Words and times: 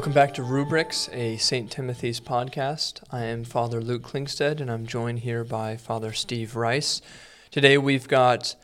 Welcome 0.00 0.14
back 0.14 0.32
to 0.36 0.42
Rubrics, 0.42 1.10
a 1.12 1.36
St. 1.36 1.70
Timothy's 1.70 2.20
podcast. 2.20 3.02
I 3.10 3.24
am 3.24 3.44
Father 3.44 3.82
Luke 3.82 4.00
Klingstead, 4.00 4.58
and 4.58 4.70
I'm 4.70 4.86
joined 4.86 5.18
here 5.18 5.44
by 5.44 5.76
Father 5.76 6.14
Steve 6.14 6.56
Rice. 6.56 7.02
Today 7.50 7.76
we've 7.76 8.08
got 8.08 8.56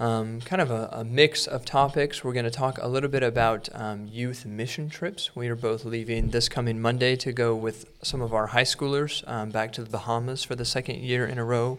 um, 0.00 0.40
kind 0.40 0.60
of 0.60 0.72
a, 0.72 0.88
a, 0.90 1.04
mix 1.04 1.46
of 1.46 1.64
topics. 1.64 2.24
We're 2.24 2.32
going 2.32 2.46
to 2.46 2.50
talk 2.50 2.78
a 2.82 2.88
little 2.88 3.08
bit 3.08 3.22
about 3.22 3.68
um, 3.72 4.08
youth 4.10 4.44
mission 4.44 4.88
trips. 4.88 5.36
We 5.36 5.46
are 5.46 5.54
both 5.54 5.84
leaving 5.84 6.30
this 6.30 6.48
coming 6.48 6.80
Monday 6.80 7.14
to 7.14 7.30
go 7.30 7.54
with 7.54 7.86
some 8.02 8.20
of 8.20 8.34
our 8.34 8.48
high 8.48 8.64
schoolers 8.64 9.22
um, 9.28 9.50
back 9.50 9.70
to 9.74 9.84
the 9.84 9.88
Bahamas 9.90 10.42
for 10.42 10.56
the 10.56 10.64
second 10.64 10.96
year 10.96 11.24
in 11.24 11.38
a 11.38 11.44
row. 11.44 11.78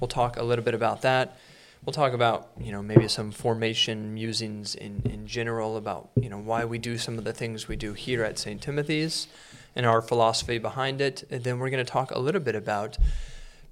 We'll 0.00 0.08
talk 0.08 0.36
a 0.36 0.42
little 0.42 0.64
bit 0.64 0.74
about 0.74 1.02
that 1.02 1.38
we'll 1.84 1.92
talk 1.92 2.12
about 2.12 2.50
you 2.60 2.72
know 2.72 2.82
maybe 2.82 3.08
some 3.08 3.30
formation 3.30 4.14
musings 4.14 4.74
in, 4.74 5.02
in 5.04 5.26
general 5.26 5.76
about 5.76 6.10
you 6.16 6.28
know 6.28 6.38
why 6.38 6.64
we 6.64 6.78
do 6.78 6.96
some 6.96 7.18
of 7.18 7.24
the 7.24 7.32
things 7.32 7.68
we 7.68 7.76
do 7.76 7.92
here 7.92 8.22
at 8.22 8.38
St. 8.38 8.60
Timothy's 8.60 9.26
and 9.74 9.86
our 9.86 10.02
philosophy 10.02 10.58
behind 10.58 11.00
it. 11.00 11.24
And 11.30 11.44
then 11.44 11.58
we're 11.58 11.70
going 11.70 11.84
to 11.84 11.90
talk 11.90 12.10
a 12.10 12.18
little 12.18 12.40
bit 12.40 12.54
about 12.54 12.98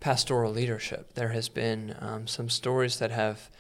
pastoral 0.01 0.53
leadership. 0.53 1.15
There 1.15 1.29
has 1.29 1.49
been 1.49 1.95
um, 2.01 2.27
some 2.27 2.49
stories 2.49 2.99
that 2.99 3.11
have 3.11 3.51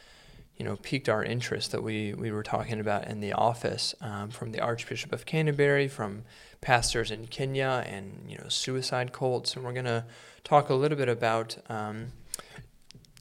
you 0.56 0.64
know 0.64 0.76
piqued 0.76 1.09
our 1.09 1.24
interest 1.24 1.73
that 1.73 1.82
we, 1.82 2.14
we 2.14 2.30
were 2.30 2.42
talking 2.42 2.80
about 2.80 3.06
in 3.06 3.20
the 3.20 3.32
office 3.32 3.95
um, 4.01 4.30
from 4.30 4.52
the 4.52 4.60
Archbishop 4.60 5.12
of 5.12 5.26
Canterbury, 5.26 5.88
from 5.88 6.24
pastors 6.60 7.10
in 7.10 7.26
Kenya, 7.26 7.84
and 7.87 8.24
you 8.28 8.37
know 8.37 8.48
suicide 8.48 9.12
cults. 9.12 9.54
And 9.54 9.64
we're 9.64 9.73
going 9.73 9.84
to 9.87 10.04
talk 10.45 10.68
a 10.68 10.74
little 10.74 10.98
bit 10.98 11.09
about 11.09 11.56
um, 11.68 12.12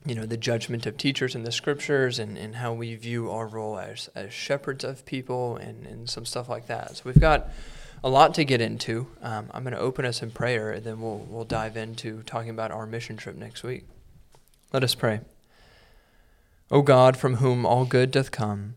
you 0.06 0.16
know 0.16 0.26
the 0.26 0.38
judgment 0.38 0.86
of 0.86 0.98
teachers 0.98 1.36
in 1.36 1.44
the 1.44 1.52
scriptures 1.52 2.20
and, 2.20 2.38
and 2.38 2.56
how 2.56 2.74
we 2.74 2.96
view 2.96 3.30
our 3.30 3.48
role 3.48 3.78
as, 3.78 4.10
as 4.16 4.34
shepherds 4.34 4.84
of 4.84 5.06
people 5.06 5.58
and, 5.58 5.86
and 5.86 6.10
some 6.10 6.26
stuff 6.26 6.50
like 6.50 6.68
that. 6.68 6.98
So 6.98 7.04
we've 7.06 7.20
got 7.20 7.50
a 8.04 8.10
lot 8.10 8.34
to 8.36 8.46
get 8.46 8.62
into. 8.62 9.08
Um, 9.22 9.50
i'm 9.54 9.64
going 9.64 9.74
to 9.74 9.80
open 9.80 10.06
us 10.06 10.24
in 10.24 10.32
prayer 10.32 10.72
and 10.72 10.84
then 10.84 11.02
we'll, 11.02 11.26
we'll 11.30 11.44
dive 11.44 11.76
into 11.76 12.24
talking 12.24 12.50
about 12.50 12.72
our 12.72 12.86
mission 12.86 13.18
trip 13.18 13.36
next 13.36 13.64
week. 13.64 13.86
Let 14.72 14.84
us 14.84 14.96
pray. 14.96 15.22
O 16.72 16.82
god 16.82 17.18
from 17.18 17.36
whom 17.36 17.66
all 17.66 17.86
good 17.86 18.12
doth 18.12 18.32
come 18.32 18.76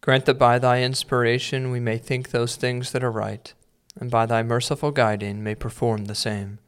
grant 0.00 0.24
that 0.24 0.38
by 0.38 0.58
thy 0.58 0.82
inspiration 0.82 1.70
we 1.70 1.80
may 1.80 1.98
think 1.98 2.30
those 2.30 2.56
things 2.56 2.92
that 2.92 3.04
are 3.04 3.12
right 3.12 3.52
and 4.00 4.10
by 4.10 4.26
thy 4.26 4.42
merciful 4.42 4.90
guiding 4.90 5.42
may 5.42 5.54
perform 5.54 6.06
the 6.06 6.14
same 6.14 6.58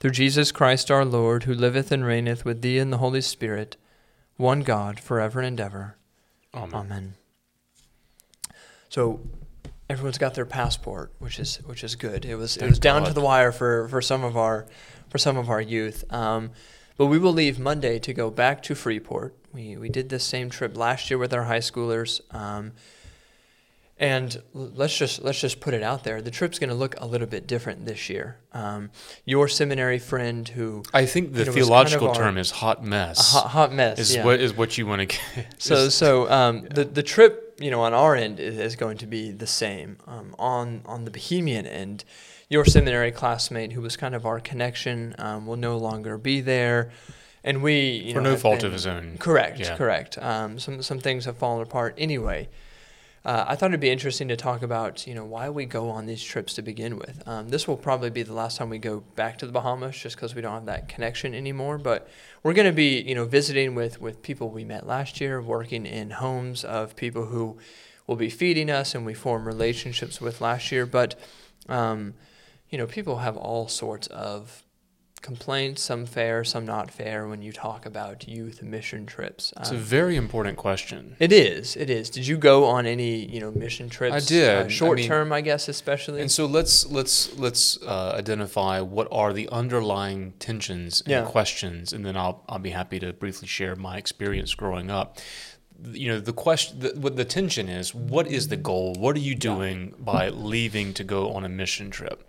through 0.00 0.10
Jesus 0.10 0.52
Christ 0.52 0.90
our 0.90 1.04
Lord, 1.04 1.44
who 1.44 1.54
liveth 1.54 1.90
and 1.90 2.04
reigneth 2.04 2.44
with 2.44 2.62
thee 2.62 2.78
in 2.78 2.90
the 2.90 2.98
Holy 2.98 3.20
Spirit, 3.20 3.76
one 4.36 4.60
God, 4.60 5.00
forever 5.00 5.40
and 5.40 5.58
ever. 5.60 5.96
Amen. 6.54 6.74
Amen. 6.74 7.14
So 8.88 9.20
everyone's 9.90 10.18
got 10.18 10.34
their 10.34 10.46
passport, 10.46 11.12
which 11.18 11.38
is 11.38 11.56
which 11.66 11.84
is 11.84 11.94
good. 11.94 12.24
It 12.24 12.36
was 12.36 12.56
Thank 12.56 12.66
it 12.66 12.70
was 12.70 12.78
down 12.78 13.02
God. 13.02 13.08
to 13.08 13.14
the 13.14 13.20
wire 13.20 13.52
for, 13.52 13.88
for 13.88 14.00
some 14.00 14.24
of 14.24 14.36
our 14.36 14.66
for 15.08 15.18
some 15.18 15.36
of 15.36 15.50
our 15.50 15.60
youth. 15.60 16.04
Um, 16.12 16.50
but 16.96 17.06
we 17.06 17.18
will 17.18 17.32
leave 17.32 17.58
Monday 17.58 17.98
to 18.00 18.12
go 18.12 18.30
back 18.30 18.62
to 18.64 18.74
Freeport. 18.74 19.34
We 19.52 19.76
we 19.76 19.88
did 19.88 20.08
this 20.08 20.24
same 20.24 20.50
trip 20.50 20.76
last 20.76 21.10
year 21.10 21.18
with 21.18 21.32
our 21.34 21.44
high 21.44 21.58
schoolers. 21.58 22.20
Um, 22.34 22.72
and 24.00 24.40
let's 24.54 24.96
just 24.96 25.22
let's 25.22 25.40
just 25.40 25.60
put 25.60 25.74
it 25.74 25.82
out 25.82 26.04
there. 26.04 26.22
The 26.22 26.30
trip's 26.30 26.58
going 26.58 26.70
to 26.70 26.74
look 26.74 26.94
a 27.00 27.06
little 27.06 27.26
bit 27.26 27.48
different 27.48 27.84
this 27.84 28.08
year. 28.08 28.38
Um, 28.52 28.90
your 29.24 29.48
seminary 29.48 29.98
friend, 29.98 30.46
who 30.48 30.84
I 30.94 31.04
think 31.04 31.32
the 31.32 31.40
you 31.40 31.44
know, 31.46 31.52
theological 31.52 32.08
kind 32.08 32.16
of 32.16 32.22
term 32.22 32.34
our, 32.36 32.40
is 32.40 32.50
hot 32.52 32.84
mess. 32.84 33.32
Hot, 33.32 33.48
hot, 33.48 33.72
mess 33.72 33.98
is 33.98 34.14
yeah. 34.14 34.24
what 34.24 34.40
is 34.40 34.54
what 34.54 34.78
you 34.78 34.86
want 34.86 35.00
to 35.00 35.06
get. 35.06 35.46
so 35.58 35.88
so 35.88 36.30
um, 36.30 36.58
yeah. 36.58 36.68
the 36.74 36.84
the 36.84 37.02
trip, 37.02 37.58
you 37.60 37.72
know, 37.72 37.80
on 37.80 37.92
our 37.92 38.14
end 38.14 38.38
is, 38.38 38.76
going 38.76 38.98
to 38.98 39.06
be 39.06 39.32
the 39.32 39.46
same. 39.46 39.98
Um, 40.06 40.34
on 40.38 40.82
on 40.86 41.04
the 41.04 41.10
Bahamian 41.10 41.66
end, 41.66 42.04
your 42.48 42.64
seminary 42.64 43.10
classmate, 43.10 43.72
who 43.72 43.80
was 43.80 43.96
kind 43.96 44.14
of 44.14 44.24
our 44.24 44.38
connection, 44.38 45.16
um, 45.18 45.44
will 45.46 45.56
no 45.56 45.76
longer 45.76 46.16
be 46.18 46.40
there. 46.40 46.92
And 47.42 47.62
we, 47.62 47.90
you 47.90 48.14
for 48.14 48.20
know, 48.20 48.32
no 48.32 48.36
fault 48.36 48.58
been, 48.58 48.66
of 48.66 48.72
his 48.72 48.86
own. 48.86 49.16
Correct, 49.18 49.58
yeah. 49.58 49.76
correct. 49.76 50.18
Um, 50.18 50.60
some 50.60 50.82
some 50.82 51.00
things 51.00 51.24
have 51.24 51.36
fallen 51.36 51.62
apart 51.62 51.94
anyway 51.98 52.48
uh, 53.28 53.44
I 53.46 53.56
thought 53.56 53.72
it'd 53.72 53.80
be 53.80 53.90
interesting 53.90 54.28
to 54.28 54.36
talk 54.38 54.62
about, 54.62 55.06
you 55.06 55.14
know, 55.14 55.26
why 55.26 55.50
we 55.50 55.66
go 55.66 55.90
on 55.90 56.06
these 56.06 56.22
trips 56.22 56.54
to 56.54 56.62
begin 56.62 56.96
with. 56.96 57.22
Um, 57.28 57.50
this 57.50 57.68
will 57.68 57.76
probably 57.76 58.08
be 58.08 58.22
the 58.22 58.32
last 58.32 58.56
time 58.56 58.70
we 58.70 58.78
go 58.78 59.00
back 59.16 59.36
to 59.40 59.46
the 59.46 59.52
Bahamas, 59.52 59.98
just 59.98 60.16
because 60.16 60.34
we 60.34 60.40
don't 60.40 60.54
have 60.54 60.64
that 60.64 60.88
connection 60.88 61.34
anymore. 61.34 61.76
But 61.76 62.08
we're 62.42 62.54
going 62.54 62.70
to 62.70 62.72
be, 62.72 63.02
you 63.02 63.14
know, 63.14 63.26
visiting 63.26 63.74
with 63.74 64.00
with 64.00 64.22
people 64.22 64.48
we 64.48 64.64
met 64.64 64.86
last 64.86 65.20
year, 65.20 65.42
working 65.42 65.84
in 65.84 66.12
homes 66.12 66.64
of 66.64 66.96
people 66.96 67.26
who 67.26 67.58
will 68.06 68.16
be 68.16 68.30
feeding 68.30 68.70
us, 68.70 68.94
and 68.94 69.04
we 69.04 69.12
form 69.12 69.46
relationships 69.46 70.22
with 70.22 70.40
last 70.40 70.72
year. 70.72 70.86
But, 70.86 71.14
um, 71.68 72.14
you 72.70 72.78
know, 72.78 72.86
people 72.86 73.18
have 73.18 73.36
all 73.36 73.68
sorts 73.68 74.06
of 74.06 74.62
complaints, 75.22 75.82
some 75.82 76.06
fair, 76.06 76.44
some 76.44 76.64
not 76.64 76.90
fair, 76.90 77.26
when 77.26 77.42
you 77.42 77.52
talk 77.52 77.86
about 77.86 78.28
youth 78.28 78.62
mission 78.62 79.06
trips? 79.06 79.52
It's 79.58 79.70
um, 79.70 79.76
a 79.76 79.78
very 79.78 80.16
important 80.16 80.56
question. 80.56 81.16
It 81.18 81.32
is. 81.32 81.76
It 81.76 81.90
is. 81.90 82.10
Did 82.10 82.26
you 82.26 82.36
go 82.36 82.64
on 82.64 82.86
any, 82.86 83.24
you 83.26 83.40
know, 83.40 83.50
mission 83.50 83.88
trips? 83.88 84.14
I 84.14 84.20
did. 84.20 84.66
Uh, 84.66 84.68
short 84.68 84.98
I 84.98 85.02
mean, 85.02 85.08
term, 85.08 85.32
I 85.32 85.40
guess, 85.40 85.68
especially. 85.68 86.20
And 86.20 86.30
so 86.30 86.46
let's 86.46 86.86
let's 86.86 87.36
let's 87.38 87.82
uh, 87.82 88.14
identify 88.16 88.80
what 88.80 89.08
are 89.10 89.32
the 89.32 89.48
underlying 89.50 90.32
tensions 90.38 91.00
and 91.02 91.10
yeah. 91.10 91.24
questions, 91.24 91.92
and 91.92 92.04
then 92.04 92.16
I'll 92.16 92.44
I'll 92.48 92.58
be 92.58 92.70
happy 92.70 92.98
to 93.00 93.12
briefly 93.12 93.48
share 93.48 93.76
my 93.76 93.96
experience 93.96 94.54
growing 94.54 94.90
up 94.90 95.18
you 95.92 96.08
know 96.08 96.18
the 96.18 96.32
question 96.32 96.80
the, 96.80 96.88
what 96.96 97.16
the 97.16 97.24
tension 97.24 97.68
is 97.68 97.94
what 97.94 98.26
is 98.26 98.48
the 98.48 98.56
goal 98.56 98.94
what 98.98 99.14
are 99.14 99.20
you 99.20 99.34
doing 99.34 99.88
yeah. 99.88 100.04
by 100.04 100.28
leaving 100.28 100.92
to 100.92 101.04
go 101.04 101.30
on 101.30 101.44
a 101.44 101.48
mission 101.48 101.90
trip 101.90 102.28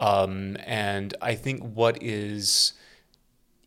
um, 0.00 0.56
and 0.64 1.14
I 1.22 1.34
think 1.34 1.62
what 1.62 2.02
is 2.02 2.72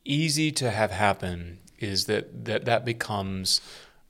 easy 0.05 0.51
to 0.53 0.71
have 0.71 0.91
happen 0.91 1.59
is 1.79 2.05
that 2.05 2.45
that, 2.45 2.65
that 2.65 2.85
becomes 2.85 3.61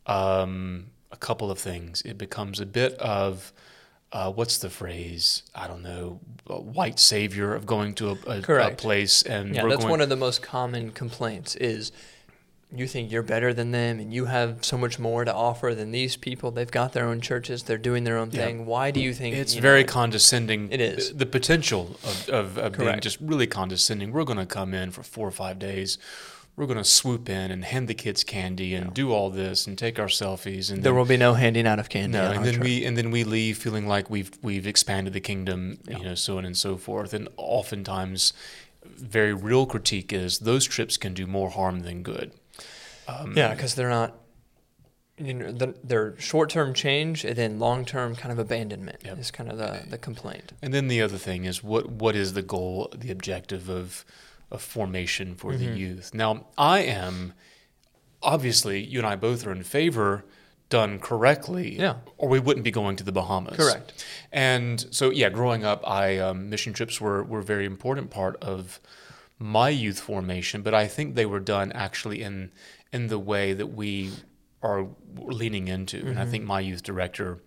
um, 0.06 0.88
a 1.12 1.18
couple 1.18 1.52
of 1.52 1.60
things. 1.60 2.02
It 2.02 2.18
becomes 2.18 2.60
a 2.60 2.66
bit 2.66 2.94
of 2.96 3.54
uh, 4.12 4.32
what's 4.32 4.58
the 4.58 4.70
phrase? 4.70 5.44
I 5.54 5.68
don't 5.68 5.84
know, 5.84 6.20
white 6.48 7.00
savior 7.00 7.54
of 7.54 7.66
going 7.66 7.94
to 7.96 8.10
a, 8.10 8.18
a, 8.28 8.68
a 8.68 8.72
place 8.72 9.22
and 9.22 9.54
yeah, 9.54 9.66
that's 9.68 9.82
going, 9.82 9.90
one 9.90 10.02
of 10.02 10.10
the 10.10 10.16
most 10.16 10.42
common 10.42 10.92
complaints 10.92 11.56
is 11.56 11.92
you 12.72 12.88
think 12.88 13.12
you're 13.12 13.24
better 13.24 13.52
than 13.52 13.72
them 13.72 14.00
and 14.00 14.14
you 14.14 14.26
have 14.26 14.64
so 14.64 14.78
much 14.78 15.00
more 15.00 15.26
to 15.26 15.34
offer 15.34 15.74
than 15.74 15.92
these 15.92 16.16
people. 16.16 16.52
They've 16.52 16.70
got 16.70 16.94
their 16.94 17.06
own 17.06 17.20
churches, 17.20 17.64
they're 17.64 17.78
doing 17.78 18.04
their 18.04 18.18
own 18.18 18.30
thing. 18.30 18.60
Yeah. 18.60 18.66
Why 18.66 18.92
do 18.92 19.00
you 19.00 19.14
think 19.14 19.36
it's 19.36 19.56
very 19.56 19.82
know, 19.82 19.88
condescending? 19.88 20.72
It 20.72 20.80
is. 20.80 21.16
The 21.16 21.26
potential 21.26 21.98
of, 22.04 22.30
of, 22.30 22.58
of 22.58 22.78
being 22.78 23.00
just 23.00 23.20
really 23.22 23.48
condescending. 23.48 24.12
We're 24.12 24.24
going 24.24 24.38
to 24.38 24.46
come 24.46 24.74
in 24.74 24.92
for 24.92 25.02
four 25.02 25.28
or 25.28 25.32
five 25.32 25.58
days. 25.58 25.98
We're 26.56 26.68
going 26.68 26.78
to 26.78 26.84
swoop 26.84 27.30
in 27.30 27.52
and 27.52 27.64
hand 27.64 27.88
the 27.88 27.94
kids 27.94 28.24
candy 28.24 28.76
and 28.76 28.88
yeah. 28.88 28.94
do 28.94 29.14
all 29.14 29.30
this 29.30 29.66
and 29.66 29.78
take 29.78 29.98
our 29.98 30.08
selfies 30.08 30.70
and 30.70 30.84
there 30.84 30.92
then, 30.92 30.96
will 30.96 31.06
be 31.06 31.18
no 31.18 31.34
handing 31.34 31.66
out 31.66 31.80
of 31.80 31.90
candy. 31.90 32.18
No, 32.18 32.32
and 32.32 32.46
then 32.46 32.60
we 32.60 32.86
and 32.86 32.98
then 32.98 33.12
we 33.12 33.24
leave 33.24 33.58
feeling 33.58 33.88
like 33.88 34.10
we've 34.10 34.32
we've 34.42 34.68
expanded 34.68 35.14
the 35.14 35.22
kingdom, 35.22 35.80
yeah. 35.88 35.98
you 35.98 36.04
know, 36.04 36.16
so 36.16 36.38
on 36.38 36.44
and 36.44 36.58
so 36.58 36.76
forth. 36.76 37.14
And 37.14 37.30
oftentimes, 37.38 38.34
very 38.84 39.34
real 39.34 39.66
critique 39.66 40.12
is 40.12 40.40
those 40.40 40.66
trips 40.66 40.98
can 40.98 41.14
do 41.14 41.26
more 41.26 41.50
harm 41.50 41.80
than 41.80 42.04
good. 42.04 42.34
Um, 43.10 43.34
yeah, 43.36 43.54
because 43.54 43.76
they're 43.76 43.90
not. 43.90 44.16
You 45.22 45.34
know, 45.34 45.52
the, 45.52 45.76
they're 45.84 46.18
short-term 46.18 46.74
change 46.74 47.26
and 47.26 47.36
then 47.36 47.60
long-term 47.60 48.16
kind 48.16 48.32
of 48.32 48.40
abandonment 48.40 49.02
yep. 49.04 49.20
is 49.20 49.32
kind 49.32 49.52
of 49.52 49.58
the, 49.58 49.84
the 49.90 49.98
complaint. 49.98 50.54
And 50.62 50.74
then 50.74 50.88
the 50.88 51.02
other 51.02 51.18
thing 51.18 51.44
is 51.44 51.62
what 51.62 51.92
what 51.92 52.16
is 52.16 52.32
the 52.34 52.42
goal, 52.42 52.90
the 52.96 53.12
objective 53.12 53.68
of 53.68 54.06
of 54.50 54.62
formation 54.62 55.36
for 55.36 55.52
mm-hmm. 55.52 55.66
the 55.66 55.78
youth? 55.78 56.14
Now, 56.14 56.46
I 56.58 56.80
am 56.84 57.34
obviously 58.24 58.82
you 58.82 59.00
and 59.00 59.06
I 59.06 59.18
both 59.18 59.46
are 59.46 59.52
in 59.52 59.64
favor 59.64 60.24
done 60.70 61.00
correctly, 61.00 61.78
yeah. 61.78 61.96
or 62.18 62.30
we 62.30 62.40
wouldn't 62.40 62.64
be 62.64 62.72
going 62.72 62.96
to 62.96 63.04
the 63.04 63.12
Bahamas. 63.12 63.58
Correct. 63.58 64.06
And 64.32 64.86
so, 64.92 65.10
yeah, 65.10 65.30
growing 65.30 65.66
up, 65.66 65.86
I 65.86 66.18
um, 66.20 66.50
mission 66.50 66.72
trips 66.72 67.02
were 67.02 67.24
were 67.24 67.40
a 67.40 67.44
very 67.44 67.66
important 67.66 68.10
part 68.10 68.38
of 68.42 68.80
my 69.38 69.70
youth 69.70 70.00
formation, 70.00 70.62
but 70.62 70.74
I 70.74 70.88
think 70.88 71.16
they 71.16 71.26
were 71.26 71.40
done 71.40 71.72
actually 71.74 72.22
in 72.22 72.52
in 72.92 73.08
the 73.08 73.20
way 73.20 73.54
that 73.54 73.68
we 73.68 74.12
are 74.62 74.88
leaning 75.16 75.68
into. 75.68 75.98
Mm-hmm. 75.98 76.08
And 76.08 76.20
I 76.20 76.26
think 76.26 76.42
mm-hmm. 76.42 76.50
my 76.50 76.60
youth 76.60 76.84
director 76.84 77.40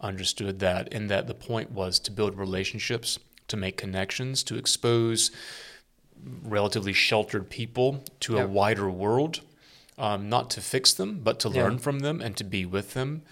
understood 0.00 0.60
that, 0.60 0.92
and 0.92 1.10
that 1.10 1.26
the 1.26 1.34
point 1.34 1.70
was 1.70 1.98
to 2.00 2.10
build 2.10 2.36
relationships, 2.36 3.18
to 3.48 3.56
make 3.56 3.76
connections, 3.76 4.42
to 4.44 4.56
expose 4.56 5.30
relatively 6.42 6.92
sheltered 6.92 7.50
people 7.50 8.02
to 8.20 8.34
yep. 8.34 8.44
a 8.44 8.48
wider 8.48 8.90
world, 8.90 9.40
um, 9.98 10.28
not 10.28 10.50
to 10.50 10.60
fix 10.60 10.94
them, 10.94 11.20
but 11.22 11.38
to 11.40 11.48
learn 11.48 11.78
from 11.78 12.00
them 12.00 12.20
and 12.20 12.36
to 12.36 12.44
be 12.44 12.64
with 12.64 12.94
them. 12.94 13.22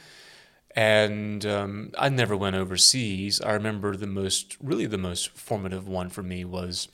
And 0.75 1.45
um, 1.45 1.93
I 1.99 2.09
never 2.09 2.37
went 2.37 2.57
overseas. 2.57 3.41
I 3.41 3.53
remember 3.53 3.97
the 3.97 4.07
most, 4.07 4.57
really 4.61 4.87
the 4.87 4.99
most 4.99 5.31
formative 5.31 5.89
one 5.89 6.09
for 6.09 6.23
me 6.23 6.45
was 6.45 6.89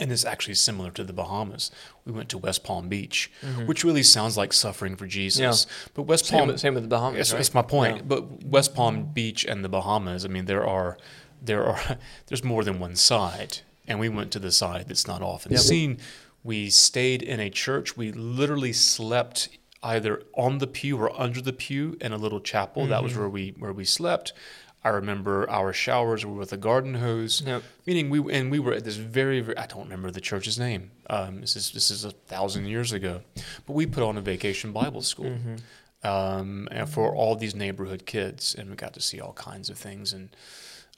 and 0.00 0.10
it's 0.10 0.24
actually 0.24 0.54
similar 0.54 0.90
to 0.92 1.04
the 1.04 1.12
Bahamas. 1.12 1.70
We 2.04 2.12
went 2.12 2.28
to 2.30 2.38
West 2.38 2.64
Palm 2.64 2.88
Beach, 2.88 3.30
mm-hmm. 3.42 3.66
which 3.66 3.84
really 3.84 4.02
sounds 4.02 4.36
like 4.36 4.52
suffering 4.52 4.96
for 4.96 5.06
Jesus. 5.06 5.66
Yeah. 5.66 5.90
But 5.94 6.02
West 6.02 6.30
Palm, 6.30 6.48
same, 6.48 6.58
same 6.58 6.74
with 6.74 6.84
the 6.84 6.88
Bahamas. 6.88 7.18
That's, 7.18 7.32
right? 7.32 7.38
that's 7.38 7.54
my 7.54 7.62
point. 7.62 7.96
Yeah. 7.98 8.02
But 8.06 8.44
West 8.44 8.74
Palm 8.74 9.04
Beach 9.12 9.44
and 9.44 9.64
the 9.64 9.68
Bahamas, 9.68 10.24
I 10.24 10.28
mean, 10.28 10.46
there 10.46 10.66
are 10.66 10.96
there 11.42 11.64
are 11.64 11.98
there's 12.26 12.42
more 12.42 12.64
than 12.64 12.80
one 12.80 12.96
side, 12.96 13.58
and 13.86 14.00
we 14.00 14.08
went 14.08 14.30
to 14.32 14.38
the 14.38 14.52
side 14.52 14.88
that's 14.88 15.06
not 15.06 15.22
often 15.22 15.52
Yep. 15.52 15.60
seen. 15.60 15.98
We 16.42 16.70
stayed 16.70 17.22
in 17.22 17.38
a 17.38 17.50
church. 17.50 17.96
We 17.96 18.12
literally 18.12 18.72
slept 18.72 19.50
either 19.82 20.22
on 20.34 20.58
the 20.58 20.66
pew 20.66 20.98
or 20.98 21.18
under 21.20 21.40
the 21.40 21.52
pew 21.52 21.96
in 22.00 22.12
a 22.12 22.16
little 22.16 22.40
chapel. 22.40 22.86
That 22.86 23.02
was 23.02 23.16
where 23.16 23.28
we 23.28 23.54
where 23.58 23.72
we 23.72 23.84
slept. 23.84 24.32
I 24.82 24.88
remember 24.88 25.48
our 25.50 25.72
showers 25.72 26.24
were 26.24 26.32
with 26.32 26.52
a 26.52 26.56
garden 26.56 26.94
hose. 26.94 27.42
Yep. 27.44 27.62
Meaning 27.86 28.08
we 28.08 28.32
and 28.32 28.50
we 28.50 28.58
were 28.58 28.72
at 28.72 28.84
this 28.84 28.96
very, 28.96 29.40
very 29.40 29.56
I 29.58 29.66
don't 29.66 29.82
remember 29.82 30.10
the 30.10 30.20
church's 30.20 30.58
name. 30.58 30.90
Um, 31.08 31.42
this 31.42 31.54
is 31.56 31.70
this 31.72 31.90
is 31.90 32.04
a 32.04 32.10
thousand 32.10 32.66
years 32.66 32.92
ago, 32.92 33.20
but 33.66 33.74
we 33.74 33.86
put 33.86 34.02
on 34.02 34.16
a 34.16 34.20
vacation 34.20 34.72
Bible 34.72 35.02
school 35.02 35.36
um, 36.02 36.68
and 36.70 36.88
for 36.88 37.14
all 37.14 37.36
these 37.36 37.54
neighborhood 37.54 38.06
kids, 38.06 38.54
and 38.54 38.70
we 38.70 38.76
got 38.76 38.94
to 38.94 39.00
see 39.00 39.20
all 39.20 39.34
kinds 39.34 39.68
of 39.68 39.76
things. 39.76 40.12
And 40.12 40.30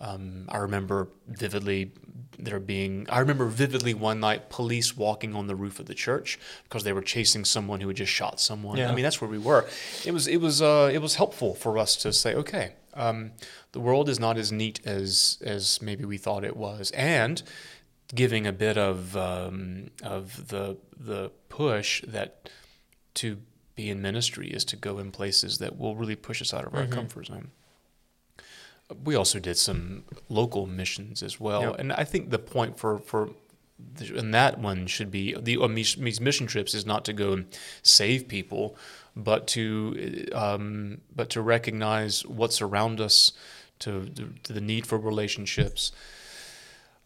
um, 0.00 0.44
I 0.48 0.58
remember 0.58 1.08
vividly 1.26 1.92
there 2.38 2.60
being 2.60 3.06
I 3.08 3.18
remember 3.18 3.46
vividly 3.46 3.94
one 3.94 4.20
night 4.20 4.48
police 4.48 4.96
walking 4.96 5.34
on 5.34 5.46
the 5.46 5.54
roof 5.54 5.80
of 5.80 5.86
the 5.86 5.94
church 5.94 6.38
because 6.64 6.84
they 6.84 6.92
were 6.92 7.02
chasing 7.02 7.44
someone 7.44 7.80
who 7.80 7.88
had 7.88 7.96
just 7.96 8.12
shot 8.12 8.40
someone. 8.40 8.78
Yeah. 8.78 8.90
I 8.90 8.94
mean 8.94 9.02
that's 9.02 9.20
where 9.20 9.30
we 9.30 9.38
were. 9.38 9.66
It 10.04 10.12
was 10.12 10.26
it 10.28 10.38
was 10.38 10.62
uh, 10.62 10.90
it 10.92 10.98
was 10.98 11.16
helpful 11.16 11.54
for 11.54 11.78
us 11.78 11.96
to 11.96 12.12
say 12.12 12.34
okay. 12.34 12.74
Um, 12.94 13.32
the 13.72 13.80
world 13.80 14.08
is 14.08 14.18
not 14.20 14.36
as 14.38 14.52
neat 14.52 14.80
as 14.86 15.38
as 15.44 15.80
maybe 15.82 16.04
we 16.04 16.18
thought 16.18 16.44
it 16.44 16.56
was, 16.56 16.90
and 16.92 17.42
giving 18.14 18.46
a 18.46 18.52
bit 18.52 18.76
of 18.76 19.16
um, 19.16 19.90
of 20.02 20.48
the 20.48 20.76
the 20.98 21.30
push 21.48 22.02
that 22.06 22.50
to 23.14 23.38
be 23.74 23.88
in 23.88 24.02
ministry 24.02 24.48
is 24.48 24.64
to 24.66 24.76
go 24.76 24.98
in 24.98 25.10
places 25.10 25.58
that 25.58 25.78
will 25.78 25.96
really 25.96 26.16
push 26.16 26.42
us 26.42 26.52
out 26.52 26.66
of 26.66 26.74
our 26.74 26.82
Mm-hmm. 26.82 26.92
comfort 26.92 27.26
zone. 27.26 27.50
We 29.04 29.14
also 29.14 29.38
did 29.38 29.56
some 29.56 30.04
local 30.28 30.66
missions 30.66 31.22
as 31.22 31.40
well, 31.40 31.62
Yep. 31.62 31.78
and 31.78 31.92
I 31.94 32.04
think 32.04 32.28
the 32.30 32.38
point 32.38 32.78
for 32.78 32.98
for 32.98 33.30
and 34.16 34.32
that 34.34 34.58
one 34.58 34.86
should 34.86 35.10
be 35.10 35.34
the 35.34 35.56
on 35.56 35.74
these, 35.74 35.94
these 35.96 36.20
mission 36.20 36.46
trips 36.46 36.74
is 36.74 36.84
not 36.86 37.04
to 37.06 37.12
go 37.12 37.32
and 37.32 37.46
save 37.82 38.28
people, 38.28 38.76
but 39.16 39.46
to 39.48 40.28
um, 40.32 41.00
but 41.14 41.30
to 41.30 41.42
recognize 41.42 42.24
what's 42.26 42.62
around 42.62 43.00
us, 43.00 43.32
to, 43.80 44.08
to 44.44 44.52
the 44.52 44.60
need 44.60 44.86
for 44.86 44.98
relationships. 44.98 45.92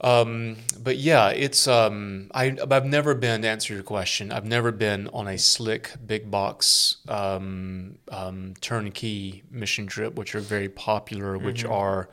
Um, 0.03 0.57
but 0.79 0.99
yeah, 0.99 1.31
it's 1.31 1.67
um, 1.67 2.31
I 2.35 2.57
I've 2.71 2.85
never 2.85 3.15
been 3.15 3.43
to 3.43 3.49
answer 3.49 3.73
your 3.73 3.83
question. 3.83 4.31
I've 4.31 4.45
never 4.45 4.71
been 4.71 5.09
on 5.09 5.27
a 5.27 5.39
slick 5.39 5.93
big 6.07 6.31
box 6.31 6.99
um, 7.09 7.97
um, 8.11 8.55
turnkey 8.61 9.43
mission 9.51 9.87
trip, 9.87 10.15
which 10.17 10.35
are 10.35 10.41
very 10.41 10.69
popular, 10.69 11.39
which 11.39 11.65
are 11.65 12.11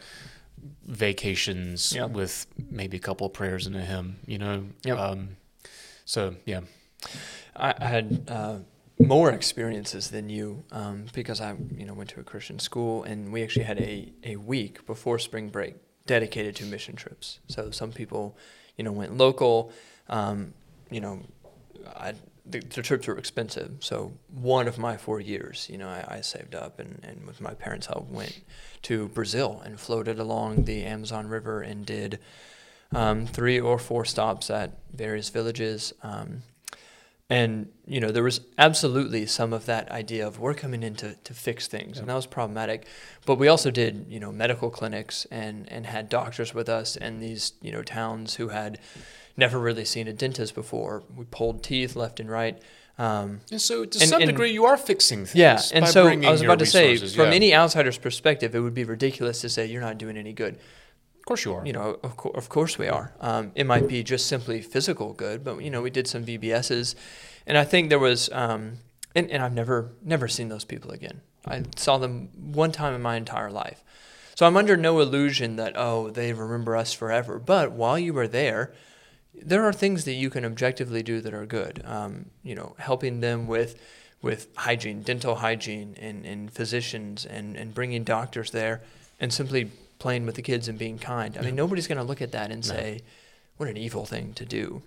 vacations 0.86 1.94
Yep. 1.94 2.12
with 2.12 2.48
maybe 2.72 2.96
a 2.96 3.02
couple 3.02 3.28
of 3.28 3.34
prayers 3.34 3.68
and 3.68 3.76
a 3.76 3.82
hymn. 3.82 4.16
You 4.26 4.38
know. 4.38 4.64
Yep. 4.86 4.98
Um, 4.98 5.30
so 6.06 6.36
yeah. 6.46 6.62
I, 7.56 7.76
I 7.78 7.86
had 7.86 8.26
uh, 8.30 8.56
more 9.08 9.32
experiences 9.32 10.10
than 10.10 10.30
you 10.30 10.64
um, 10.72 11.06
because 11.14 11.42
I, 11.42 11.56
you 11.76 11.86
know, 11.86 11.94
went 11.94 12.10
to 12.12 12.20
a 12.20 12.24
Christian 12.24 12.60
school, 12.60 13.04
and 13.04 13.32
we 13.32 13.44
actually 13.44 13.66
had 13.66 13.80
a, 13.80 14.12
a 14.24 14.36
week 14.38 14.86
before 14.86 15.20
spring 15.20 15.50
break 15.50 15.76
dedicated 16.06 16.56
to 16.58 16.66
mission 16.66 16.96
trips. 16.96 17.40
So 17.48 17.72
some 17.72 17.92
people, 17.92 18.38
you 18.78 18.84
know, 18.84 18.92
went 18.92 19.18
local. 19.18 19.72
Um, 20.10 20.54
you 20.90 21.00
know, 21.00 21.22
I, 21.96 22.14
the, 22.46 22.60
the 22.60 22.82
trips 22.82 23.08
were 23.08 23.18
expensive. 23.18 23.78
So 23.80 24.14
one 24.30 24.68
of 24.68 24.78
my 24.78 24.98
four 24.98 25.20
years, 25.20 25.68
you 25.72 25.78
know, 25.78 25.88
I, 25.88 26.18
I 26.18 26.22
saved 26.22 26.56
up 26.56 26.80
and, 26.80 27.00
and 27.04 27.26
with 27.26 27.40
my 27.40 27.54
parents' 27.54 27.88
help 27.88 28.10
went 28.10 28.42
to 28.84 29.08
Brazil 29.10 29.62
and 29.64 29.80
floated 29.80 30.20
along 30.20 30.66
the 30.66 30.84
Amazon 30.84 31.28
River 31.28 31.62
and 31.62 31.86
did 31.86 32.20
um, 32.94 33.26
three 33.26 33.60
or 33.60 33.80
four 33.80 34.06
stops 34.06 34.50
at 34.50 34.78
various 34.94 35.30
villages. 35.30 35.94
Um, 36.04 36.44
and 37.30 37.70
you 37.86 38.00
know 38.00 38.12
there 38.12 38.24
was 38.24 38.42
absolutely 38.58 39.26
some 39.26 39.54
of 39.54 39.66
that 39.66 39.90
idea 39.92 40.26
of 40.28 40.40
we're 40.40 40.54
coming 40.54 40.84
in 40.84 40.94
to, 40.96 41.16
to 41.24 41.34
fix 41.34 41.68
things 41.68 41.98
and 41.98 42.10
that 42.10 42.16
was 42.16 42.26
problematic 42.26 42.86
but 43.26 43.36
we 43.36 43.48
also 43.48 43.72
did 43.72 44.06
you 44.10 44.20
know 44.20 44.32
medical 44.32 44.70
clinics 44.70 45.26
and 45.32 45.72
and 45.72 45.86
had 45.86 46.10
doctors 46.10 46.54
with 46.54 46.68
us 46.68 46.96
and 46.98 47.22
these 47.22 47.54
you 47.62 47.72
know 47.72 47.82
towns 47.82 48.36
who 48.36 48.50
had 48.50 48.78
never 49.38 49.58
really 49.58 49.86
seen 49.86 50.08
a 50.08 50.14
dentist 50.14 50.54
before 50.54 51.04
we 51.16 51.26
pulled 51.26 51.64
teeth 51.64 51.96
left 51.96 52.20
and 52.20 52.30
right 52.30 52.62
um, 53.00 53.42
And 53.50 53.60
so 53.60 53.86
to 53.86 54.00
And- 54.00 54.08
some 54.10 54.22
and- 54.22 54.30
degree, 54.30 54.52
you 54.52 54.66
are 54.66 54.78
fixing 54.78 55.26
things. 55.26 55.36
yeah 55.36 55.60
and 55.74 55.88
so 55.88 56.08
i 56.08 56.16
was 56.32 56.42
about 56.42 56.60
to 56.60 56.66
say 56.66 56.92
resources, 56.92 57.16
from 57.16 57.30
yeah. 57.30 57.36
any 57.36 57.56
outsider's 57.56 57.98
perspective 57.98 58.54
it 58.54 58.60
would 58.60 58.76
be 58.76 58.84
ridiculous 58.84 59.42
to 59.42 59.50
say 59.50 59.66
you're 59.66 59.82
not 59.82 59.98
doing 59.98 60.18
any 60.18 60.34
good 60.34 60.60
Of 61.24 61.28
course, 61.28 61.46
you 61.46 61.54
are. 61.54 61.66
you 61.66 61.72
know, 61.72 62.00
of, 62.04 62.18
co- 62.18 62.32
of 62.32 62.50
course 62.50 62.78
we 62.78 62.90
are. 62.90 63.14
Um, 63.22 63.54
it 63.56 63.66
might 63.66 63.88
be 63.88 64.04
just 64.04 64.28
simply 64.28 64.62
physical 64.62 65.14
good, 65.14 65.42
but 65.42 65.64
you 65.64 65.70
know, 65.70 65.82
we 65.82 65.90
did 65.90 66.06
some 66.06 66.26
VBSs, 66.26 66.96
and 67.48 67.58
I 67.58 67.64
think 67.64 67.88
there 67.88 67.98
was, 67.98 68.30
um, 68.34 68.80
and, 69.16 69.32
and 69.32 69.42
I've 69.42 69.54
never 69.54 69.94
never 70.04 70.28
seen 70.28 70.50
those 70.50 70.66
people 70.66 70.92
again. 70.92 71.22
I 71.46 71.64
saw 71.78 71.98
them 71.98 72.28
one 72.36 72.74
time 72.74 72.94
in 72.94 73.02
my 73.02 73.16
entire 73.16 73.50
life, 73.50 73.86
so 74.36 74.46
I'm 74.46 74.58
under 74.58 74.76
no 74.76 75.00
illusion 75.00 75.56
that 75.56 75.78
oh 75.78 76.10
they 76.10 76.34
remember 76.34 76.76
us 76.76 76.92
forever. 76.92 77.40
But 77.40 77.72
while 77.72 77.98
you 77.98 78.14
were 78.14 78.28
there, 78.28 78.74
there 79.34 79.64
are 79.64 79.72
things 79.72 80.04
that 80.04 80.16
you 80.16 80.30
can 80.30 80.44
objectively 80.44 81.04
do 81.04 81.22
that 81.22 81.34
are 81.34 81.46
good. 81.46 81.82
Um, 81.86 82.32
you 82.44 82.54
know, 82.54 82.76
helping 82.80 83.22
them 83.22 83.48
with 83.48 83.80
with 84.22 84.50
hygiene, 84.58 85.04
dental 85.04 85.36
hygiene, 85.36 85.96
and, 86.02 86.26
and 86.26 86.52
physicians, 86.52 87.26
and, 87.26 87.56
and 87.56 87.74
bringing 87.74 88.04
doctors 88.04 88.52
there, 88.52 88.82
and 89.22 89.32
simply 89.32 89.72
playing 90.04 90.26
with 90.26 90.36
the 90.36 90.42
kids 90.42 90.68
and 90.68 90.78
being 90.78 91.00
kind. 91.00 91.38
I 91.38 91.42
mean, 91.42 91.56
nobody's 91.56 91.88
going 91.88 91.98
to 92.04 92.10
look 92.12 92.22
at 92.22 92.32
that 92.34 92.52
and 92.52 92.62
No. 92.68 92.74
say, 92.76 93.02
"What 93.58 93.70
an 93.70 93.78
evil 93.78 94.06
thing 94.06 94.34
to 94.34 94.46
do." 94.46 94.84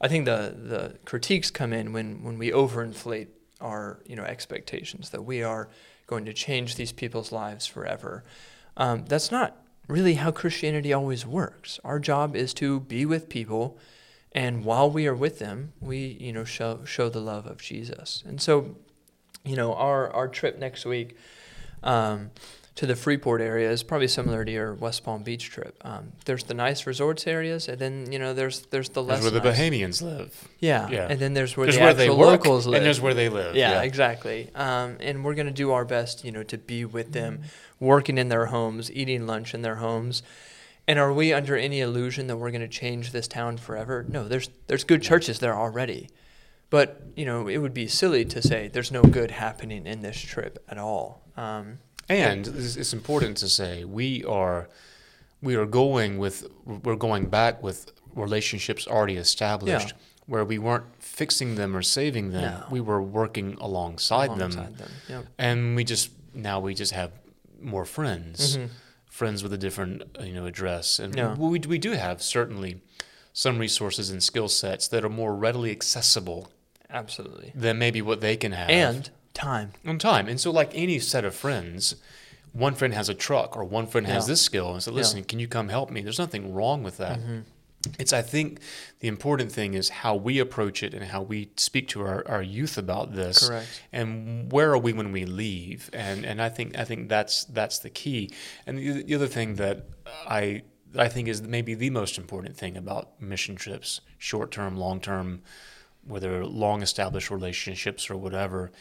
I 0.00 0.08
think 0.08 0.24
the 0.24 0.40
the 0.72 0.82
critiques 1.04 1.50
come 1.50 1.72
in 1.78 1.92
when 1.92 2.22
when 2.24 2.38
we 2.38 2.50
overinflate 2.50 3.28
our 3.60 4.00
you 4.06 4.16
know 4.16 4.24
expectations 4.24 5.10
that 5.10 5.22
we 5.22 5.42
are 5.42 5.68
going 6.06 6.24
to 6.24 6.32
change 6.32 6.74
these 6.76 6.92
people's 6.92 7.30
lives 7.30 7.66
forever. 7.66 8.24
Um, 8.76 9.04
that's 9.06 9.30
not 9.30 9.50
really 9.86 10.14
how 10.14 10.30
Christianity 10.30 10.92
always 10.94 11.26
works. 11.26 11.78
Our 11.84 11.98
job 11.98 12.34
is 12.36 12.54
to 12.54 12.80
be 12.80 13.04
with 13.04 13.28
people, 13.28 13.76
and 14.32 14.64
while 14.64 14.90
we 14.90 15.06
are 15.06 15.18
with 15.26 15.38
them, 15.38 15.72
we 15.80 15.98
you 16.26 16.32
know 16.32 16.44
show 16.44 16.84
show 16.86 17.10
the 17.10 17.20
love 17.32 17.46
of 17.46 17.58
Jesus. 17.60 18.24
And 18.26 18.40
so, 18.40 18.76
you 19.44 19.56
know, 19.56 19.74
our 19.74 20.10
our 20.18 20.28
trip 20.28 20.58
next 20.58 20.86
week. 20.86 21.16
Um, 21.82 22.30
to 22.78 22.86
the 22.86 22.94
Freeport 22.94 23.40
area 23.40 23.68
is 23.72 23.82
probably 23.82 24.06
similar 24.06 24.44
to 24.44 24.52
your 24.52 24.72
West 24.72 25.02
Palm 25.02 25.24
Beach 25.24 25.50
trip. 25.50 25.76
Um, 25.84 26.12
there's 26.26 26.44
the 26.44 26.54
nice 26.54 26.86
resorts 26.86 27.26
areas, 27.26 27.66
and 27.66 27.76
then 27.80 28.12
you 28.12 28.20
know 28.20 28.32
there's 28.34 28.66
there's 28.66 28.90
the 28.90 29.02
less 29.02 29.20
That's 29.20 29.32
where 29.32 29.40
the 29.40 29.48
nice. 29.50 29.58
Bahamians 29.58 30.00
live. 30.00 30.46
Yeah. 30.60 30.88
Yeah. 30.88 31.08
and 31.10 31.18
then 31.18 31.34
there's 31.34 31.56
where 31.56 31.66
There's 31.66 31.76
the 31.76 31.82
where 31.82 31.92
they 31.94 32.04
actual 32.04 32.18
work, 32.18 32.44
locals 32.44 32.68
live. 32.68 32.76
and 32.76 32.86
there's 32.86 33.00
where 33.00 33.14
they 33.14 33.28
live. 33.28 33.56
yeah, 33.56 33.82
exactly. 33.82 34.50
Um, 34.54 34.96
and 35.00 35.24
we're 35.24 35.34
gonna 35.34 35.50
do 35.50 35.72
our 35.72 35.84
best, 35.84 36.24
you 36.24 36.30
know, 36.30 36.44
to 36.44 36.56
be 36.56 36.84
with 36.84 37.10
them, 37.12 37.42
working 37.80 38.16
in 38.16 38.28
their 38.28 38.46
homes, 38.46 38.92
eating 38.92 39.26
lunch 39.26 39.54
in 39.54 39.62
their 39.62 39.76
homes. 39.76 40.22
And 40.86 41.00
are 41.00 41.12
we 41.12 41.32
under 41.32 41.56
any 41.56 41.80
illusion 41.80 42.28
that 42.28 42.36
we're 42.36 42.52
gonna 42.52 42.68
change 42.68 43.10
this 43.10 43.26
town 43.26 43.56
forever? 43.56 44.06
No, 44.08 44.28
there's 44.28 44.50
there's 44.68 44.84
good 44.84 45.02
churches 45.02 45.40
there 45.40 45.56
already, 45.56 46.10
but 46.70 47.02
you 47.16 47.26
know 47.26 47.48
it 47.48 47.58
would 47.58 47.74
be 47.74 47.88
silly 47.88 48.24
to 48.26 48.40
say 48.40 48.68
there's 48.68 48.92
no 48.92 49.02
good 49.02 49.32
happening 49.32 49.84
in 49.84 50.02
this 50.02 50.16
trip 50.20 50.64
at 50.68 50.78
all. 50.78 51.24
Um, 51.36 51.78
And 52.08 52.46
it's 52.46 52.92
important 52.92 53.36
to 53.38 53.48
say 53.48 53.84
we 53.84 54.24
are 54.24 54.68
we 55.42 55.54
are 55.56 55.66
going 55.66 56.18
with 56.18 56.46
we're 56.64 56.96
going 56.96 57.26
back 57.26 57.62
with 57.62 57.92
relationships 58.14 58.86
already 58.86 59.16
established 59.16 59.94
where 60.26 60.44
we 60.44 60.58
weren't 60.58 60.84
fixing 60.98 61.54
them 61.54 61.74
or 61.76 61.82
saving 61.82 62.30
them. 62.32 62.42
No. 62.60 62.66
We 62.70 62.80
were 62.80 63.00
working 63.00 63.56
alongside, 63.60 64.30
them. 64.30 64.38
alongside 64.52 64.76
them. 64.76 64.90
Yep. 65.08 65.26
And 65.38 65.76
we 65.76 65.84
just 65.84 66.10
now 66.34 66.60
we 66.60 66.74
just 66.74 66.92
have 66.92 67.12
more 67.60 67.84
friends. 67.84 68.56
Mhm. 68.56 68.68
Friends 69.10 69.42
with 69.42 69.52
a 69.52 69.58
different 69.58 70.02
you 70.20 70.32
know 70.34 70.46
address. 70.46 70.98
And 70.98 71.14
Yeah. 71.16 71.34
we 71.34 71.58
we 71.60 71.78
do 71.78 71.92
have 71.92 72.22
certainly 72.22 72.80
some 73.32 73.58
resources 73.58 74.10
and 74.10 74.22
skill 74.22 74.48
sets 74.48 74.88
that 74.88 75.04
are 75.04 75.08
more 75.10 75.34
readily 75.34 75.70
accessible 75.70 76.50
Absolutely. 76.90 77.52
than 77.54 77.78
maybe 77.78 78.02
what 78.02 78.20
they 78.20 78.36
can 78.36 78.52
have. 78.52 78.68
And 78.70 79.10
time. 79.34 79.72
on 79.86 79.98
time. 79.98 80.28
And 80.28 80.40
so, 80.40 80.50
like 80.50 80.70
any 80.74 80.98
set 80.98 81.24
of 81.24 81.34
friends, 81.34 81.96
one 82.52 82.74
friend 82.74 82.94
has 82.94 83.08
a 83.08 83.14
truck 83.14 83.56
or 83.56 83.64
one 83.64 83.86
friend 83.86 84.06
has 84.06 84.24
Yeah. 84.26 84.32
this 84.32 84.42
skill 84.42 84.72
and 84.72 84.82
so 84.82 84.90
listen, 84.90 85.22
can 85.24 85.38
you 85.38 85.46
come 85.48 85.68
help 85.68 85.90
me? 85.90 86.00
There's 86.00 86.18
nothing 86.18 86.54
wrong 86.54 86.82
with 86.82 86.96
that. 86.96 87.18
Mm-hmm. 87.20 87.40
It's 87.98 88.12
I 88.12 88.22
think 88.22 88.58
the 88.98 89.06
important 89.08 89.52
thing 89.52 89.74
is 89.74 89.88
how 89.88 90.16
we 90.16 90.40
approach 90.40 90.82
it 90.82 90.94
and 90.94 91.04
how 91.04 91.22
we 91.22 91.50
speak 91.56 91.86
to 91.88 92.00
our, 92.02 92.26
our 92.26 92.42
youth 92.42 92.76
about 92.76 93.14
this. 93.14 93.48
Correct. 93.48 93.82
And 93.92 94.50
where 94.50 94.72
are 94.72 94.78
we 94.78 94.92
when 94.92 95.12
we 95.12 95.24
leave? 95.24 95.88
And 95.92 96.24
and 96.26 96.42
I 96.42 96.48
think 96.48 96.76
I 96.76 96.84
think 96.84 97.08
that's 97.08 97.44
that's 97.44 97.78
the 97.78 97.90
key. 97.90 98.30
And 98.66 98.78
the, 98.78 99.02
the 99.04 99.14
other 99.14 99.28
thing 99.28 99.54
that 99.56 99.86
I 100.26 100.62
that 100.92 101.02
I 101.02 101.08
think 101.08 101.28
is 101.28 101.40
maybe 101.42 101.74
the 101.74 101.90
most 101.90 102.18
important 102.18 102.56
thing 102.56 102.76
about 102.76 103.20
mission 103.22 103.54
trips, 103.54 104.00
short 104.18 104.50
term, 104.50 104.76
long 104.76 105.00
term, 105.00 105.42
whether 106.04 106.44
long 106.44 106.82
established 106.82 107.30
relationships 107.30 108.10
or 108.10 108.16
whatever, 108.16 108.72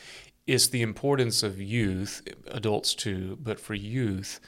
is 0.48 0.70
the 0.70 0.82
importance 0.82 1.44
of 1.44 1.62
youth, 1.62 2.22
adults 2.48 2.94
too, 2.96 3.38
but 3.42 3.60
for 3.60 3.74
youth, 3.76 4.40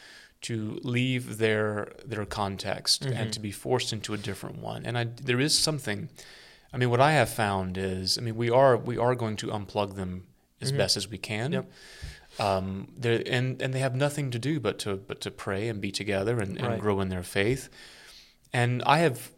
to 0.41 0.79
leave 0.83 1.37
their 1.37 1.91
their 2.05 2.25
context 2.25 3.03
Mm-hmm. 3.03 3.13
and 3.17 3.33
to 3.33 3.39
be 3.41 3.51
forced 3.51 3.91
into 3.93 4.13
a 4.13 4.17
different 4.17 4.57
one. 4.59 4.85
And 4.85 4.97
I, 4.97 5.03
there 5.21 5.39
is 5.41 5.57
something. 5.57 6.09
I 6.73 6.77
mean, 6.77 6.89
what 6.89 7.01
I 7.01 7.11
have 7.11 7.29
found 7.29 7.77
is, 7.77 8.17
I 8.17 8.21
mean, 8.21 8.35
we 8.37 8.49
are 8.49 8.77
we 8.77 8.97
are 8.97 9.15
going 9.15 9.35
to 9.37 9.47
unplug 9.47 9.95
them 9.95 10.23
as 10.61 10.71
best 10.71 10.95
as 10.97 11.09
we 11.09 11.17
can. 11.17 11.51
Mm-hmm. 11.51 11.53
Yep. 12.39 12.45
Um, 12.47 12.87
they're- 12.97 13.23
and 13.25 13.61
and 13.61 13.73
they 13.73 13.79
have 13.79 13.95
nothing 13.95 14.31
to 14.31 14.39
do 14.39 14.59
but 14.59 14.79
to 14.79 14.95
but 14.95 15.19
to 15.21 15.31
pray 15.31 15.67
and 15.67 15.81
be 15.81 15.91
together 15.91 16.39
and, 16.39 16.57
and 16.57 16.67
Right. 16.67 16.79
grow 16.79 17.01
in 17.01 17.09
their 17.09 17.23
faith. 17.23 17.69
And 18.53 18.81
I 18.85 18.99
have, 18.99 19.29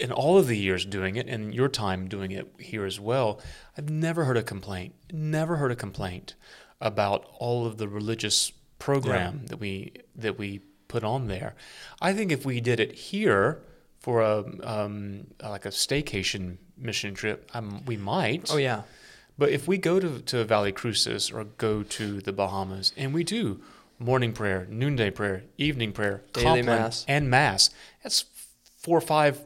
in 0.00 0.10
all 0.10 0.38
of 0.38 0.46
the 0.46 0.56
years 0.56 0.84
doing 0.84 1.16
it, 1.16 1.28
and 1.28 1.54
your 1.54 1.68
time 1.68 2.08
doing 2.08 2.32
it 2.32 2.52
here 2.58 2.84
as 2.84 2.98
well, 2.98 3.40
I've 3.76 3.90
never 3.90 4.24
heard 4.24 4.36
a 4.36 4.42
complaint. 4.42 4.94
Never 5.12 5.56
heard 5.56 5.70
a 5.70 5.76
complaint 5.76 6.34
about 6.80 7.26
all 7.38 7.66
of 7.66 7.76
the 7.76 7.88
religious 7.88 8.52
program 8.78 9.46
that 9.46 9.58
we 9.58 9.92
that 10.16 10.38
we 10.38 10.60
put 10.88 11.04
on 11.04 11.28
there. 11.28 11.54
I 12.00 12.12
think 12.12 12.32
if 12.32 12.44
we 12.44 12.60
did 12.60 12.80
it 12.80 12.92
here 12.92 13.62
for 13.98 14.22
a 14.22 14.44
um, 14.62 15.28
like 15.42 15.66
a 15.66 15.70
staycation 15.70 16.56
mission 16.76 17.14
trip, 17.14 17.50
um, 17.54 17.84
we 17.86 17.96
might. 17.96 18.50
Oh 18.52 18.56
yeah. 18.56 18.82
But 19.38 19.50
if 19.50 19.66
we 19.66 19.78
go 19.78 19.98
to, 19.98 20.20
to 20.20 20.44
Valle 20.44 20.70
Crucis 20.70 21.30
or 21.30 21.44
go 21.44 21.82
to 21.82 22.20
the 22.20 22.32
Bahamas 22.32 22.92
and 22.94 23.14
we 23.14 23.24
do 23.24 23.62
morning 23.98 24.34
prayer, 24.34 24.66
noonday 24.68 25.10
prayer, 25.10 25.44
evening 25.56 25.92
prayer, 25.92 26.22
Daily 26.34 26.62
mass. 26.62 27.06
and 27.08 27.30
mass, 27.30 27.70
that's 28.02 28.26
four 28.78 28.98
or 28.98 29.02
five 29.02 29.42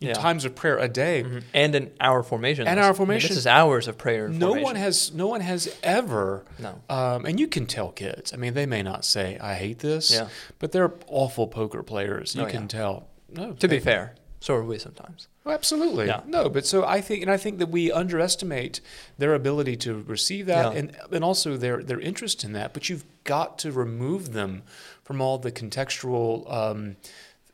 Yeah. 0.00 0.14
times 0.14 0.46
of 0.46 0.54
prayer 0.54 0.78
a 0.78 0.88
day. 0.88 1.24
And 1.52 1.74
an 1.74 1.90
hour 2.00 2.22
formation. 2.22 2.66
And 2.66 2.78
hour 2.80 2.86
I 2.86 2.88
mean, 2.88 2.96
formation. 2.96 3.28
this 3.28 3.36
is 3.36 3.46
hours 3.46 3.86
of 3.86 3.98
prayer. 3.98 4.28
No 4.28 4.46
formation. 4.48 4.64
one 4.64 4.76
has 4.76 5.12
no 5.12 5.26
one 5.26 5.42
has 5.42 5.74
ever 5.82 6.44
No. 6.58 6.80
um, 6.88 7.26
and 7.26 7.38
you 7.38 7.46
can 7.46 7.66
tell 7.66 7.90
kids. 7.92 8.32
I 8.32 8.36
mean, 8.36 8.54
they 8.54 8.64
may 8.66 8.82
not 8.82 9.04
say 9.04 9.38
I 9.38 9.54
hate 9.56 9.80
this, 9.80 10.10
Yeah. 10.10 10.28
but 10.58 10.72
they're 10.72 10.92
awful 11.06 11.46
poker 11.48 11.82
players. 11.82 12.34
You 12.34 12.42
Oh, 12.44 12.46
can 12.46 12.62
yeah. 12.62 12.68
tell. 12.68 13.08
No, 13.32 13.52
To 13.52 13.68
be 13.68 13.78
fair, 13.78 14.14
so 14.40 14.54
are 14.54 14.64
we 14.64 14.78
sometimes. 14.78 15.28
Oh, 15.46 15.50
absolutely. 15.52 16.06
Yeah. 16.06 16.20
No, 16.26 16.48
but 16.48 16.64
so 16.66 16.84
I 16.84 17.00
think, 17.02 17.22
and 17.22 17.30
I 17.30 17.36
think 17.36 17.58
that 17.58 17.68
we 17.70 17.92
underestimate 17.92 18.80
their 19.18 19.34
ability 19.34 19.76
to 19.78 20.02
receive 20.06 20.46
that, 20.46 20.72
Yeah. 20.72 20.78
and 20.78 20.96
and 21.12 21.22
also 21.22 21.56
their 21.58 21.82
their 21.82 22.00
interest 22.00 22.42
in 22.42 22.52
that. 22.54 22.72
But 22.72 22.88
you've 22.88 23.04
got 23.24 23.58
to 23.58 23.70
remove 23.70 24.32
them 24.32 24.62
from 25.04 25.20
all 25.20 25.36
the 25.38 25.52
contextual. 25.52 26.50
Um, 26.50 26.96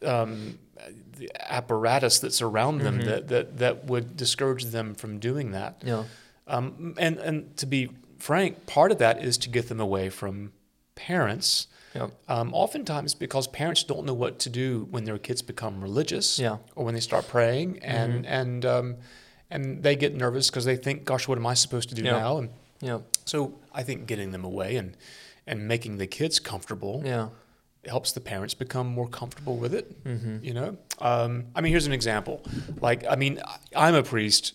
um, 0.05 0.59
the 1.19 1.31
apparatus 1.53 2.19
that's 2.19 2.43
around 2.43 2.79
them 2.79 2.99
Mm-hmm. 2.99 3.09
that, 3.09 3.29
that, 3.29 3.59
that 3.59 3.85
would 3.87 4.17
discourage 4.17 4.65
them 4.67 4.95
from 4.95 5.19
doing 5.19 5.53
that. 5.53 5.83
Yeah. 5.85 6.05
Um, 6.47 6.95
and, 6.99 7.19
and 7.19 7.57
to 7.57 7.67
be 7.67 7.91
frank, 8.19 8.67
part 8.67 8.93
of 8.93 8.99
that 8.99 9.23
is 9.25 9.37
to 9.39 9.49
get 9.49 9.69
them 9.69 9.81
away 9.81 10.11
from 10.11 10.53
parents. 10.95 11.67
Yep. 11.95 12.11
Um, 12.29 12.53
oftentimes, 12.55 13.15
because 13.15 13.47
parents 13.47 13.83
don't 13.83 14.05
know 14.05 14.15
what 14.15 14.39
to 14.41 14.51
do 14.51 14.87
when 14.91 15.05
their 15.05 15.19
kids 15.19 15.41
become 15.43 15.81
religious, 15.83 16.39
Yeah. 16.39 16.59
or 16.75 16.85
when 16.85 16.95
they 16.95 17.01
start 17.01 17.27
praying, 17.27 17.79
and 17.83 18.27
and 18.27 18.67
um, 18.67 18.97
and 19.51 19.83
they 19.83 19.97
get 19.97 20.15
nervous 20.15 20.51
because 20.51 20.67
they 20.67 20.77
think, 20.77 21.05
"Gosh, 21.05 21.27
what 21.27 21.39
am 21.39 21.47
I 21.47 21.55
supposed 21.55 21.89
to 21.89 21.95
do 21.95 22.03
Yeah. 22.05 22.19
now?" 22.19 22.37
And 22.39 22.51
Yeah. 22.81 22.99
so, 23.25 23.55
I 23.73 23.83
think 23.83 24.07
getting 24.07 24.31
them 24.33 24.45
away 24.45 24.77
and 24.77 24.95
and 25.47 25.67
making 25.67 25.97
the 25.97 26.07
kids 26.07 26.39
comfortable 26.39 27.03
Yeah. 27.05 27.29
Helps 27.89 28.13
the 28.13 28.21
parents 28.21 28.55
become 28.55 28.87
more 28.87 29.09
comfortable 29.09 29.57
with 29.57 29.75
it. 29.75 30.05
Mm-hmm. 30.05 30.45
You 30.45 30.55
know, 30.55 30.77
um, 31.01 31.45
I 31.55 31.61
mean, 31.61 31.71
here's 31.71 31.87
an 31.87 31.93
example. 31.93 32.43
Like, 32.81 33.05
I 33.09 33.17
mean, 33.17 33.41
I'm 33.75 33.95
a 33.95 34.03
priest, 34.03 34.55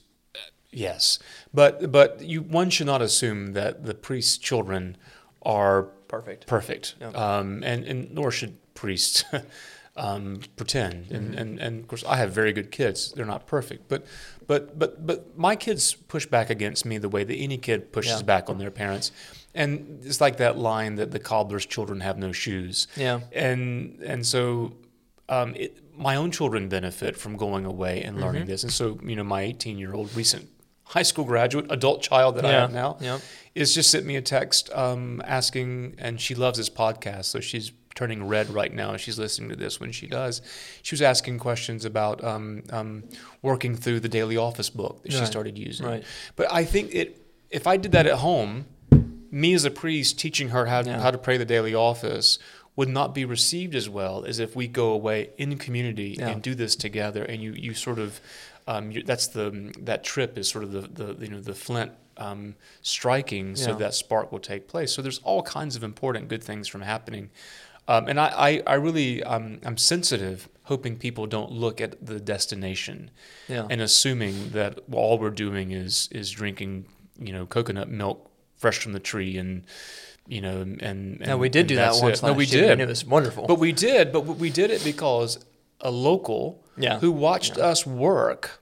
yes, 0.71 1.19
but 1.53 1.91
but 1.91 2.21
you 2.21 2.41
one 2.41 2.69
should 2.69 2.87
not 2.87 3.01
assume 3.01 3.53
that 3.53 3.85
the 3.85 3.93
priest's 3.93 4.37
children 4.37 4.97
are 5.43 5.83
Perfect. 6.07 6.45
perfect, 6.47 6.95
Yeah. 6.99 7.09
um, 7.09 7.63
and 7.63 7.85
and 7.85 8.11
nor 8.13 8.31
should 8.31 8.57
priests 8.73 9.23
um, 9.95 10.41
pretend. 10.55 11.11
And, 11.11 11.35
and 11.35 11.59
and 11.59 11.79
of 11.81 11.87
course, 11.87 12.03
I 12.05 12.17
have 12.17 12.31
very 12.33 12.53
good 12.53 12.69
kids. 12.71 13.11
They're 13.13 13.25
not 13.25 13.47
perfect, 13.47 13.87
but 13.87 14.05
but 14.47 14.77
but 14.77 15.05
but 15.05 15.37
my 15.37 15.55
kids 15.55 15.93
push 15.93 16.25
back 16.25 16.49
against 16.49 16.85
me 16.85 16.97
the 16.97 17.09
way 17.09 17.23
that 17.23 17.35
any 17.35 17.57
kid 17.57 17.91
pushes 17.93 18.19
Yeah. 18.19 18.23
back 18.23 18.49
on 18.49 18.57
their 18.57 18.71
parents. 18.71 19.11
And 19.53 19.99
it's 20.03 20.21
like 20.21 20.37
that 20.37 20.57
line 20.57 20.95
that 20.95 21.11
the 21.11 21.19
cobbler's 21.19 21.65
children 21.65 21.99
have 22.01 22.17
no 22.17 22.31
shoes 22.31 22.87
Yeah. 22.95 23.19
and 23.33 23.99
and 24.01 24.25
so 24.25 24.73
um, 25.29 25.55
it, 25.55 25.77
my 25.97 26.15
own 26.15 26.31
children 26.31 26.67
benefit 26.69 27.15
from 27.17 27.37
going 27.37 27.65
away 27.65 28.01
and 28.03 28.19
learning 28.19 28.43
Mm-hmm. 28.43 28.51
this. 28.51 28.63
And 28.63 28.71
so 28.71 28.99
you 29.03 29.15
know, 29.15 29.23
my 29.23 29.41
18 29.41 29.77
year 29.77 29.93
old 29.93 30.13
recent 30.15 30.47
high 30.83 31.03
school 31.03 31.23
graduate, 31.25 31.67
adult 31.69 32.01
child 32.01 32.35
that 32.35 32.45
I 32.45 32.51
have 32.51 32.73
now, 32.73 32.97
Yeah. 32.99 33.19
is 33.55 33.73
just 33.73 33.89
sent 33.91 34.05
me 34.05 34.17
a 34.17 34.21
text 34.21 34.69
um, 34.73 35.21
asking, 35.25 35.95
and 35.97 36.19
she 36.19 36.35
loves 36.35 36.57
this 36.57 36.69
podcast, 36.69 37.25
so 37.25 37.39
she's 37.39 37.71
turning 37.95 38.25
red 38.27 38.49
right 38.49 38.73
now. 38.73 38.97
She's 38.97 39.17
listening 39.17 39.49
to 39.51 39.55
this 39.55 39.79
when 39.79 39.91
she 39.93 40.07
does. 40.07 40.41
She 40.81 40.93
was 40.95 41.01
asking 41.01 41.39
questions 41.39 41.85
about 41.85 42.21
um, 42.23 42.63
um, 42.71 43.03
working 43.41 43.75
through 43.75 44.01
the 44.01 44.09
daily 44.09 44.35
office 44.35 44.69
book 44.69 45.03
that 45.03 45.11
she 45.13 45.25
started 45.25 45.57
using. 45.57 45.85
Right. 45.85 46.03
But 46.35 46.51
I 46.51 46.65
think 46.65 46.93
it, 46.93 47.21
if 47.49 47.67
I 47.67 47.77
did 47.77 47.91
that 47.93 48.05
at 48.07 48.15
home, 48.17 48.65
me 49.31 49.53
as 49.53 49.65
a 49.65 49.71
priest 49.71 50.19
teaching 50.19 50.49
her 50.49 50.65
how, 50.67 50.81
Yeah. 50.81 50.99
how 51.01 51.11
to 51.11 51.17
pray 51.17 51.37
the 51.37 51.45
daily 51.45 51.73
office 51.73 52.37
would 52.75 52.89
not 52.89 53.13
be 53.15 53.25
received 53.25 53.75
as 53.75 53.89
well 53.89 54.23
as 54.25 54.39
if 54.39 54.55
we 54.55 54.67
go 54.67 54.91
away 54.91 55.29
in 55.37 55.57
community 55.57 56.15
Yeah. 56.19 56.29
and 56.29 56.41
do 56.41 56.53
this 56.55 56.75
together. 56.75 57.23
And 57.23 57.41
you, 57.41 57.53
you 57.53 57.73
sort 57.73 57.99
of, 57.99 58.19
um, 58.67 58.91
you, 58.91 59.03
that's 59.03 59.27
the 59.27 59.73
that 59.79 60.03
trip 60.03 60.37
is 60.37 60.47
sort 60.47 60.63
of 60.63 60.71
the, 60.71 60.81
the 60.81 61.25
you 61.25 61.31
know 61.31 61.41
the 61.41 61.55
flint 61.55 61.91
um, 62.17 62.55
striking, 62.81 63.55
so 63.55 63.71
Yeah. 63.71 63.75
that 63.77 63.93
spark 63.93 64.31
will 64.31 64.39
take 64.39 64.67
place. 64.67 64.91
So 64.93 65.01
there's 65.01 65.19
all 65.19 65.41
kinds 65.41 65.75
of 65.75 65.83
important 65.83 66.27
good 66.27 66.43
things 66.43 66.67
from 66.67 66.81
happening. 66.81 67.29
Um, 67.87 68.07
and 68.07 68.19
I, 68.19 68.27
I, 68.27 68.63
I 68.67 68.73
really, 68.75 69.23
um, 69.23 69.59
I'm 69.63 69.75
sensitive, 69.77 70.47
hoping 70.63 70.97
people 70.97 71.25
don't 71.25 71.51
look 71.51 71.81
at 71.81 72.05
the 72.05 72.19
destination 72.19 73.09
Yeah. 73.49 73.65
and 73.69 73.81
assuming 73.81 74.51
that 74.51 74.79
all 74.91 75.17
we're 75.17 75.29
doing 75.31 75.71
is 75.71 76.07
is 76.11 76.29
drinking, 76.31 76.85
you 77.19 77.33
know, 77.33 77.45
coconut 77.45 77.89
milk 77.89 78.29
fresh 78.61 78.77
from 78.77 78.93
the 78.93 78.99
tree, 78.99 79.37
and 79.37 79.63
you 80.27 80.39
know, 80.39 80.61
and, 80.61 80.81
and 80.81 81.19
no, 81.21 81.37
we 81.37 81.49
did 81.49 81.67
do 81.67 81.75
that 81.75 81.95
once. 82.01 82.19
it. 82.21 82.25
No, 82.25 82.33
we 82.33 82.45
year, 82.45 82.61
did, 82.61 82.71
and 82.71 82.81
it 82.81 82.87
was 82.87 83.03
wonderful. 83.03 83.47
but 83.47 83.59
we 83.59 83.71
did, 83.71 84.11
but 84.13 84.21
we 84.21 84.49
did 84.49 84.69
it 84.71 84.83
because 84.83 85.43
a 85.81 85.91
local 85.91 86.63
Yeah. 86.77 86.99
who 86.99 87.11
watched 87.11 87.57
Yeah. 87.57 87.65
us 87.71 87.85
work, 87.87 88.61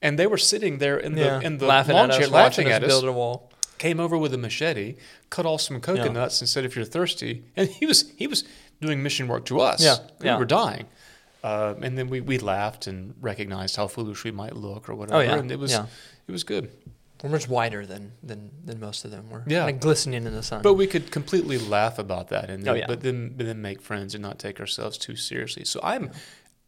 and 0.00 0.18
they 0.18 0.28
were 0.28 0.38
sitting 0.38 0.78
there 0.78 0.96
in 0.96 1.12
the 1.14 1.22
yeah. 1.24 1.40
in 1.40 1.58
the 1.58 1.66
laughing 1.66 1.96
lawn 1.96 2.10
at 2.10 2.16
chair, 2.16 2.26
us, 2.26 2.30
laughing 2.32 2.66
watching 2.66 2.72
at 2.72 2.82
us 2.84 2.92
us 2.92 3.00
build 3.00 3.04
a 3.04 3.12
wall. 3.12 3.50
came 3.78 3.98
over 3.98 4.16
with 4.16 4.32
a 4.32 4.38
machete, 4.38 4.94
cut 5.28 5.44
off 5.44 5.60
some 5.60 5.80
coconuts 5.80 6.40
and 6.40 6.48
said, 6.48 6.64
"If 6.64 6.76
you're 6.76 6.84
thirsty," 6.84 7.42
and 7.56 7.68
he 7.68 7.84
was 7.84 8.10
he 8.16 8.26
was 8.28 8.44
doing 8.80 9.02
mission 9.02 9.26
work 9.28 9.44
to 9.46 9.60
us. 9.60 9.82
Yeah, 9.82 9.96
we 10.20 10.30
were 10.38 10.44
dying, 10.46 10.86
um, 11.42 11.82
and 11.82 11.98
then 11.98 12.08
we, 12.08 12.20
we 12.20 12.38
laughed 12.38 12.86
and 12.86 13.14
recognized 13.20 13.74
how 13.76 13.88
foolish 13.88 14.22
we 14.24 14.30
might 14.30 14.54
look 14.56 14.88
or 14.88 14.94
whatever. 14.94 15.18
Oh, 15.18 15.20
yeah, 15.20 15.36
and 15.38 15.50
it 15.50 15.58
was 15.58 15.72
yeah. 15.72 15.86
it 16.28 16.32
was 16.32 16.44
good. 16.44 16.70
We're 17.22 17.30
much 17.30 17.48
whiter 17.48 17.86
than 17.86 18.12
than 18.22 18.50
than 18.64 18.80
most 18.80 19.04
of 19.04 19.10
them 19.10 19.30
were. 19.30 19.44
Yeah. 19.46 19.64
like 19.64 19.80
glistening 19.80 20.26
in 20.26 20.32
the 20.32 20.42
sun. 20.42 20.62
But 20.62 20.74
we 20.74 20.86
could 20.86 21.10
completely 21.12 21.58
laugh 21.58 21.98
about 21.98 22.28
that, 22.28 22.50
and 22.50 22.66
Oh, 22.68 22.74
yeah. 22.74 22.86
but 22.88 23.00
then 23.00 23.34
but 23.36 23.46
then 23.46 23.62
make 23.62 23.80
friends 23.80 24.14
and 24.14 24.22
not 24.22 24.38
take 24.38 24.58
ourselves 24.60 24.98
too 24.98 25.14
seriously. 25.16 25.64
So 25.64 25.78
I'm 25.82 26.10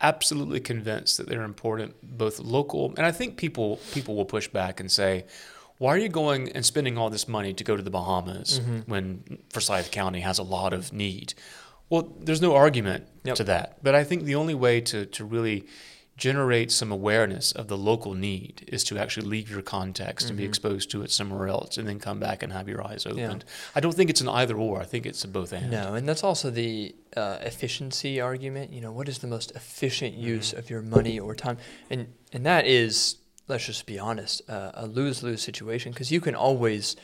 absolutely 0.00 0.60
convinced 0.60 1.16
that 1.18 1.28
they're 1.28 1.42
important, 1.44 1.94
both 2.02 2.38
local 2.38 2.92
and 2.96 3.06
I 3.06 3.12
think 3.12 3.36
people 3.36 3.78
people 3.92 4.14
will 4.16 4.24
push 4.26 4.48
back 4.48 4.80
and 4.80 4.90
say, 4.90 5.24
"Why 5.78 5.94
are 5.94 5.98
you 5.98 6.08
going 6.08 6.50
and 6.52 6.64
spending 6.64 6.98
all 6.98 7.10
this 7.10 7.26
money 7.28 7.52
to 7.54 7.64
go 7.64 7.76
to 7.76 7.82
the 7.82 7.90
Bahamas 7.90 8.60
Mm-hmm. 8.60 8.78
when 8.90 9.38
Forsyth 9.50 9.90
County 9.90 10.20
has 10.20 10.38
a 10.38 10.42
lot 10.42 10.72
of 10.72 10.92
need?" 10.92 11.34
Well, 11.90 12.12
there's 12.18 12.40
no 12.40 12.54
argument 12.54 13.06
Yep. 13.24 13.36
to 13.36 13.44
that, 13.44 13.78
but 13.82 13.94
I 13.94 14.04
think 14.04 14.24
the 14.24 14.34
only 14.36 14.54
way 14.54 14.80
to 14.82 15.06
to 15.06 15.24
really 15.24 15.66
generate 16.16 16.70
some 16.70 16.92
awareness 16.92 17.50
of 17.52 17.66
the 17.66 17.76
local 17.76 18.14
need 18.14 18.64
is 18.68 18.84
to 18.84 18.96
actually 18.98 19.26
leave 19.26 19.50
your 19.50 19.62
context 19.62 20.28
and 20.28 20.36
be 20.38 20.44
exposed 20.44 20.88
to 20.92 21.02
it 21.02 21.10
somewhere 21.10 21.48
else 21.48 21.76
and 21.76 21.88
then 21.88 21.98
come 21.98 22.20
back 22.20 22.42
and 22.42 22.52
have 22.52 22.68
your 22.68 22.86
eyes 22.86 23.04
Mm-hmm. 23.04 23.18
Yeah. 23.18 23.26
opened. 23.26 23.44
I 23.74 23.80
don't 23.80 23.94
think 23.94 24.10
it's 24.10 24.20
an 24.20 24.28
either 24.28 24.56
or. 24.56 24.80
I 24.80 24.84
think 24.84 25.06
it's 25.06 25.24
a 25.24 25.28
both 25.28 25.52
and. 25.52 25.70
No, 25.70 25.94
and 25.94 26.08
that's 26.08 26.22
also 26.22 26.50
the 26.50 26.94
uh, 27.16 27.38
efficiency 27.42 28.20
argument. 28.20 28.72
You 28.72 28.80
know, 28.80 28.92
what 28.92 29.08
is 29.08 29.18
the 29.18 29.26
most 29.26 29.50
efficient 29.56 30.14
Mm-hmm. 30.14 30.26
use 30.26 30.52
of 30.52 30.70
your 30.70 30.82
money 30.82 31.18
or 31.18 31.34
time? 31.34 31.58
And 31.90 32.08
and 32.32 32.46
that 32.46 32.64
is, 32.66 33.16
let's 33.48 33.66
just 33.66 33.84
be 33.86 33.98
honest, 33.98 34.48
uh, 34.48 34.70
a 34.74 34.86
lose 34.86 35.22
lose 35.22 35.42
situation 35.42 35.90
because 35.92 36.12
you 36.12 36.20
can 36.20 36.34
always 36.36 36.94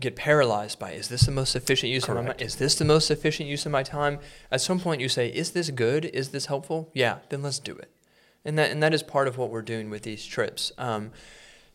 get 0.00 0.16
paralyzed 0.16 0.78
by 0.78 0.92
is 0.92 1.08
this 1.08 1.22
the 1.22 1.30
most 1.30 1.54
efficient 1.54 1.92
use 1.92 2.08
of 2.08 2.14
my 2.16 2.22
Correct. 2.22 2.40
Is 2.42 2.56
this 2.56 2.74
the 2.74 2.84
most 2.84 3.10
efficient 3.10 3.48
use 3.48 3.66
of 3.66 3.72
my 3.72 3.82
time? 3.82 4.18
At 4.50 4.60
some 4.62 4.80
point, 4.80 5.00
you 5.00 5.08
say, 5.08 5.28
is 5.28 5.50
this 5.52 5.70
good? 5.70 6.06
Is 6.06 6.30
this 6.30 6.46
helpful? 6.46 6.90
Yeah, 6.94 7.18
then 7.28 7.42
let's 7.42 7.58
do 7.58 7.76
it. 7.76 7.90
And 8.44 8.58
that 8.58 8.70
and 8.70 8.82
that 8.82 8.92
is 8.94 9.02
part 9.02 9.28
of 9.28 9.38
what 9.38 9.50
we're 9.50 9.62
doing 9.62 9.90
with 9.90 10.02
these 10.02 10.24
trips. 10.24 10.72
Um, 10.78 11.12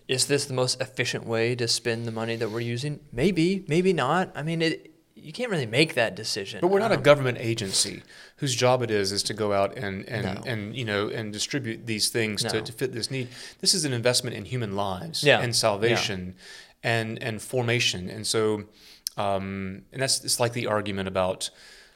is 0.08 0.28
this 0.28 0.46
the 0.46 0.54
most 0.54 0.80
efficient 0.82 1.26
way 1.26 1.56
to 1.56 1.68
spend 1.68 2.06
the 2.06 2.12
money 2.12 2.36
that 2.38 2.50
we're 2.50 2.62
using? 2.62 3.00
Maybe, 3.12 3.66
maybe 3.68 3.94
not. 3.94 4.32
I 4.36 4.44
mean, 4.44 4.62
it. 4.62 4.92
You 5.16 5.34
can't 5.34 5.50
really 5.50 5.66
make 5.66 5.96
that 5.96 6.16
decision. 6.16 6.60
But 6.62 6.68
we're 6.68 6.80
not 6.80 6.92
a 6.92 6.96
Um, 6.96 7.02
government 7.02 7.38
agency 7.42 8.04
whose 8.38 8.56
job 8.56 8.82
it 8.84 8.92
is 8.92 9.12
is 9.12 9.24
to 9.24 9.34
go 9.34 9.52
out 9.52 9.76
and 9.78 10.08
and, 10.08 10.24
No. 10.24 10.42
and 10.46 10.76
you 10.76 10.86
know 10.86 11.10
and 11.10 11.34
distribute 11.34 11.86
these 11.88 12.10
things 12.10 12.44
No. 12.44 12.50
to, 12.52 12.62
to 12.62 12.72
fit 12.72 12.94
this 12.94 13.10
need. 13.10 13.28
This 13.60 13.74
is 13.74 13.84
an 13.84 13.94
investment 13.94 14.36
in 14.36 14.46
human 14.46 14.76
lives 14.76 15.24
Yeah. 15.24 15.40
and 15.42 15.56
salvation 15.56 16.36
and 16.84 17.22
and 17.22 17.42
formation. 17.42 18.10
And 18.10 18.28
so 18.28 18.66
um, 19.18 19.82
and 19.92 20.02
that's 20.02 20.24
it's 20.24 20.40
like 20.40 20.54
the 20.54 20.68
argument 20.68 21.08
about 21.08 21.50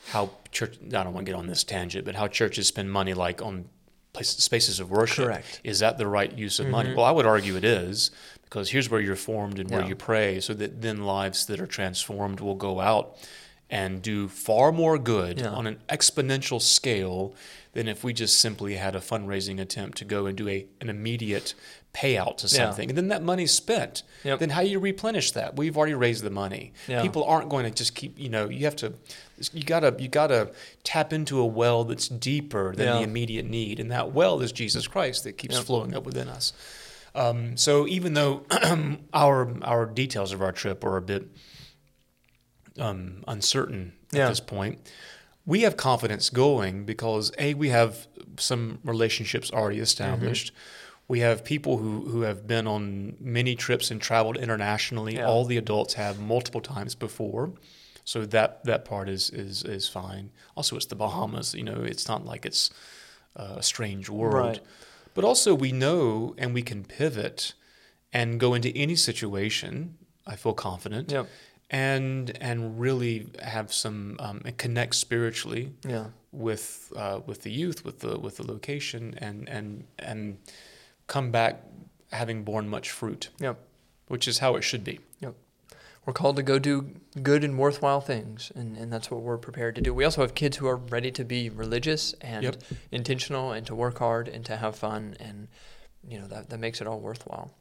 how 0.07 0.31
church. 0.51 0.77
I 0.83 1.03
don't 1.03 1.13
want 1.13 1.25
to 1.27 1.31
get 1.31 1.37
on 1.37 1.47
this 1.47 1.63
tangent, 1.63 2.03
but 2.05 2.15
how 2.15 2.27
churches 2.27 2.67
spend 2.67 2.91
money 2.91 3.13
like 3.13 3.41
on 3.41 3.69
places, 4.13 4.43
spaces 4.43 4.79
of 4.79 4.89
worship. 4.91 5.25
Correct. 5.25 5.61
Is 5.63 5.79
that 5.79 5.97
the 5.97 6.07
right 6.07 6.37
use 6.37 6.59
of 6.59 6.67
money? 6.67 6.89
Mm-hmm. 6.89 6.97
Well, 6.97 7.05
I 7.05 7.11
would 7.11 7.25
argue 7.25 7.55
it 7.55 7.63
is 7.63 8.11
because 8.43 8.69
here's 8.71 8.89
where 8.89 8.99
you're 9.01 9.15
formed 9.15 9.59
and 9.59 9.69
where 9.71 9.81
Yeah. 9.81 9.87
you 9.87 9.95
pray, 9.95 10.39
so 10.41 10.53
that 10.55 10.81
then 10.81 11.03
lives 11.05 11.45
that 11.45 11.59
are 11.59 11.67
transformed 11.67 12.39
will 12.41 12.55
go 12.55 12.79
out 12.81 13.17
and 13.69 14.01
do 14.01 14.27
far 14.27 14.73
more 14.73 14.97
good 14.97 15.39
Yeah. 15.39 15.47
on 15.51 15.65
an 15.65 15.79
exponential 15.87 16.61
scale 16.61 17.33
than 17.71 17.87
if 17.87 18.03
we 18.03 18.11
just 18.11 18.37
simply 18.39 18.75
had 18.75 18.97
a 18.97 18.99
fundraising 18.99 19.61
attempt 19.61 19.97
to 19.99 20.05
go 20.05 20.25
and 20.25 20.37
do 20.37 20.49
a 20.49 20.65
an 20.81 20.89
immediate 20.89 21.53
payout 21.93 22.37
to 22.37 22.47
Yeah. 22.47 22.65
something, 22.65 22.89
and 22.89 22.97
then 22.97 23.09
that 23.09 23.21
money's 23.21 23.51
spent. 23.53 24.03
Yep. 24.23 24.39
Then 24.39 24.49
how 24.51 24.61
do 24.61 24.67
you 24.69 24.79
replenish 24.79 25.31
that? 25.31 25.57
We've 25.57 25.75
already 25.75 25.93
raised 25.93 26.23
the 26.23 26.29
money. 26.29 26.71
Yeah. 26.87 27.01
People 27.01 27.23
aren't 27.25 27.49
going 27.49 27.65
to 27.65 27.71
just 27.71 27.95
keep. 27.95 28.17
You 28.17 28.29
know, 28.29 28.47
you 28.49 28.63
have 28.65 28.75
to. 28.77 28.93
You 29.51 29.63
gotta. 29.63 29.95
You 29.99 30.07
gotta 30.07 30.51
tap 30.83 31.11
into 31.11 31.39
a 31.39 31.45
well 31.45 31.83
that's 31.83 32.07
deeper 32.07 32.73
than 32.75 32.87
Yeah. 32.87 32.93
the 32.97 33.01
immediate 33.03 33.45
need, 33.45 33.79
and 33.79 33.91
that 33.91 34.11
well 34.13 34.39
is 34.41 34.51
Jesus 34.51 34.87
Christ 34.87 35.23
that 35.25 35.33
keeps 35.37 35.55
Yep. 35.55 35.65
flowing 35.65 35.93
up 35.95 36.05
within 36.05 36.27
us. 36.29 36.53
Um, 37.13 37.57
so 37.57 37.85
even 37.87 38.13
though 38.13 38.45
our 39.13 39.53
our 39.63 39.85
details 39.85 40.31
of 40.31 40.41
our 40.41 40.53
trip 40.53 40.83
are 40.85 40.95
a 40.95 41.01
bit 41.01 41.27
um, 42.79 43.23
uncertain 43.27 43.93
at 44.13 44.17
Yeah. 44.17 44.29
this 44.29 44.39
point, 44.39 44.79
we 45.45 45.61
have 45.61 45.75
confidence 45.75 46.29
going 46.29 46.85
because 46.85 47.31
a 47.37 47.53
we 47.53 47.69
have 47.69 48.07
some 48.37 48.79
relationships 48.83 49.51
already 49.51 49.79
established. 49.79 50.53
We 51.11 51.19
have 51.27 51.37
people 51.43 51.73
who, 51.81 51.93
who 52.11 52.21
have 52.29 52.41
been 52.47 52.67
on 52.67 52.85
many 53.19 53.53
trips 53.55 53.91
and 53.91 53.99
traveled 54.01 54.37
internationally. 54.37 55.15
Yeah. 55.15 55.27
All 55.29 55.43
the 55.45 55.57
adults 55.57 55.93
have 55.95 56.15
multiple 56.19 56.61
times 56.61 56.95
before, 56.95 57.45
so 58.11 58.25
that 58.25 58.49
that 58.69 58.81
part 58.85 59.07
is 59.09 59.29
is 59.45 59.63
is 59.77 59.89
fine. 59.89 60.25
Also, 60.55 60.75
it's 60.77 60.87
the 60.87 60.95
Bahamas. 60.95 61.53
You 61.53 61.63
know, 61.69 61.79
it's 61.93 62.07
not 62.11 62.21
like 62.31 62.43
it's 62.49 62.71
uh, 63.41 63.55
a 63.57 63.63
strange 63.63 64.05
world. 64.09 64.33
Right. 64.57 64.59
But 65.13 65.23
also, 65.25 65.49
we 65.65 65.71
know 65.71 66.33
and 66.37 66.53
we 66.53 66.61
can 66.61 66.83
pivot 66.83 67.55
and 68.13 68.39
go 68.39 68.53
into 68.55 68.69
any 68.85 68.95
situation. 68.95 69.97
I 70.33 70.35
feel 70.37 70.53
confident 70.53 71.11
Yep. 71.11 71.25
and 71.69 72.37
and 72.41 72.79
really 72.79 73.27
have 73.53 73.67
some 73.73 74.15
um, 74.19 74.41
and 74.45 74.55
connect 74.57 74.95
spiritually 74.95 75.73
Yeah. 75.87 76.05
with 76.31 76.93
uh, 76.95 77.19
with 77.29 77.39
the 77.41 77.51
youth, 77.61 77.83
with 77.85 77.97
the 77.99 78.13
with 78.25 78.35
the 78.37 78.45
location, 78.53 79.03
and 79.27 79.49
and 79.49 79.83
and 79.99 80.37
come 81.11 81.29
back 81.29 81.61
having 82.13 82.41
borne 82.43 82.69
much 82.69 82.89
fruit, 82.89 83.29
Yep. 83.39 83.59
which 84.07 84.29
is 84.29 84.39
how 84.39 84.55
it 84.55 84.61
should 84.63 84.85
be. 84.85 85.01
Yep. 85.19 85.35
We're 86.05 86.13
called 86.13 86.37
to 86.37 86.41
go 86.43 86.57
do 86.57 86.95
good 87.21 87.43
and 87.43 87.57
worthwhile 87.59 87.99
things, 87.99 88.49
and, 88.55 88.77
and 88.77 88.93
that's 88.93 89.11
what 89.11 89.21
we're 89.21 89.37
prepared 89.37 89.75
to 89.75 89.81
do. 89.81 89.93
We 89.93 90.05
also 90.05 90.21
have 90.21 90.33
kids 90.35 90.55
who 90.57 90.67
are 90.67 90.77
ready 90.77 91.11
to 91.11 91.25
be 91.25 91.49
religious 91.49 92.13
and 92.21 92.43
Yep. 92.45 92.63
intentional 92.91 93.51
and 93.51 93.67
to 93.67 93.75
work 93.75 93.99
hard 93.99 94.29
and 94.29 94.45
to 94.45 94.55
have 94.55 94.77
fun, 94.77 95.17
and 95.19 95.49
you 96.07 96.17
know 96.17 96.27
that, 96.27 96.49
that 96.49 96.59
makes 96.59 96.79
it 96.79 96.87
all 96.87 97.01
worthwhile. 97.01 97.53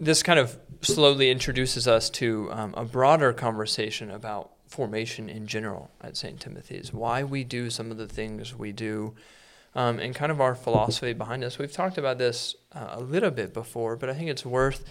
This 0.00 0.24
kind 0.24 0.40
of 0.40 0.58
slowly 0.82 1.30
introduces 1.30 1.86
us 1.86 2.10
to 2.10 2.48
um, 2.50 2.74
a 2.76 2.84
broader 2.84 3.32
conversation 3.32 4.10
about 4.10 4.50
formation 4.66 5.28
in 5.28 5.46
general 5.46 5.90
at 6.00 6.16
St. 6.16 6.40
Timothy's, 6.40 6.92
why 6.92 7.22
we 7.22 7.44
do 7.44 7.70
some 7.70 7.92
of 7.92 7.96
the 7.96 8.08
things 8.08 8.54
we 8.56 8.72
do, 8.72 9.14
um, 9.74 9.98
and 9.98 10.14
kind 10.14 10.32
of 10.32 10.40
our 10.40 10.54
philosophy 10.54 11.12
behind 11.12 11.42
this. 11.42 11.58
We've 11.58 11.72
talked 11.72 11.98
about 11.98 12.18
this 12.18 12.56
uh, 12.72 12.88
a 12.92 13.00
little 13.00 13.30
bit 13.30 13.52
before, 13.52 13.96
but 13.96 14.08
I 14.08 14.14
think 14.14 14.30
it's 14.30 14.44
worth 14.44 14.84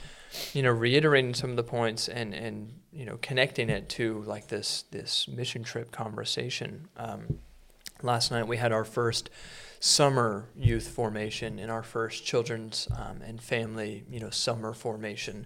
you 0.54 0.64
know, 0.64 0.72
reiterating 0.72 1.34
some 1.34 1.52
of 1.52 1.56
the 1.56 1.64
points 1.64 2.10
and 2.10 2.34
and 2.34 2.74
you 2.92 3.06
know 3.06 3.18
connecting 3.22 3.70
it 3.70 3.90
to 3.90 4.24
like 4.24 4.48
this 4.48 4.84
this 4.92 5.28
mission 5.28 5.64
trip 5.64 5.92
conversation. 5.92 6.88
Um, 6.98 7.40
last 8.02 8.32
night 8.32 8.48
we 8.48 8.58
had 8.58 8.72
our 8.72 8.84
first 8.84 9.30
summer 9.80 10.50
youth 10.56 10.88
formation 10.88 11.60
and 11.60 11.72
our 11.72 11.84
first 11.84 12.26
children's 12.26 12.88
um, 12.98 13.22
and 13.22 13.42
family 13.42 14.04
you 14.10 14.20
know 14.20 14.30
summer 14.30 14.74
formation, 14.74 15.46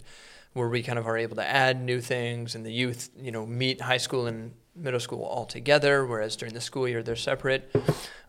where 0.52 0.68
we 0.68 0.82
kind 0.82 0.98
of 0.98 1.06
are 1.06 1.16
able 1.16 1.36
to 1.36 1.46
add 1.46 1.80
new 1.80 2.00
things 2.00 2.54
and 2.54 2.66
the 2.66 2.72
youth 2.72 3.10
you 3.16 3.30
know 3.30 3.46
meet 3.46 3.80
high 3.80 3.98
school 3.98 4.26
and 4.26 4.52
middle 4.74 5.00
school 5.00 5.22
all 5.22 5.46
together, 5.46 6.06
whereas 6.06 6.34
during 6.34 6.54
the 6.54 6.60
school 6.60 6.88
year 6.88 7.02
they're 7.02 7.16
separate. 7.16 7.74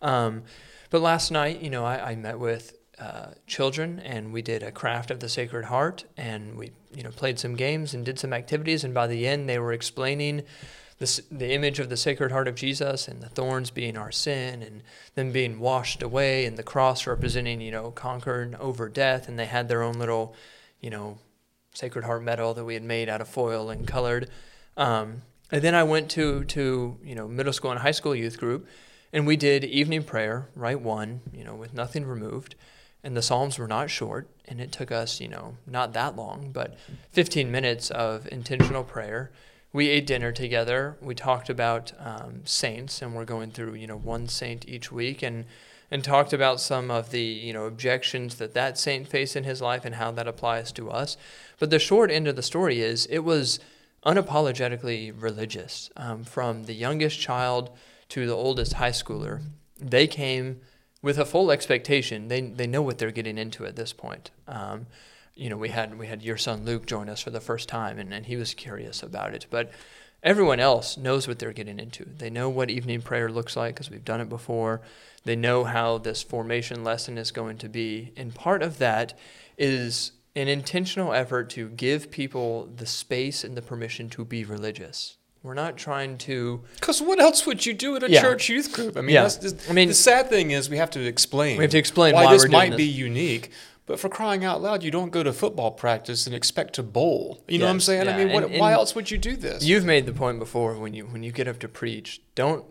Um, 0.01 0.43
but 0.93 1.01
last 1.01 1.31
night, 1.31 1.59
you 1.59 1.71
know, 1.71 1.83
I, 1.85 2.11
I 2.11 2.15
met 2.15 2.37
with 2.37 2.77
uh, 2.99 3.31
children 3.47 3.99
and 4.01 4.31
we 4.31 4.43
did 4.43 4.61
a 4.61 4.71
craft 4.71 5.09
of 5.09 5.21
the 5.21 5.27
Sacred 5.27 5.65
Heart 5.65 6.05
and 6.17 6.55
we, 6.55 6.69
you 6.93 7.01
know, 7.01 7.09
played 7.09 7.39
some 7.39 7.55
games 7.55 7.95
and 7.95 8.05
did 8.05 8.19
some 8.19 8.31
activities. 8.31 8.83
And 8.83 8.93
by 8.93 9.07
the 9.07 9.25
end, 9.25 9.49
they 9.49 9.57
were 9.57 9.73
explaining 9.73 10.43
the 10.99 11.51
image 11.51 11.79
of 11.79 11.89
the 11.89 11.97
Sacred 11.97 12.31
Heart 12.31 12.47
of 12.47 12.53
Jesus 12.53 13.07
and 13.07 13.23
the 13.23 13.27
thorns 13.29 13.71
being 13.71 13.97
our 13.97 14.11
sin 14.11 14.61
and 14.61 14.83
them 15.15 15.31
being 15.31 15.59
washed 15.59 16.03
away 16.03 16.45
and 16.45 16.57
the 16.57 16.61
cross 16.61 17.07
representing, 17.07 17.59
you 17.59 17.71
know, 17.71 17.89
conquering 17.89 18.53
over 18.57 18.87
death. 18.87 19.27
And 19.27 19.39
they 19.39 19.47
had 19.47 19.69
their 19.69 19.81
own 19.81 19.95
little, 19.95 20.35
you 20.79 20.91
know, 20.91 21.17
Sacred 21.73 22.05
Heart 22.05 22.21
medal 22.21 22.53
that 22.53 22.65
we 22.65 22.75
had 22.75 22.83
made 22.83 23.09
out 23.09 23.19
of 23.19 23.27
foil 23.27 23.71
and 23.71 23.87
colored. 23.87 24.29
Um, 24.77 25.23
and 25.51 25.63
then 25.63 25.73
I 25.73 25.81
went 25.85 26.11
to 26.11 26.43
to 26.43 26.99
you 27.03 27.15
know 27.15 27.27
middle 27.27 27.53
school 27.53 27.71
and 27.71 27.79
high 27.79 27.91
school 27.91 28.15
youth 28.15 28.39
group, 28.39 28.67
and 29.13 29.27
we 29.27 29.37
did 29.37 29.63
evening 29.63 30.03
prayer, 30.03 30.49
Rite 30.55 30.81
One, 30.81 31.21
you 31.31 31.43
know, 31.43 31.53
with 31.53 31.73
nothing 31.73 32.03
removed, 32.03 32.55
and 33.03 33.15
the 33.15 33.21
psalms 33.21 33.59
were 33.59 33.67
not 33.67 33.91
short, 33.91 34.27
and 34.47 34.59
it 34.59 34.71
took 34.71 34.91
us 34.91 35.21
you 35.21 35.27
know 35.27 35.55
not 35.67 35.93
that 35.93 36.15
long, 36.15 36.51
but 36.51 36.75
15 37.11 37.51
minutes 37.51 37.91
of 37.91 38.27
intentional 38.31 38.83
prayer. 38.83 39.31
We 39.71 39.89
ate 39.89 40.07
dinner 40.07 40.31
together. 40.31 40.97
We 40.99 41.15
talked 41.15 41.49
about 41.49 41.93
um, 41.99 42.41
saints, 42.45 43.01
and 43.01 43.13
we're 43.13 43.25
going 43.25 43.51
through 43.51 43.75
you 43.75 43.85
know 43.85 43.97
one 43.97 44.27
saint 44.27 44.67
each 44.67 44.91
week, 44.91 45.21
and 45.21 45.45
and 45.91 46.03
talked 46.03 46.33
about 46.33 46.59
some 46.59 46.89
of 46.89 47.11
the 47.11 47.21
you 47.21 47.53
know 47.53 47.65
objections 47.65 48.35
that 48.35 48.55
that 48.55 48.79
saint 48.79 49.07
faced 49.07 49.35
in 49.35 49.43
his 49.43 49.61
life 49.61 49.85
and 49.85 49.95
how 49.95 50.09
that 50.09 50.27
applies 50.27 50.71
to 50.71 50.89
us. 50.89 51.17
But 51.59 51.69
the 51.69 51.77
short 51.77 52.09
end 52.09 52.27
of 52.27 52.35
the 52.35 52.41
story 52.41 52.81
is 52.81 53.05
it 53.05 53.19
was 53.19 53.59
unapologetically 54.03 55.13
religious. 55.15 55.91
Um, 55.95 56.23
from 56.23 56.63
the 56.63 56.73
youngest 56.73 57.19
child 57.19 57.69
to 58.09 58.25
the 58.25 58.35
oldest 58.35 58.73
high 58.73 58.91
schooler, 58.91 59.41
they 59.79 60.07
came 60.07 60.61
with 61.01 61.17
a 61.17 61.25
full 61.25 61.51
expectation. 61.51 62.27
They 62.27 62.41
they 62.41 62.67
know 62.67 62.81
what 62.81 62.97
they're 62.97 63.11
getting 63.11 63.37
into 63.37 63.65
at 63.65 63.75
this 63.75 63.93
point. 63.93 64.31
Um, 64.47 64.87
you 65.35 65.49
know, 65.49 65.57
we 65.57 65.69
had 65.69 65.97
we 65.97 66.07
had 66.07 66.23
your 66.23 66.37
son 66.37 66.65
Luke 66.65 66.85
join 66.85 67.09
us 67.09 67.21
for 67.21 67.29
the 67.29 67.41
first 67.41 67.69
time, 67.69 67.99
and, 67.99 68.13
and 68.13 68.25
he 68.25 68.37
was 68.37 68.53
curious 68.53 69.03
about 69.03 69.33
it. 69.33 69.47
But 69.49 69.71
everyone 70.23 70.59
else 70.59 70.97
knows 70.97 71.27
what 71.27 71.39
they're 71.39 71.53
getting 71.53 71.79
into. 71.79 72.05
They 72.05 72.29
know 72.29 72.49
what 72.49 72.69
evening 72.69 73.01
prayer 73.01 73.29
looks 73.29 73.55
like 73.55 73.75
because 73.75 73.89
we've 73.89 74.05
done 74.05 74.21
it 74.21 74.29
before. 74.29 74.81
They 75.25 75.35
know 75.35 75.63
how 75.63 75.97
this 75.97 76.23
formation 76.23 76.83
lesson 76.83 77.17
is 77.17 77.31
going 77.31 77.57
to 77.59 77.69
be, 77.69 78.13
and 78.15 78.33
part 78.33 78.63
of 78.63 78.77
that 78.79 79.17
is 79.57 80.13
an 80.35 80.47
intentional 80.47 81.13
effort 81.13 81.49
to 81.51 81.69
give 81.69 82.09
people 82.09 82.67
the 82.75 82.85
space 82.85 83.43
and 83.43 83.55
the 83.55 83.61
permission 83.61 84.09
to 84.09 84.25
be 84.25 84.43
religious. 84.43 85.17
We're 85.43 85.53
not 85.53 85.75
trying 85.75 86.17
to. 86.19 86.63
Because 86.75 87.01
what 87.01 87.19
else 87.19 87.45
would 87.45 87.65
you 87.65 87.73
do 87.73 87.97
at 87.97 88.03
a 88.03 88.09
Yeah. 88.09 88.21
church 88.21 88.47
youth 88.47 88.71
group? 88.71 88.95
I 88.97 89.01
mean, 89.01 89.13
Yeah. 89.15 89.23
that's 89.23 89.35
just, 89.35 89.69
I 89.69 89.73
mean- 89.73 89.89
the 89.89 89.93
sad 89.93 90.29
thing 90.29 90.51
is 90.51 90.69
we 90.69 90.77
have 90.77 90.89
to 90.91 91.05
explain. 91.05 91.57
We 91.57 91.65
have 91.65 91.71
to 91.71 91.77
explain 91.77 92.15
why, 92.15 92.25
why 92.25 92.33
this 92.33 92.47
might 92.47 92.77
be 92.77 92.85
unique. 92.85 93.51
But 93.85 93.99
for 93.99 94.07
crying 94.07 94.45
out 94.45 94.61
loud, 94.61 94.81
you 94.83 94.91
don't 94.91 95.09
go 95.11 95.21
to 95.23 95.33
football 95.33 95.71
practice 95.71 96.25
and 96.25 96.33
expect 96.33 96.75
to 96.75 96.83
bowl. 96.83 97.43
You 97.49 97.59
know 97.59 97.65
what 97.65 97.71
I'm 97.71 97.79
saying? 97.81 98.07
I 98.07 98.15
mean, 98.17 98.31
what, 98.31 98.45
and- 98.45 98.57
why 98.57 98.71
else 98.71 98.95
would 98.95 99.11
you 99.11 99.17
do 99.17 99.35
this? 99.35 99.65
You've 99.65 99.83
made 99.83 100.05
the 100.05 100.13
point 100.13 100.39
before 100.39 100.75
when 100.75 100.93
you 100.93 101.03
when 101.05 101.21
you 101.23 101.33
get 101.33 101.49
up 101.49 101.59
to 101.59 101.67
preach, 101.67 102.21
don't 102.35 102.63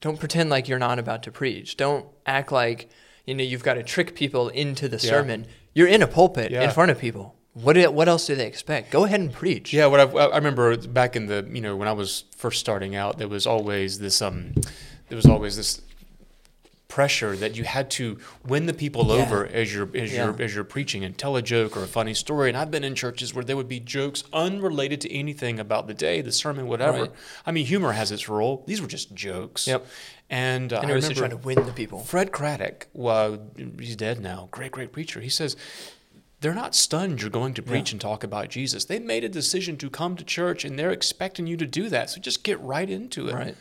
don't 0.00 0.20
pretend 0.20 0.50
like 0.50 0.68
you're 0.68 0.78
not 0.78 1.00
about 1.00 1.24
to 1.24 1.32
preach. 1.32 1.76
Don't 1.76 2.06
act 2.26 2.52
like 2.52 2.88
you 3.26 3.34
know 3.34 3.42
you've 3.42 3.64
got 3.64 3.74
to 3.74 3.82
trick 3.82 4.14
people 4.14 4.48
into 4.50 4.86
the 4.88 5.00
sermon. 5.00 5.46
You're 5.74 5.88
in 5.88 6.02
a 6.02 6.06
pulpit 6.06 6.52
in 6.52 6.70
front 6.70 6.92
of 6.92 7.00
people. 7.00 7.34
What 7.54 7.74
do- 7.74 7.90
what 7.90 8.08
else 8.08 8.26
do 8.26 8.34
they 8.34 8.46
expect? 8.46 8.90
Go 8.90 9.04
ahead 9.04 9.20
and 9.20 9.32
preach. 9.32 9.72
Yeah, 9.72 9.86
what 9.86 10.00
I've, 10.00 10.14
I 10.16 10.36
remember 10.36 10.76
back 10.76 11.14
in 11.16 11.26
the 11.26 11.46
you 11.50 11.60
know 11.60 11.76
when 11.76 11.88
I 11.88 11.92
was 11.92 12.24
first 12.36 12.58
starting 12.60 12.94
out, 12.96 13.18
there 13.18 13.28
was 13.28 13.46
always 13.46 13.98
this 14.00 14.20
um, 14.20 14.54
there 15.08 15.16
was 15.16 15.26
always 15.26 15.56
this 15.56 15.80
pressure 16.88 17.34
that 17.34 17.56
you 17.56 17.64
had 17.64 17.90
to 17.90 18.18
win 18.46 18.66
the 18.66 18.72
people 18.74 19.06
Yeah. 19.08 19.22
over 19.24 19.46
as 19.46 19.74
you're 19.74 19.88
as 19.96 20.12
Yeah. 20.12 20.26
you're 20.26 20.42
as 20.42 20.54
you're 20.54 20.64
preaching 20.64 21.04
and 21.04 21.16
tell 21.16 21.34
a 21.34 21.42
joke 21.42 21.76
or 21.76 21.82
a 21.82 21.88
funny 21.88 22.14
story. 22.14 22.48
And 22.48 22.56
I've 22.56 22.70
been 22.70 22.84
in 22.84 22.94
churches 22.94 23.34
where 23.34 23.44
there 23.44 23.56
would 23.56 23.68
be 23.68 23.80
jokes 23.80 24.22
unrelated 24.32 25.00
to 25.02 25.12
anything 25.12 25.58
about 25.58 25.86
the 25.88 25.94
day, 25.94 26.20
the 26.20 26.30
sermon, 26.32 26.66
whatever. 26.68 27.00
Right. 27.02 27.12
I 27.46 27.50
mean, 27.52 27.66
humor 27.66 27.92
has 27.92 28.12
its 28.12 28.28
role. 28.28 28.62
These 28.66 28.80
were 28.80 28.86
just 28.88 29.12
jokes. 29.14 29.66
Yep. 29.66 29.86
And, 30.30 30.72
uh, 30.72 30.80
And 30.80 30.90
I 30.90 30.94
was 30.94 31.04
to 31.08 31.14
remember 31.14 31.28
try 31.36 31.40
to 31.54 31.60
win 31.60 31.66
the 31.66 31.72
people. 31.72 32.00
Fred 32.00 32.32
Craddock, 32.32 32.86
well, 32.94 33.38
he's 33.78 33.94
dead 33.96 34.20
now. 34.20 34.48
Great, 34.52 34.72
great 34.72 34.90
preacher. 34.92 35.20
He 35.20 35.28
says, 35.28 35.56
they're 36.44 36.52
not 36.52 36.74
stunned 36.74 37.22
you're 37.22 37.30
going 37.30 37.54
to 37.54 37.62
preach 37.62 37.90
and 37.90 37.98
talk 37.98 38.22
about 38.22 38.50
Jesus. 38.50 38.84
They 38.84 38.98
made 38.98 39.24
a 39.24 39.30
decision 39.30 39.78
to 39.78 39.88
come 39.88 40.14
to 40.14 40.22
church 40.22 40.62
and 40.62 40.78
they're 40.78 40.90
expecting 40.90 41.46
you 41.46 41.56
to 41.56 41.64
do 41.64 41.88
that. 41.88 42.10
So 42.10 42.20
just 42.20 42.44
get 42.44 42.60
right 42.60 42.90
into 42.90 43.28
it. 43.28 43.34
Right. 43.34 43.56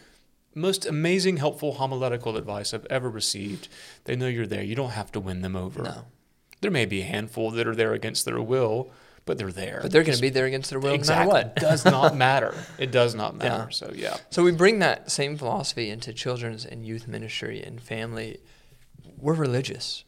Most 0.53 0.85
amazing, 0.85 1.37
helpful 1.37 1.75
homiletical 1.75 2.35
advice 2.35 2.73
I've 2.73 2.85
ever 2.89 3.09
received. 3.09 3.69
They 4.03 4.17
know 4.17 4.27
you're 4.27 4.45
there. 4.45 4.61
You 4.61 4.75
don't 4.75 4.89
have 4.89 5.13
to 5.13 5.21
win 5.21 5.41
them 5.41 5.55
over. 5.55 5.81
No. 5.81 6.05
There 6.59 6.71
may 6.71 6.85
be 6.85 6.99
a 6.99 7.05
handful 7.05 7.51
that 7.51 7.65
are 7.67 7.75
there 7.75 7.93
against 7.93 8.25
their 8.25 8.41
will, 8.41 8.91
but 9.23 9.37
they're 9.37 9.53
there. 9.53 9.79
But 9.81 9.93
they're 9.93 10.03
going 10.03 10.17
to 10.17 10.21
be 10.21 10.29
there 10.29 10.45
against 10.45 10.69
their 10.69 10.81
will 10.81 10.93
exactly. 10.93 11.27
no 11.27 11.33
matter 11.35 11.47
what. 11.47 11.55
does 11.55 11.85
not 11.85 12.17
matter. 12.17 12.53
It 12.77 12.91
does 12.91 13.15
not 13.15 13.33
matter. 13.37 13.67
Yeah. 13.69 13.69
So 13.69 13.93
yeah. 13.95 14.17
So 14.29 14.43
we 14.43 14.51
bring 14.51 14.79
that 14.79 15.09
same 15.09 15.37
philosophy 15.37 15.89
into 15.89 16.11
children's 16.11 16.65
and 16.65 16.85
youth 16.85 17.07
ministry 17.07 17.63
and 17.63 17.81
family. 17.81 18.41
We're 19.17 19.35
religious. 19.35 20.03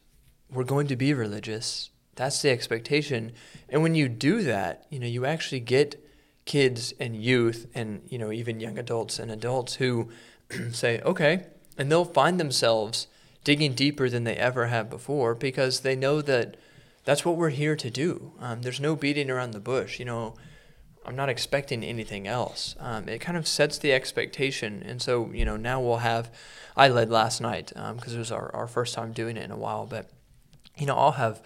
We're 0.50 0.64
going 0.64 0.88
to 0.88 0.96
be 0.96 1.14
religious. 1.14 1.88
That's 2.16 2.42
the 2.42 2.50
expectation. 2.50 3.32
And 3.68 3.82
when 3.82 3.94
you 3.94 4.08
do 4.08 4.42
that, 4.42 4.86
you 4.90 4.98
know, 4.98 5.06
you 5.06 5.24
actually 5.24 5.60
get 5.60 6.02
kids 6.46 6.94
and 6.98 7.16
youth 7.16 7.66
and, 7.74 8.02
you 8.08 8.18
know, 8.18 8.32
even 8.32 8.58
young 8.60 8.78
adults 8.78 9.18
and 9.18 9.30
adults 9.30 9.74
who 9.74 10.08
say, 10.72 11.00
okay, 11.02 11.46
and 11.76 11.90
they'll 11.90 12.04
find 12.04 12.40
themselves 12.40 13.06
digging 13.44 13.74
deeper 13.74 14.08
than 14.08 14.24
they 14.24 14.36
ever 14.36 14.66
have 14.66 14.90
before 14.90 15.34
because 15.34 15.80
they 15.80 15.94
know 15.94 16.20
that 16.22 16.56
that's 17.04 17.24
what 17.24 17.36
we're 17.36 17.50
here 17.50 17.76
to 17.76 17.90
do. 17.90 18.32
Um, 18.40 18.62
there's 18.62 18.80
no 18.80 18.96
beating 18.96 19.30
around 19.30 19.52
the 19.52 19.60
bush. 19.60 19.98
You 19.98 20.06
know, 20.06 20.34
I'm 21.04 21.14
not 21.14 21.28
expecting 21.28 21.84
anything 21.84 22.26
else. 22.26 22.74
Um, 22.80 23.08
it 23.08 23.20
kind 23.20 23.38
of 23.38 23.46
sets 23.46 23.78
the 23.78 23.92
expectation. 23.92 24.82
And 24.84 25.00
so, 25.00 25.30
you 25.32 25.44
know, 25.44 25.56
now 25.56 25.80
we'll 25.80 25.98
have, 25.98 26.32
I 26.76 26.88
led 26.88 27.10
last 27.10 27.40
night 27.40 27.72
because 27.94 28.14
it 28.14 28.18
was 28.18 28.32
our, 28.32 28.52
our 28.54 28.66
first 28.66 28.94
time 28.94 29.12
doing 29.12 29.36
it 29.36 29.44
in 29.44 29.52
a 29.52 29.56
while, 29.56 29.86
but, 29.86 30.10
you 30.76 30.86
know, 30.86 30.96
I'll 30.96 31.12
have 31.12 31.40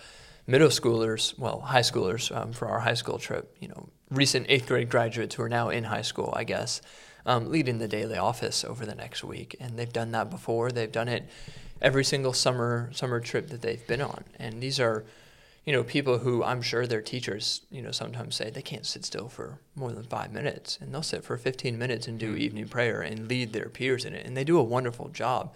middle 0.47 0.69
schoolers, 0.69 1.39
well, 1.39 1.61
high 1.61 1.81
schoolers 1.81 2.35
um, 2.35 2.53
for 2.53 2.69
our 2.69 2.81
high 2.81 2.95
school 2.95 3.19
trip, 3.19 3.57
you 3.61 3.69
know, 3.69 3.89
recent 4.11 4.47
eighth 4.49 4.67
grade 4.67 4.91
graduates 4.91 5.35
who 5.35 5.43
are 5.43 5.49
now 5.49 5.69
in 5.69 5.85
high 5.85 6.03
school, 6.03 6.33
I 6.37 6.45
guess, 6.45 6.83
um, 7.27 7.51
leading 7.51 7.79
the 7.79 7.89
daily 7.89 8.17
office 8.17 8.65
over 8.65 8.85
the 8.85 8.95
next 8.95 9.23
week. 9.23 9.57
And 9.61 9.79
they've 9.79 9.93
done 9.93 10.13
that 10.13 10.31
before. 10.31 10.71
They've 10.71 10.91
done 10.91 11.09
it 11.09 11.29
every 11.81 12.05
single 12.05 12.33
summer 12.33 12.91
summer 12.93 13.21
trip 13.21 13.49
that 13.49 13.63
they've 13.63 13.87
been 13.87 14.01
on. 14.01 14.25
And 14.39 14.63
these 14.63 14.81
are, 14.81 15.05
you 15.65 15.73
know, 15.73 15.85
people 15.85 16.19
who 16.19 16.43
I'm 16.43 16.63
sure 16.63 16.87
their 16.87 17.03
teachers, 17.03 17.63
you 17.71 17.83
know, 17.83 17.91
sometimes 17.91 18.35
say 18.35 18.51
they 18.51 18.63
can't 18.63 18.87
sit 18.87 19.05
still 19.05 19.29
for 19.29 19.59
more 19.75 19.93
than 19.93 20.05
five 20.05 20.33
minutes, 20.33 20.79
and 20.81 20.93
they'll 20.93 21.03
sit 21.03 21.25
for 21.25 21.37
15 21.37 21.79
minutes 21.79 22.09
and 22.09 22.19
do 22.19 22.35
evening 22.35 22.69
prayer 22.69 23.01
and 23.01 23.29
lead 23.29 23.53
their 23.53 23.69
peers 23.69 24.05
in 24.05 24.15
it, 24.15 24.27
and 24.27 24.37
they 24.37 24.45
do 24.45 24.59
a 24.59 24.63
wonderful 24.63 25.09
job. 25.09 25.55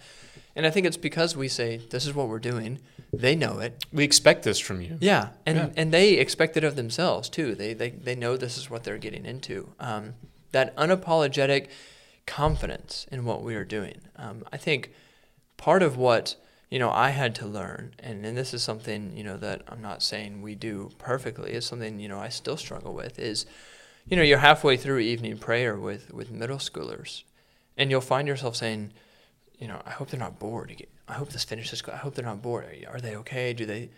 And 0.55 0.65
I 0.65 0.69
think 0.69 0.85
it's 0.85 0.97
because 0.97 1.35
we 1.35 1.47
say 1.49 1.77
this 1.89 2.05
is 2.05 2.13
what 2.13 2.29
we're 2.29 2.39
doing. 2.39 2.79
They 3.11 3.35
know 3.35 3.59
it. 3.59 3.83
We 3.91 4.03
expect 4.05 4.43
this 4.43 4.57
from 4.59 4.81
you. 4.81 4.97
Yeah, 5.01 5.29
and 5.45 5.57
Yeah. 5.57 5.69
and 5.75 5.93
they 5.93 6.13
expect 6.13 6.55
it 6.57 6.63
of 6.63 6.75
themselves 6.75 7.29
too. 7.29 7.55
They 7.55 7.73
they 7.73 7.89
they 7.89 8.15
know 8.15 8.37
this 8.37 8.57
is 8.57 8.69
what 8.69 8.83
they're 8.83 8.97
getting 8.97 9.25
into. 9.25 9.73
Um, 9.79 10.13
that 10.51 10.75
unapologetic 10.77 11.67
confidence 12.25 13.05
in 13.11 13.25
what 13.25 13.43
we 13.43 13.55
are 13.55 13.65
doing. 13.65 13.97
Um, 14.15 14.43
I 14.51 14.57
think 14.57 14.91
part 15.57 15.83
of 15.83 15.97
what 15.97 16.35
you 16.69 16.79
know 16.79 16.89
I 16.89 17.09
had 17.09 17.35
to 17.35 17.45
learn, 17.45 17.93
and, 17.99 18.25
and 18.25 18.37
this 18.37 18.53
is 18.53 18.63
something 18.63 19.15
you 19.15 19.23
know 19.23 19.37
that 19.37 19.61
I'm 19.67 19.81
not 19.81 20.01
saying 20.01 20.41
we 20.41 20.55
do 20.55 20.89
perfectly. 20.97 21.51
It's 21.51 21.65
something 21.67 21.99
you 21.99 22.07
know 22.09 22.19
I 22.19 22.29
still 22.29 22.57
struggle 22.57 22.93
with. 22.93 23.19
Is 23.19 23.45
you 24.07 24.17
know 24.17 24.23
you're 24.23 24.39
halfway 24.39 24.77
through 24.77 24.99
evening 24.99 25.37
prayer 25.37 25.75
with 25.77 26.11
with 26.13 26.31
middle 26.31 26.57
schoolers, 26.57 27.23
and 27.77 27.91
you'll 27.91 28.01
find 28.01 28.27
yourself 28.27 28.55
saying, 28.55 28.91
you 29.59 29.67
know, 29.67 29.81
I 29.85 29.91
hope 29.91 30.09
they're 30.09 30.19
not 30.19 30.39
bored. 30.39 30.75
I 31.07 31.13
hope 31.13 31.29
this 31.29 31.43
finishes. 31.43 31.83
I 31.91 31.97
hope 31.97 32.15
they're 32.15 32.25
not 32.25 32.41
bored. 32.41 32.65
Are, 32.65 32.95
are 32.95 33.01
they 33.01 33.15
okay? 33.17 33.53
Do 33.53 33.65
they? 33.65 33.89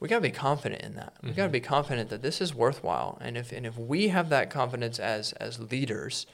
We 0.00 0.08
gotta 0.08 0.20
be 0.20 0.30
confident 0.30 0.82
in 0.82 0.94
that. 0.96 1.14
We 1.22 1.30
gotta 1.30 1.44
mm-hmm. 1.44 1.52
be 1.52 1.60
confident 1.60 2.10
that 2.10 2.22
this 2.22 2.40
is 2.40 2.54
worthwhile. 2.54 3.18
And 3.20 3.36
if 3.36 3.52
and 3.52 3.64
if 3.64 3.78
we 3.78 4.08
have 4.08 4.28
that 4.28 4.50
confidence 4.50 4.98
as 4.98 5.32
as 5.34 5.58
leaders, 5.58 6.26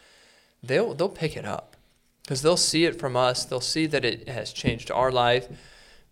they'll 0.62 0.94
they'll 0.94 1.08
pick 1.08 1.36
it 1.36 1.44
up 1.44 1.76
because 2.22 2.42
they'll 2.42 2.56
see 2.56 2.84
it 2.84 2.98
from 2.98 3.16
us. 3.16 3.44
They'll 3.44 3.60
see 3.60 3.86
that 3.86 4.04
it 4.04 4.28
has 4.28 4.52
changed 4.52 4.90
our 4.90 5.10
life, 5.10 5.48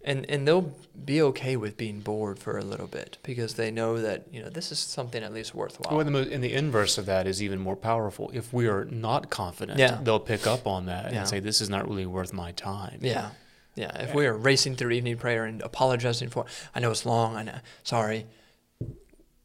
and 0.04 0.24
and 0.30 0.46
they'll 0.46 0.72
be 1.04 1.20
okay 1.22 1.56
with 1.56 1.76
being 1.76 2.00
bored 2.00 2.38
for 2.38 2.58
a 2.58 2.62
little 2.64 2.86
bit 2.86 3.18
because 3.22 3.54
they 3.54 3.70
know 3.70 4.00
that 4.00 4.24
you 4.32 4.42
know 4.42 4.48
this 4.48 4.70
is 4.72 4.78
something 4.78 5.22
at 5.22 5.32
least 5.32 5.54
worthwhile. 5.54 5.96
Well, 5.96 6.06
and 6.06 6.14
the, 6.14 6.32
and 6.32 6.42
the 6.42 6.52
inverse 6.52 6.98
of 6.98 7.06
that 7.06 7.26
is 7.26 7.42
even 7.42 7.58
more 7.58 7.76
powerful. 7.76 8.30
If 8.34 8.52
we 8.52 8.66
are 8.68 8.84
not 8.86 9.30
confident, 9.30 9.78
Yeah. 9.78 9.98
they'll 10.02 10.20
pick 10.20 10.46
up 10.46 10.66
on 10.66 10.86
that 10.86 11.12
Yeah. 11.12 11.20
and 11.20 11.28
say, 11.28 11.40
"This 11.40 11.60
is 11.60 11.68
not 11.68 11.88
really 11.88 12.06
worth 12.06 12.32
my 12.32 12.52
time." 12.52 12.98
Yeah. 13.02 13.30
Yeah. 13.74 13.96
If 14.02 14.14
we 14.14 14.26
are 14.26 14.34
racing 14.36 14.74
through 14.76 14.90
evening 14.90 15.16
prayer 15.18 15.44
and 15.44 15.62
apologizing 15.62 16.30
for, 16.30 16.46
I 16.74 16.80
know 16.80 16.90
it's 16.90 17.06
long, 17.06 17.36
I 17.36 17.42
know, 17.44 17.58
sorry. 17.84 18.26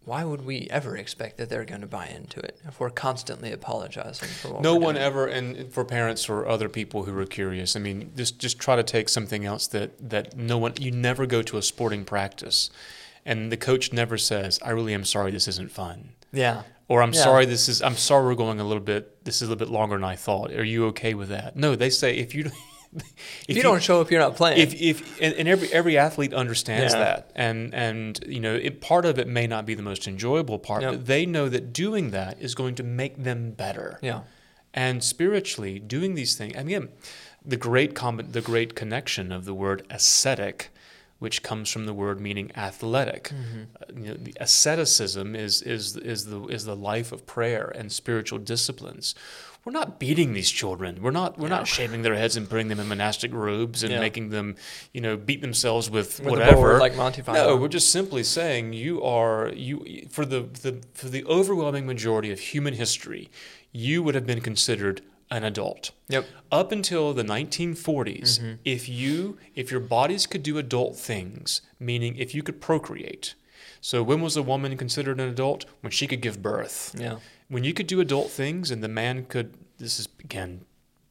Why 0.06 0.24
would 0.26 0.46
we 0.46 0.68
ever 0.70 0.98
expect 0.98 1.38
that 1.38 1.50
they're 1.50 1.64
going 1.64 1.82
to 1.82 1.88
buy 1.88 2.08
into 2.08 2.40
it 2.42 2.60
if 2.68 2.80
we're 2.80 2.90
constantly 2.90 3.52
apologizing 3.54 4.28
for 4.28 4.50
what 4.54 4.62
No 4.62 4.76
one 4.76 4.96
doing? 4.96 5.06
ever, 5.06 5.28
and 5.28 5.72
for 5.72 5.86
parents 5.86 6.28
or 6.28 6.46
other 6.46 6.68
people 6.68 7.04
who 7.04 7.18
are 7.18 7.26
curious, 7.26 7.76
I 7.76 7.80
mean, 7.80 8.12
just 8.16 8.38
just 8.38 8.60
try 8.60 8.76
to 8.76 8.84
take 8.84 9.08
something 9.08 9.46
else 9.46 9.66
that 9.68 9.92
that 10.10 10.36
no 10.36 10.58
one. 10.58 10.74
You 10.80 10.92
never 10.92 11.26
go 11.26 11.42
to 11.44 11.58
a 11.58 11.62
sporting 11.62 12.04
practice, 12.04 12.70
and 13.26 13.50
the 13.52 13.58
coach 13.58 13.94
never 13.94 14.18
says, 14.18 14.60
"I 14.62 14.72
really 14.72 14.94
am 14.94 15.06
sorry, 15.06 15.32
this 15.32 15.48
isn't 15.48 15.72
fun," 15.72 16.10
Yeah. 16.34 16.64
or 16.90 17.02
"I'm 17.02 17.14
Yeah. 17.14 17.24
sorry, 17.24 17.46
this 17.46 17.70
is. 17.70 17.82
I'm 17.82 17.96
sorry, 17.96 18.26
we're 18.26 18.36
going 18.36 18.60
a 18.60 18.66
little 18.66 18.84
bit. 18.84 19.24
This 19.24 19.36
is 19.38 19.44
a 19.44 19.52
little 19.52 19.66
bit 19.66 19.72
longer 19.72 19.96
than 19.96 20.04
I 20.04 20.18
thought. 20.18 20.52
Are 20.52 20.66
you 20.66 20.88
okay 20.88 21.14
with 21.14 21.30
that?" 21.30 21.56
No, 21.56 21.76
they 21.78 21.90
say 21.90 22.18
if 22.18 22.36
you. 22.36 22.52
If, 23.48 23.58
you, 23.58 23.64
don't 23.64 23.82
show 23.84 24.00
up, 24.02 24.10
you're 24.12 24.22
not 24.22 24.36
playing. 24.36 24.60
if 24.60 24.74
if 24.74 25.22
and, 25.22 25.34
and 25.36 25.48
every 25.48 25.72
every 25.74 25.98
athlete 25.98 26.34
understands 26.34 26.94
Yeah. 26.94 27.00
that 27.00 27.32
and 27.36 27.74
and 27.74 28.20
you 28.28 28.40
know 28.40 28.56
it, 28.56 28.80
part 28.82 29.06
of 29.06 29.20
it 29.20 29.28
may 29.28 29.48
not 29.48 29.66
be 29.66 29.74
the 29.76 29.82
most 29.84 30.08
enjoyable 30.08 30.60
part 30.60 30.82
Yep. 30.82 30.92
but 30.92 31.06
they 31.08 31.26
know 31.26 31.50
that 31.50 31.74
doing 31.74 32.12
that 32.12 32.38
is 32.42 32.56
going 32.56 32.76
to 32.76 32.84
make 32.84 33.24
them 33.24 33.52
better 33.52 34.00
yeah. 34.02 34.22
and 34.74 35.04
spiritually 35.04 35.80
doing 35.80 36.16
these 36.16 36.36
things 36.36 36.54
I 36.58 36.64
mean, 36.64 36.90
the 37.46 37.58
great 37.58 37.94
com- 37.96 38.28
the 38.32 38.42
great 38.42 38.76
connection 38.76 39.32
of 39.32 39.44
the 39.46 39.54
word 39.54 39.86
ascetic 39.90 40.70
which 41.20 41.42
comes 41.42 41.70
from 41.70 41.86
the 41.86 41.94
word 41.94 42.20
meaning 42.22 42.52
athletic 42.56 43.32
Uh, 43.32 43.86
you 43.96 44.08
know, 44.10 44.14
the 44.16 44.34
asceticism 44.40 45.36
is 45.36 45.62
is 45.62 45.98
is 45.98 46.26
the 46.26 46.40
is 46.48 46.64
the 46.66 46.76
life 46.76 47.12
of 47.12 47.26
prayer 47.26 47.72
and 47.76 47.92
spiritual 47.92 48.40
disciplines 48.40 49.16
we're 49.66 49.72
not 49.72 50.00
beating 50.00 50.34
these 50.34 50.50
children. 50.52 51.02
We're 51.02 51.12
not. 51.12 51.38
We're 51.40 51.48
not 51.48 51.68
shaving 51.68 52.02
their 52.02 52.16
heads 52.16 52.36
and 52.36 52.50
putting 52.50 52.68
them 52.68 52.80
in 52.80 52.88
monastic 52.88 53.34
robes 53.34 53.82
and 53.84 53.92
Yeah. 53.94 54.00
making 54.00 54.30
them, 54.30 54.56
you 54.94 55.00
know, 55.02 55.16
beat 55.18 55.42
themselves 55.42 55.90
with, 55.90 56.20
With 56.20 56.32
whatever. 56.32 56.56
board 56.56 56.80
like 56.80 56.96
Monty 56.96 57.22
No, 57.28 57.56
we're 57.56 57.68
just 57.70 57.90
simply 57.92 58.24
saying 58.24 58.74
you 58.74 59.02
are 59.04 59.52
you 59.56 60.08
for 60.10 60.26
the, 60.26 60.42
the 60.62 60.82
for 60.94 61.08
the 61.10 61.24
overwhelming 61.26 61.86
majority 61.86 62.32
of 62.32 62.40
human 62.40 62.74
history, 62.74 63.30
you 63.72 64.04
would 64.04 64.16
have 64.16 64.26
been 64.26 64.42
considered 64.42 65.02
an 65.32 65.44
adult. 65.44 65.92
Yep. 66.10 66.26
Up 66.52 66.72
until 66.72 67.14
the 67.14 67.24
1940s, 67.24 68.40
Mm-hmm. 68.40 68.54
if 68.66 68.88
you 68.90 69.38
if 69.56 69.72
your 69.72 69.80
bodies 69.80 70.28
could 70.28 70.44
do 70.44 70.58
adult 70.58 70.98
things, 70.98 71.62
meaning 71.80 72.16
if 72.18 72.36
you 72.36 72.44
could 72.44 72.60
procreate. 72.62 73.34
So 73.82 74.02
when 74.04 74.22
was 74.22 74.38
a 74.38 74.42
woman 74.44 74.78
considered 74.78 75.20
an 75.20 75.28
adult? 75.30 75.66
When 75.82 75.92
she 75.92 76.08
could 76.08 76.22
give 76.22 76.42
birth. 76.42 76.96
Yeah. 76.98 77.18
When 77.54 77.64
you 77.64 77.74
could 77.74 77.88
do 77.88 78.00
adult 78.02 78.30
things 78.32 78.72
and 78.72 78.84
the 78.84 78.88
man 78.90 79.26
could 79.26 79.54
this 79.78 80.00
is 80.00 80.08
again 80.24 80.66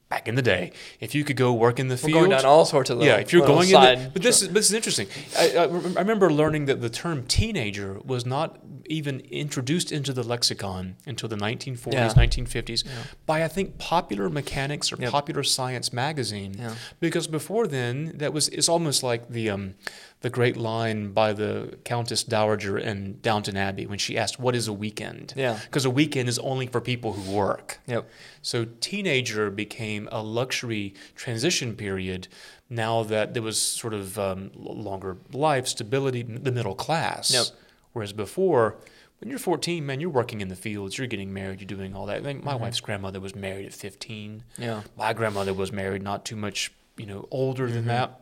back 0.09 0.29
in 0.29 0.35
the 0.35 0.43
day, 0.43 0.73
if 1.01 1.15
you 1.15 1.25
could 1.25 1.37
go 1.39 1.55
work 1.55 1.79
in 1.81 1.89
the 1.89 1.95
We're 1.95 2.09
field 2.09 2.13
going 2.13 2.31
down 2.31 2.45
all 2.45 2.67
sorts 2.67 2.91
of 2.91 2.99
little, 2.99 3.15
yeah, 3.15 3.21
if 3.21 3.33
you're 3.33 3.47
going 3.47 3.71
in, 3.71 3.81
the, 3.81 4.11
but 4.13 4.23
this 4.23 4.43
is 4.43 4.49
this 4.51 4.67
is 4.69 4.75
interesting. 4.75 5.07
I, 5.39 5.57
I, 5.57 5.63
I 5.63 6.01
remember 6.07 6.31
learning 6.31 6.67
that 6.67 6.81
the 6.83 6.91
term 6.91 7.25
teenager 7.27 7.99
was 8.05 8.27
not 8.27 8.59
even 8.87 9.21
introduced 9.21 9.91
into 9.91 10.13
the 10.13 10.23
lexicon 10.23 10.97
until 11.07 11.29
the 11.29 11.37
1940s, 11.37 11.93
Yeah. 11.95 12.09
1950s, 12.09 12.85
by 13.25 13.43
I 13.43 13.49
think 13.49 13.79
Popular 13.79 14.29
Mechanics 14.29 14.93
or 14.93 14.97
Yep. 14.97 15.11
Popular 15.13 15.43
Science 15.45 15.93
magazine. 15.93 16.57
Yeah. 16.59 16.75
Because 17.01 17.27
before 17.27 17.67
then, 17.67 18.13
that 18.17 18.33
was 18.35 18.49
it's 18.49 18.69
almost 18.69 19.03
like 19.03 19.31
the 19.31 19.49
um, 19.49 19.75
the 20.23 20.31
great 20.31 20.57
line 20.57 21.13
by 21.13 21.33
the 21.33 21.77
Countess 21.85 22.23
Dowager 22.25 22.79
in 22.79 23.19
Downton 23.21 23.57
Abbey 23.57 23.87
when 23.87 23.99
she 23.99 24.17
asked, 24.17 24.39
"What 24.41 24.55
is 24.57 24.67
a 24.69 24.73
weekend?" 24.73 25.35
Yeah. 25.37 25.59
Because 25.65 25.85
a 25.85 25.91
weekend 25.91 26.29
is 26.29 26.39
only 26.39 26.67
for 26.67 26.81
people 26.81 27.13
who 27.13 27.31
work. 27.37 27.79
Yep. 27.87 28.09
So 28.41 28.65
teenager 28.81 29.51
became 29.51 30.09
a 30.11 30.23
luxury 30.23 30.95
transition 31.15 31.75
period 31.77 32.29
now 32.71 33.03
that 33.03 33.35
there 33.35 33.43
was 33.43 33.61
sort 33.61 33.93
of 33.95 34.19
um, 34.19 34.51
longer 34.57 35.19
life, 35.33 35.67
stability, 35.69 36.23
the 36.23 36.53
middle 36.53 36.75
class. 36.75 37.31
Yep. 37.33 37.47
Whereas 37.93 38.13
before, 38.15 38.77
when 39.21 39.29
you're 39.29 39.39
14, 39.39 39.85
man, 39.85 40.01
you're 40.01 40.09
working 40.09 40.41
in 40.41 40.49
the 40.49 40.57
fields, 40.57 40.97
you're 40.97 41.07
getting 41.07 41.33
married, 41.35 41.61
you're 41.61 41.67
doing 41.67 41.95
all 41.95 42.07
that. 42.07 42.23
My 42.25 42.33
Mm-hmm. 42.33 42.63
wife's 42.63 42.81
grandmother 42.81 43.21
was 43.21 43.35
married 43.35 43.67
at 43.67 43.75
15. 43.75 44.45
Yeah. 44.57 44.81
My 44.97 45.13
grandmother 45.13 45.53
was 45.53 45.71
married 45.73 46.03
not 46.03 46.25
too 46.25 46.37
much, 46.37 46.73
you 46.97 47.05
know, 47.07 47.29
older 47.31 47.67
Mm-hmm. 47.67 47.75
than 47.75 47.87
that. 47.87 48.21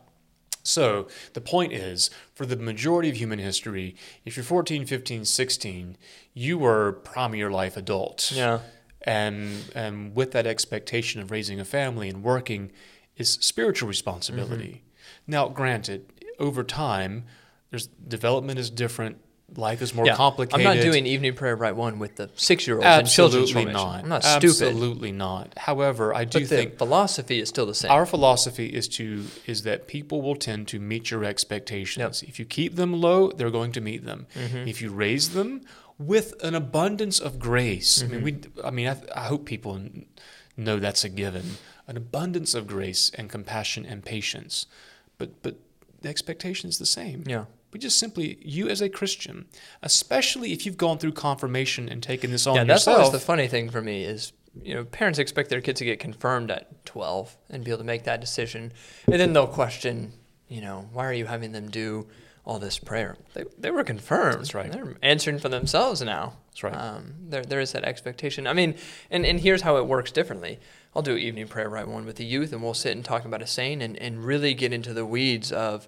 So 0.63 1.07
the 1.33 1.41
point 1.41 1.73
is, 1.73 2.09
for 2.33 2.45
the 2.45 2.55
majority 2.55 3.09
of 3.09 3.15
human 3.17 3.39
history, 3.39 3.95
if 4.25 4.35
you're 4.37 4.43
14, 4.43 4.85
15, 4.85 5.25
16, 5.25 5.97
you 6.33 6.57
were 6.57 6.93
prime 6.93 7.31
of 7.33 7.39
your 7.39 7.51
life 7.51 7.75
adult 7.77 8.31
Yeah. 8.33 8.59
and 9.01 9.71
and 9.75 10.15
with 10.15 10.31
that 10.31 10.45
expectation 10.45 11.21
of 11.21 11.31
raising 11.31 11.59
a 11.59 11.65
family 11.65 12.09
and 12.09 12.23
working 12.23 12.71
is 13.17 13.31
spiritual 13.41 13.89
responsibility. 13.89 14.83
Mm-hmm. 14.83 15.31
Now, 15.31 15.49
granted, 15.49 16.05
over 16.39 16.63
time, 16.63 17.25
there's 17.69 17.87
development 17.87 18.59
is 18.59 18.69
different. 18.69 19.17
Life 19.57 19.81
is 19.81 19.93
more 19.93 20.05
Yeah. 20.05 20.15
complicated. 20.15 20.65
I'm 20.65 20.77
not 20.77 20.81
doing 20.81 21.05
evening 21.05 21.33
prayer 21.33 21.55
Rite 21.57 21.75
One 21.75 21.99
with 21.99 22.15
the 22.15 22.29
six 22.35 22.65
year 22.67 22.77
olds 22.77 22.85
and 22.85 23.07
children's 23.07 23.49
Absolutely 23.49 23.73
formation. 23.73 23.73
not. 23.91 24.03
I'm 24.03 24.09
not 24.09 24.23
stupid. 24.23 24.67
Absolutely 24.67 25.11
not. 25.11 25.53
However, 25.57 26.13
I 26.15 26.23
do 26.23 26.39
But 26.39 26.49
the 26.49 26.55
think 26.55 26.77
philosophy 26.77 27.39
is 27.41 27.49
still 27.49 27.65
the 27.65 27.75
same. 27.75 27.91
our 27.91 28.05
philosophy 28.05 28.67
is 28.67 28.87
to 28.89 29.25
is 29.45 29.63
that 29.63 29.87
people 29.87 30.21
will 30.21 30.35
tend 30.37 30.67
to 30.69 30.79
meet 30.79 31.11
your 31.11 31.25
expectations. 31.25 32.23
If 32.23 32.39
you 32.39 32.45
keep 32.45 32.75
them 32.77 32.93
low, 33.01 33.29
they're 33.31 33.51
going 33.51 33.73
to 33.73 33.81
meet 33.81 34.05
them. 34.05 34.25
Mm-hmm. 34.35 34.67
If 34.69 34.81
you 34.81 34.89
raise 34.89 35.29
them 35.29 35.61
with 35.97 36.33
an 36.43 36.55
abundance 36.55 37.19
of 37.19 37.37
grace, 37.37 38.01
I 38.03 38.07
mean, 38.07 38.23
we, 38.23 38.31
Mm-hmm. 38.31 38.65
I 38.65 38.71
mean, 38.71 38.87
I, 38.87 38.95
I 39.15 39.25
hope 39.25 39.45
people 39.45 39.79
know 40.57 40.79
that's 40.79 41.03
a 41.03 41.09
given. 41.09 41.57
An 41.87 41.97
abundance 41.97 42.53
of 42.53 42.67
grace 42.67 43.11
and 43.15 43.29
compassion 43.29 43.85
and 43.85 44.03
patience, 44.05 44.65
but 45.17 45.41
but 45.43 45.55
the 46.01 46.07
expectation 46.09 46.69
is 46.69 46.77
the 46.77 46.85
same. 46.85 47.23
yeah. 47.27 47.45
We 47.71 47.79
just 47.79 47.97
simply, 47.97 48.37
you 48.41 48.67
as 48.69 48.81
a 48.81 48.89
Christian, 48.89 49.45
especially 49.81 50.51
if 50.53 50.65
you've 50.65 50.77
gone 50.77 50.97
through 50.97 51.13
confirmation 51.13 51.87
and 51.87 52.03
taken 52.03 52.31
this 52.31 52.45
on 52.45 52.55
Yeah, 52.55 52.63
that's 52.65 52.87
always 52.87 53.11
the 53.11 53.19
funny 53.19 53.47
thing 53.47 53.69
for 53.69 53.81
me 53.81 54.03
is 54.03 54.33
you 54.61 54.73
know 54.73 54.83
parents 54.83 55.19
expect 55.19 55.49
their 55.49 55.61
kids 55.61 55.79
to 55.79 55.85
get 55.85 55.99
confirmed 55.99 56.51
at 56.51 56.85
12 56.85 57.37
and 57.49 57.63
be 57.63 57.71
able 57.71 57.79
to 57.79 57.83
make 57.83 58.03
that 58.03 58.19
decision, 58.19 58.73
and 59.05 59.19
then 59.19 59.33
they'll 59.33 59.47
question, 59.47 60.13
you 60.47 60.61
know, 60.61 60.89
why 60.91 61.05
are 61.05 61.13
you 61.13 61.25
having 61.25 61.53
them 61.53 61.69
do 61.69 62.07
all 62.43 62.59
this 62.59 62.77
prayer? 62.79 63.15
They, 63.33 63.45
they 63.57 63.71
were 63.71 63.83
confirmed. 63.83 64.39
That's 64.39 64.53
right. 64.53 64.71
They're 64.71 64.97
answering 65.01 65.39
for 65.39 65.49
themselves 65.49 66.01
now. 66.01 66.33
That's 66.49 66.63
right. 66.63 66.75
Um, 66.75 67.13
there 67.29 67.43
there 67.43 67.59
is 67.61 67.71
that 67.71 67.85
expectation. 67.85 68.47
I 68.47 68.53
mean, 68.53 68.75
and 69.09 69.25
and 69.25 69.39
here's 69.39 69.61
how 69.61 69.77
it 69.77 69.87
works 69.87 70.11
differently. 70.11 70.59
I'll 70.93 71.01
do 71.01 71.15
evening 71.15 71.47
prayer 71.47 71.69
Rite 71.69 71.87
One 71.87 72.05
with 72.05 72.17
the 72.17 72.25
youth, 72.25 72.51
and 72.51 72.61
we'll 72.61 72.73
sit 72.73 72.95
and 72.95 73.05
talk 73.05 73.23
about 73.23 73.41
a 73.41 73.47
saint 73.47 73.81
and, 73.81 73.95
and 73.97 74.25
really 74.25 74.53
get 74.53 74.73
into 74.73 74.93
the 74.93 75.05
weeds 75.05 75.51
of 75.51 75.87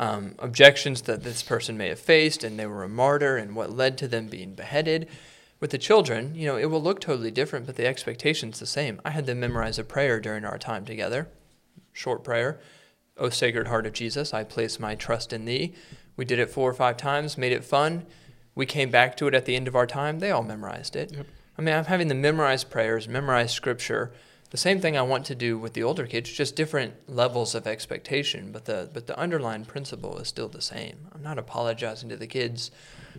um, 0.00 0.34
objections 0.38 1.02
that 1.02 1.22
this 1.22 1.42
person 1.42 1.76
may 1.76 1.88
have 1.88 2.00
faced, 2.00 2.42
and 2.42 2.58
they 2.58 2.66
were 2.66 2.82
a 2.82 2.88
martyr, 2.88 3.36
and 3.36 3.54
what 3.54 3.70
led 3.70 3.98
to 3.98 4.08
them 4.08 4.28
being 4.28 4.54
beheaded. 4.54 5.06
With 5.60 5.72
the 5.72 5.78
children, 5.78 6.34
you 6.34 6.46
know, 6.46 6.56
it 6.56 6.70
will 6.70 6.82
look 6.82 7.02
totally 7.02 7.30
different, 7.30 7.66
but 7.66 7.76
the 7.76 7.86
expectation's 7.86 8.58
the 8.58 8.66
same. 8.66 8.98
I 9.04 9.10
had 9.10 9.26
them 9.26 9.40
memorize 9.40 9.78
a 9.78 9.84
prayer 9.84 10.18
during 10.18 10.46
our 10.46 10.56
time 10.56 10.86
together, 10.86 11.28
short 11.92 12.24
prayer. 12.24 12.58
O 13.18 13.28
Sacred 13.28 13.68
Heart 13.68 13.84
of 13.84 13.92
Jesus, 13.92 14.32
I 14.32 14.42
place 14.42 14.80
my 14.80 14.94
trust 14.94 15.34
in 15.34 15.44
Thee. 15.44 15.74
We 16.16 16.24
did 16.24 16.38
it 16.38 16.48
four 16.48 16.70
or 16.70 16.74
five 16.74 16.96
times, 16.96 17.36
made 17.36 17.52
it 17.52 17.62
fun. 17.62 18.06
We 18.54 18.64
came 18.64 18.90
back 18.90 19.18
to 19.18 19.26
it 19.28 19.34
at 19.34 19.44
the 19.44 19.54
end 19.54 19.68
of 19.68 19.76
our 19.76 19.86
time. 19.86 20.20
They 20.20 20.30
all 20.30 20.42
memorized 20.42 20.96
it. 20.96 21.12
Yep. 21.14 21.26
I 21.58 21.62
mean, 21.62 21.74
I'm 21.74 21.84
having 21.84 22.08
them 22.08 22.22
memorize 22.22 22.64
prayers, 22.64 23.06
memorize 23.06 23.52
scripture. 23.52 24.12
The 24.50 24.56
same 24.56 24.80
thing 24.80 24.96
I 24.96 25.02
want 25.02 25.26
to 25.26 25.36
do 25.36 25.58
with 25.58 25.74
the 25.74 25.84
older 25.84 26.06
kids, 26.06 26.30
just 26.30 26.56
different 26.56 27.08
levels 27.08 27.54
of 27.54 27.68
expectation, 27.68 28.50
but 28.50 28.64
the 28.64 28.90
but 28.92 29.06
the 29.06 29.16
underlying 29.16 29.64
principle 29.64 30.18
is 30.18 30.26
still 30.26 30.48
the 30.48 30.60
same. 30.60 31.06
I'm 31.14 31.22
not 31.22 31.38
apologizing 31.38 32.08
to 32.08 32.16
the 32.16 32.26
kids 32.26 32.72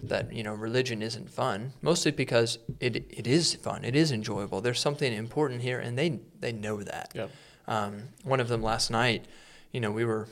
that 0.03 0.33
you 0.33 0.43
know 0.43 0.53
religion 0.53 1.01
isn't 1.01 1.29
fun, 1.29 1.71
mostly 1.81 2.11
because 2.11 2.59
it 2.81 2.95
it 3.09 3.27
is 3.27 3.55
fun, 3.55 3.85
it 3.85 3.95
is 3.95 4.11
enjoyable. 4.11 4.59
There's 4.59 4.79
something 4.79 5.13
important 5.13 5.61
here, 5.61 5.79
and 5.79 5.97
they 5.97 6.19
they 6.41 6.51
know 6.51 6.83
that. 6.83 7.11
Yep. 7.15 7.31
Um, 7.67 8.09
one 8.23 8.41
of 8.41 8.49
them 8.49 8.61
last 8.61 8.91
night, 8.91 9.25
you 9.71 9.79
know, 9.79 9.91
we 9.91 10.03
were 10.03 10.27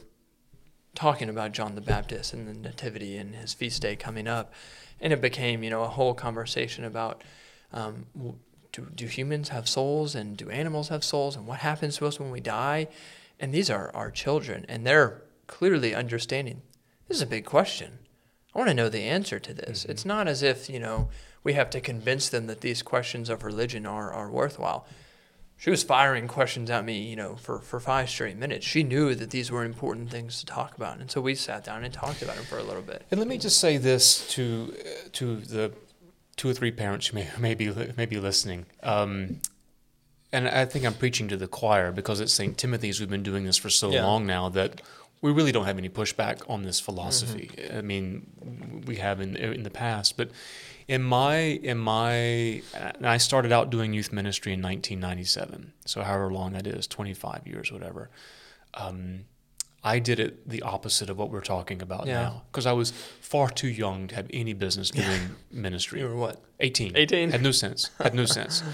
talking 0.96 1.30
about 1.30 1.54
John 1.54 1.76
the 1.76 1.82
Baptist 1.82 2.34
and 2.34 2.46
the 2.46 2.54
Nativity 2.54 3.16
and 3.16 3.36
his 3.36 3.54
feast 3.54 3.82
day 3.82 3.96
coming 3.96 4.28
up, 4.28 4.54
and 5.00 5.14
it 5.14 5.22
became, 5.22 5.64
you 5.64 5.70
know, 5.70 5.84
a 5.84 5.88
whole 5.88 6.14
conversation 6.14 6.84
about 6.84 7.24
um, 7.72 8.06
do, 8.72 8.88
do 8.94 9.06
humans 9.06 9.50
have 9.50 9.68
souls 9.68 10.16
and 10.16 10.38
do 10.38 10.50
animals 10.50 10.90
have 10.90 11.04
souls 11.04 11.36
and 11.36 11.48
what 11.48 11.60
happens 11.60 11.98
to 11.98 12.08
us 12.08 12.20
when 12.20 12.32
we 12.32 12.40
die? 12.40 12.88
And 13.40 13.54
these 13.54 13.70
are 13.70 13.90
our 13.96 14.12
children, 14.12 14.66
and 14.68 14.86
they're 14.86 15.22
clearly 15.48 15.96
understanding 15.96 16.62
this 17.08 17.18
is 17.18 17.24
a 17.24 17.28
big 17.28 17.46
question. 17.46 18.00
I 18.54 18.58
want 18.60 18.70
to 18.70 18.76
know 18.76 18.90
the 18.90 19.04
answer 19.04 19.40
to 19.40 19.54
this. 19.54 19.82
Mm-hmm. 19.82 19.92
It's 19.92 20.06
not 20.06 20.28
as 20.28 20.44
if, 20.44 20.70
you 20.70 20.80
know, 20.80 21.10
we 21.44 21.54
have 21.54 21.70
to 21.72 21.82
convince 21.82 22.30
them 22.30 22.48
that 22.48 22.62
these 22.62 22.82
questions 22.84 23.30
of 23.30 23.44
religion 23.44 23.86
are, 23.86 24.12
are 24.12 24.30
worthwhile 24.30 24.86
she 25.60 25.70
was 25.70 25.84
firing 25.84 26.30
questions 26.30 26.70
at 26.70 26.86
me, 26.86 27.02
you 27.02 27.18
know, 27.18 27.36
for, 27.36 27.60
for 27.60 27.82
five 27.82 28.10
straight 28.10 28.38
minutes. 28.38 28.66
She 28.66 28.82
knew 28.82 29.14
that 29.14 29.30
these 29.30 29.52
were 29.52 29.66
important 29.66 30.10
things 30.10 30.40
to 30.40 30.46
talk 30.46 30.78
about, 30.78 31.00
and 31.00 31.12
so 31.12 31.20
we 31.20 31.36
sat 31.36 31.66
down 31.66 31.84
and 31.84 31.94
talked 31.94 32.22
about 32.22 32.38
them 32.38 32.46
for 32.46 32.58
a 32.58 32.64
little 32.64 32.82
bit. 32.82 33.06
And 33.12 33.20
let 33.20 33.28
me 33.28 33.38
just 33.38 33.60
say 33.60 33.78
this 33.78 34.26
to 34.36 34.74
to 35.12 35.36
the 35.36 35.74
two 36.40 36.50
or 36.50 36.54
three 36.54 36.72
parents 36.72 37.08
who 37.08 37.16
may 37.16 37.28
may 37.38 37.54
be 37.54 37.70
may 37.98 38.06
be 38.06 38.18
listening. 38.18 38.66
Um, 38.82 39.42
and 40.32 40.48
I 40.48 40.64
think 40.66 40.86
I'm 40.86 40.94
preaching 40.94 41.28
to 41.28 41.38
the 41.38 41.48
choir 41.48 41.92
because 41.92 42.22
at 42.22 42.30
St. 42.30 42.58
Timothy's 42.58 43.00
we've 43.00 43.10
been 43.10 43.24
doing 43.24 43.44
this 43.44 43.58
for 43.58 43.70
so 43.70 43.92
Yeah. 43.92 44.06
long 44.06 44.26
now 44.26 44.48
that 44.50 44.82
we 45.22 45.32
really 45.34 45.52
don't 45.52 45.66
have 45.66 45.78
any 45.78 45.90
pushback 45.90 46.50
on 46.50 46.64
this 46.64 46.80
philosophy. 46.80 47.50
I 47.76 47.82
mean, 47.82 48.84
we 48.88 48.96
have 48.98 49.20
in 49.20 49.36
in 49.36 49.64
the 49.64 49.70
past, 49.70 50.16
but 50.16 50.32
in 50.88 51.04
my 51.04 51.36
in 51.72 51.78
my 51.78 52.14
and 52.74 53.06
I 53.06 53.18
started 53.18 53.52
out 53.52 53.70
doing 53.70 53.94
youth 53.94 54.14
ministry 54.14 54.54
in 54.54 54.62
1997. 54.62 55.74
So 55.86 56.04
however 56.04 56.32
long 56.32 56.54
that 56.54 56.66
is, 56.66 56.88
25 56.88 57.48
years, 57.48 57.70
whatever. 57.72 58.10
Um, 58.76 59.26
I 59.84 60.00
did 60.00 60.20
it 60.20 60.48
the 60.50 60.62
opposite 60.62 61.10
of 61.10 61.18
what 61.18 61.30
we're 61.30 61.42
talking 61.42 61.82
about 61.82 62.06
Yeah. 62.06 62.22
now 62.22 62.44
because 62.52 62.66
I 62.66 62.74
was 62.74 62.92
far 63.22 63.50
too 63.50 63.70
young 63.70 64.08
to 64.10 64.16
have 64.16 64.28
any 64.34 64.54
business 64.54 64.90
doing 64.92 65.22
ministry. 65.52 66.02
You 66.02 66.08
were 66.10 66.16
what? 66.16 66.42
18. 66.60 66.98
18? 66.98 67.32
Had 67.32 67.42
no 67.42 67.52
sense. 67.52 67.90
Had 68.00 68.14
no 68.14 68.26
sense. 68.26 68.64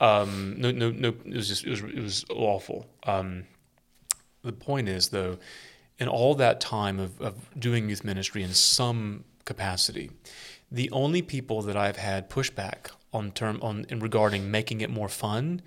Um, 0.00 0.56
no, 0.58 0.72
no, 0.72 0.90
no. 0.90 1.10
It 1.24 1.34
was 1.36 1.46
just, 1.46 1.64
it 1.64 1.70
was, 1.70 1.80
it 1.80 2.00
was 2.02 2.24
awful. 2.28 2.88
Um, 3.04 3.44
the 4.42 4.52
point 4.52 4.88
is, 4.88 5.10
though, 5.10 5.38
in 6.00 6.08
all 6.08 6.34
that 6.34 6.60
time 6.60 6.98
of, 6.98 7.20
of 7.20 7.34
doing 7.56 7.88
youth 7.88 8.02
ministry 8.02 8.42
in 8.42 8.52
some 8.52 9.22
capacity, 9.44 10.10
the 10.72 10.90
only 10.90 11.22
people 11.22 11.62
that 11.62 11.76
I've 11.76 11.98
had 11.98 12.28
pushback 12.28 12.90
on 13.12 13.30
term 13.30 13.60
on 13.62 13.86
in 13.90 14.00
regarding 14.00 14.50
making 14.50 14.80
it 14.80 14.90
more 14.90 15.08
fun 15.08 15.62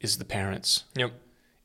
is 0.00 0.18
the 0.18 0.24
parents. 0.24 0.82
Yep. 0.96 1.12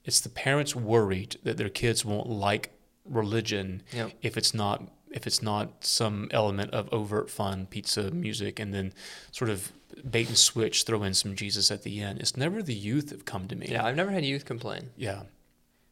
It's 0.06 0.20
the 0.20 0.30
parents 0.30 0.76
worried 0.76 1.38
that 1.44 1.58
their 1.58 1.70
kids 1.70 2.04
won't 2.04 2.30
like 2.30 2.72
religion 3.06 3.84
Yep. 3.94 4.12
if 4.22 4.38
it's 4.38 4.54
not 4.54 4.90
if 5.12 5.28
it's 5.28 5.44
not 5.44 5.86
some 5.86 6.28
element 6.32 6.72
of 6.72 6.92
overt 6.92 7.30
fun, 7.30 7.68
pizza, 7.68 8.10
music, 8.10 8.60
and 8.60 8.74
then 8.74 8.92
sort 9.32 9.52
of 9.52 9.72
bait 10.10 10.28
and 10.28 10.36
switch, 10.38 10.86
throw 10.86 11.04
in 11.04 11.14
some 11.14 11.36
Jesus 11.36 11.70
at 11.70 11.84
the 11.84 12.00
end. 12.02 12.20
It's 12.20 12.36
never 12.36 12.64
the 12.64 12.74
youth 12.74 13.12
have 13.12 13.24
come 13.24 13.48
to 13.50 13.56
me. 13.56 13.68
Yeah, 13.70 13.86
I've 13.86 13.96
never 13.96 14.10
had 14.10 14.26
youth 14.26 14.44
complain, 14.46 14.90
Yeah. 14.98 15.24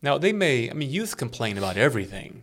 Now 0.02 0.18
they 0.18 0.34
may. 0.34 0.72
I 0.72 0.74
mean, 0.74 0.90
youth 0.90 1.18
complain 1.18 1.56
about 1.60 1.78
everything, 1.78 2.42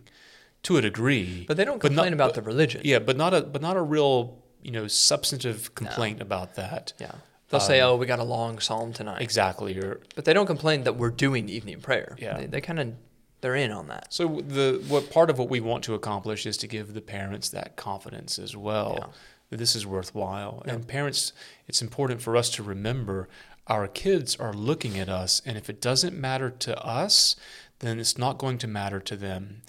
to 0.63 0.77
a 0.77 0.81
degree. 0.81 1.43
but 1.49 1.57
they 1.57 1.65
don't 1.65 1.81
But 1.81 1.91
not- 1.91 1.95
complain 2.03 2.13
about 2.13 2.27
but- 2.29 2.35
the 2.35 2.41
religion. 2.43 2.81
yeah, 2.85 2.99
but 2.99 3.17
not 3.17 3.33
a 3.33 3.41
but 3.41 3.61
not 3.61 3.75
a 3.75 3.81
real 3.81 4.37
you 4.63 4.71
know 4.71 4.87
substantive 4.87 5.75
complaint 5.75 6.21
about 6.21 6.55
that. 6.55 6.93
Yeah. 6.97 7.15
They'll 7.49 7.59
say, 7.59 7.79
Um, 7.81 7.89
"Oh, 7.91 7.95
we 7.97 8.05
got 8.05 8.19
a 8.19 8.23
long 8.23 8.59
psalm 8.59 8.93
tonight," 8.93 9.21
Exactly. 9.21 9.77
Or 9.77 10.01
but 10.15 10.25
they 10.25 10.33
don't 10.33 10.45
complain 10.45 10.83
that 10.83 10.95
we're 10.97 11.09
doing 11.09 11.49
evening 11.49 11.81
prayer. 11.81 12.15
Yeah. 12.19 12.37
They, 12.37 12.45
they 12.45 12.61
kind 12.61 12.79
of 12.79 12.93
they're 13.41 13.55
in 13.55 13.71
on 13.71 13.87
that. 13.87 14.13
So 14.13 14.41
the 14.47 14.83
what 14.87 15.09
part 15.09 15.29
of 15.29 15.39
what 15.39 15.49
we 15.49 15.59
want 15.59 15.83
to 15.85 15.93
accomplish 15.95 16.45
is 16.45 16.57
to 16.57 16.67
give 16.67 16.93
the 16.93 17.01
parents 17.01 17.49
that 17.49 17.75
confidence 17.75 18.37
as 18.37 18.55
well 18.55 18.95
Yeah. 18.99 19.07
that 19.49 19.57
this 19.57 19.75
is 19.75 19.85
worthwhile. 19.85 20.61
Yeah. 20.65 20.73
And 20.73 20.87
parents, 20.87 21.33
it's 21.67 21.81
important 21.81 22.21
for 22.21 22.35
us 22.37 22.49
to 22.51 22.63
remember 22.63 23.27
our 23.67 23.87
kids 23.87 24.35
are 24.35 24.53
looking 24.53 24.99
at 24.99 25.09
us, 25.09 25.41
and 25.45 25.57
if 25.57 25.69
it 25.69 25.79
doesn't 25.79 26.17
matter 26.19 26.49
to 26.49 26.83
us, 26.83 27.35
then 27.79 27.99
it's 27.99 28.17
not 28.17 28.37
going 28.39 28.57
to 28.59 28.67
matter 28.67 28.99
to 28.99 29.15
them. 29.15 29.61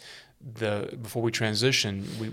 The 0.42 0.96
before 1.00 1.22
we 1.22 1.30
transition, 1.30 2.08
we 2.18 2.32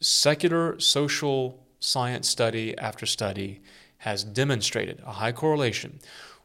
secular 0.00 0.78
social 0.80 1.60
science 1.80 2.28
study 2.28 2.76
after 2.78 3.06
study 3.06 3.60
has 4.04 4.22
demonstrated 4.22 5.00
a 5.06 5.12
high 5.12 5.32
correlation. 5.32 5.98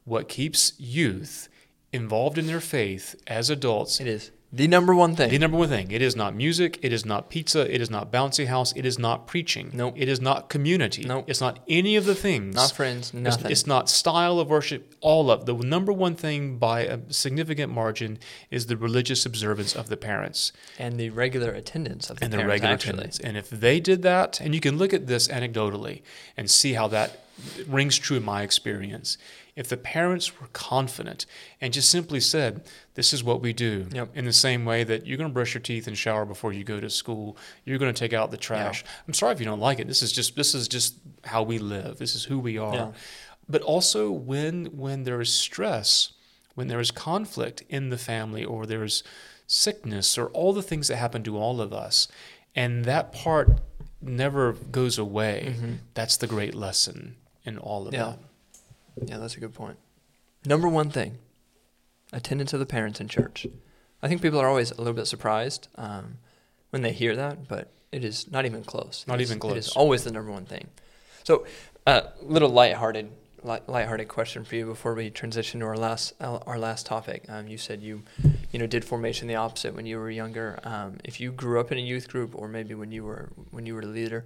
What 0.05 0.29
keeps 0.29 0.73
youth 0.79 1.49
involved 1.91 2.37
in 2.37 2.47
their 2.47 2.61
faith 2.61 3.15
as 3.27 3.49
adults 3.49 3.99
It 3.99 4.07
is 4.07 4.31
the 4.51 4.67
number 4.67 4.95
one 4.95 5.13
thing. 5.15 5.29
the 5.29 5.37
number 5.37 5.57
one 5.57 5.67
thing, 5.69 5.91
it 5.91 6.01
is 6.01 6.15
not 6.15 6.33
music, 6.33 6.79
it 6.81 6.91
is 6.93 7.05
not 7.05 7.29
pizza, 7.29 7.71
it 7.71 7.81
is 7.81 7.89
not 7.91 8.11
bouncy 8.11 8.47
house, 8.47 8.71
it 8.77 8.85
is 8.85 8.97
not 8.97 9.27
preaching. 9.27 9.69
Nope. 9.73 9.93
It 9.97 10.07
is 10.07 10.21
not 10.21 10.47
community. 10.49 11.03
Nope. 11.03 11.25
It's 11.27 11.41
not 11.41 11.59
any 11.67 11.97
of 11.97 12.05
the 12.05 12.15
things. 12.15 12.55
Not 12.55 12.71
friends, 12.71 13.09
It's- 13.09 13.23
nothing. 13.23 13.51
It's, 13.51 13.67
not 13.67 13.89
style 13.89 14.39
of 14.39 14.49
worship, 14.49 14.95
all 15.01 15.29
of 15.29 15.45
the 15.45 15.53
number 15.53 15.91
one 15.91 16.15
thing 16.15 16.57
by 16.57 16.81
a 16.81 16.97
significant 17.09 17.71
margin 17.73 18.17
is 18.49 18.65
the 18.67 18.77
religious 18.77 19.25
observance 19.25 19.75
of 19.75 19.89
the 19.89 19.97
parents 19.97 20.51
and 20.79 20.97
the 20.97 21.09
regular 21.09 21.51
attendance 21.51 22.09
of 22.09 22.15
the 22.15 22.21
parents. 22.21 22.33
and 22.35 22.43
the 22.43 22.47
regular 22.47 22.73
actually. 22.73 22.93
attendance. 22.93 23.19
And 23.19 23.35
if 23.37 23.49
they 23.51 23.79
did 23.81 24.01
that, 24.03 24.39
and 24.39 24.55
you 24.55 24.61
can 24.61 24.77
look 24.77 24.93
at 24.93 25.05
this 25.07 25.27
anecdotally 25.27 26.01
and 26.37 26.49
see 26.49 26.73
how 26.73 26.87
that 26.87 27.25
rings 27.67 27.97
true 27.97 28.17
in 28.17 28.23
my 28.23 28.43
experience. 28.43 29.17
If 29.55 29.67
the 29.67 29.77
parents 29.77 30.39
were 30.39 30.47
confident 30.53 31.25
and 31.59 31.73
just 31.73 31.89
simply 31.89 32.19
said, 32.19 32.63
"This 32.93 33.11
is 33.11 33.23
what 33.23 33.41
we 33.41 33.51
do," 33.51 33.87
Yep. 33.91 34.15
in 34.15 34.25
the 34.25 34.33
same 34.33 34.63
way 34.63 34.83
that 34.85 35.05
you're 35.05 35.17
going 35.17 35.29
to 35.29 35.33
brush 35.33 35.53
your 35.53 35.61
teeth 35.61 35.85
and 35.87 35.97
shower 35.97 36.25
before 36.25 36.53
you 36.53 36.63
go 36.63 36.79
to 36.79 36.89
school, 36.89 37.35
you're 37.65 37.77
going 37.77 37.93
to 37.93 37.99
take 37.99 38.13
out 38.13 38.31
the 38.31 38.37
trash. 38.37 38.85
I'm 39.07 39.13
sorry 39.13 39.33
if 39.33 39.39
you 39.39 39.45
don't 39.45 39.59
like 39.59 39.79
it. 39.79 39.87
This 39.87 40.01
is 40.01 40.11
just 40.11 40.35
this 40.35 40.55
is 40.55 40.67
just 40.67 40.95
how 41.25 41.43
we 41.43 41.57
live. 41.59 41.97
This 41.97 42.15
is 42.15 42.23
who 42.23 42.39
we 42.39 42.57
are. 42.57 42.73
Yeah. 42.73 42.91
But 43.49 43.61
also 43.61 44.11
when 44.11 44.67
when 44.77 45.03
there 45.03 45.19
is 45.19 45.33
stress, 45.33 46.13
when 46.55 46.67
there 46.67 46.79
is 46.79 46.91
conflict 46.91 47.63
in 47.67 47.89
the 47.89 47.97
family 47.97 48.45
or 48.45 48.65
there's 48.65 49.03
sickness 49.45 50.17
or 50.17 50.27
all 50.27 50.53
the 50.53 50.61
things 50.63 50.87
that 50.87 50.97
happen 50.97 51.23
to 51.23 51.37
all 51.37 51.59
of 51.59 51.73
us, 51.73 52.07
and 52.55 52.85
that 52.85 53.11
part 53.11 53.59
never 54.01 54.53
goes 54.53 54.97
away. 54.97 55.55
Mm-hmm. 55.55 55.73
That's 55.95 56.15
the 56.15 56.27
great 56.27 56.55
lesson 56.55 57.17
in 57.49 57.57
all 57.57 57.87
of. 57.87 57.93
Yeah. 57.93 58.13
that. 58.97 59.09
Yeah, 59.09 59.17
that's 59.17 59.35
a 59.35 59.39
good 59.39 59.53
point. 59.53 59.77
Number 60.45 60.67
one 60.69 60.89
thing 60.89 61.17
attendance 62.13 62.53
of 62.53 62.59
the 62.59 62.65
parents 62.65 62.99
in 62.99 63.07
church. 63.07 63.45
I 64.01 64.07
think 64.07 64.21
people 64.21 64.39
are 64.39 64.47
always 64.47 64.71
a 64.71 64.75
little 64.77 64.93
bit 64.93 65.05
surprised 65.07 65.67
um, 65.75 66.17
when 66.69 66.81
they 66.81 66.91
hear 66.93 67.15
that, 67.15 67.47
but 67.47 67.71
it 67.91 68.03
is 68.03 68.31
not 68.31 68.45
even 68.45 68.63
close. 68.63 69.03
Not 69.07 69.19
It 69.19 69.23
is- 69.23 69.29
even 69.31 69.39
close. 69.39 69.53
It 69.55 69.57
is 69.59 69.69
always 69.69 70.03
the 70.05 70.11
number 70.11 70.31
one 70.31 70.45
thing. 70.45 70.67
So, 71.23 71.45
uh, 71.85 72.01
little 72.21 72.49
lighthearted, 72.49 73.11
light, 73.43 73.67
lighthearted 73.69 74.07
question 74.07 74.43
for 74.43 74.55
you 74.55 74.65
before 74.65 74.93
we 74.95 75.09
transition 75.09 75.59
to 75.59 75.65
our 75.67 75.77
last 75.77 76.13
our 76.21 76.57
last 76.57 76.85
topic. 76.85 77.25
Um, 77.29 77.47
you 77.47 77.57
said 77.57 77.81
you, 77.81 78.03
you 78.51 78.57
know, 78.59 78.65
did 78.67 78.83
formation 78.85 79.27
the 79.27 79.35
opposite 79.35 79.75
when 79.75 79.85
you 79.85 79.97
were 79.99 80.09
younger. 80.09 80.59
Um, 80.63 80.97
if 81.03 81.19
you 81.19 81.31
grew 81.31 81.59
up 81.59 81.71
in 81.71 81.77
a 81.77 81.81
youth 81.81 82.07
group, 82.07 82.33
or 82.35 82.47
maybe 82.47 82.73
when 82.73 82.91
you 82.91 83.03
were 83.03 83.29
when 83.51 83.65
you 83.65 83.75
were 83.75 83.81
a 83.81 83.85
leader, 83.85 84.25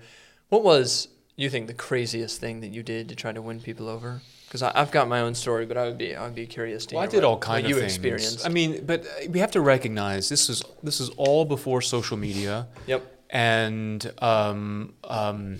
what 0.49 0.63
was 0.63 1.09
you 1.35 1.49
think 1.49 1.67
the 1.67 1.73
craziest 1.73 2.39
thing 2.39 2.61
that 2.61 2.71
you 2.71 2.83
did 2.83 3.09
to 3.09 3.15
try 3.15 3.31
to 3.31 3.41
win 3.41 3.59
people 3.59 3.89
over? 3.89 4.21
Because 4.45 4.61
I've 4.61 4.91
got 4.91 5.07
my 5.07 5.21
own 5.21 5.33
story, 5.33 5.65
but 5.65 5.77
I 5.77 5.85
would 5.85 5.97
be 5.97 6.15
I 6.15 6.23
would 6.23 6.35
be 6.35 6.45
curious 6.45 6.85
to 6.87 6.95
Well, 6.95 7.03
I 7.03 7.05
hear 7.05 7.11
did 7.11 7.23
what, 7.25 7.29
all 7.29 7.37
kinds 7.39 7.63
what 7.63 7.69
you 7.69 7.75
of 7.75 7.81
things. 7.81 7.93
experienced. 7.93 8.45
I 8.45 8.49
mean, 8.49 8.85
but 8.85 9.05
uh, 9.05 9.29
we 9.29 9.39
have 9.39 9.51
to 9.51 9.61
recognize 9.61 10.29
this 10.29 10.47
is 10.49 10.63
this 10.83 10.99
is 10.99 11.09
all 11.17 11.45
before 11.45 11.81
social 11.81 12.17
media. 12.17 12.67
Yep. 12.85 13.01
And 13.31 14.13
um, 14.21 14.93
um, 15.05 15.59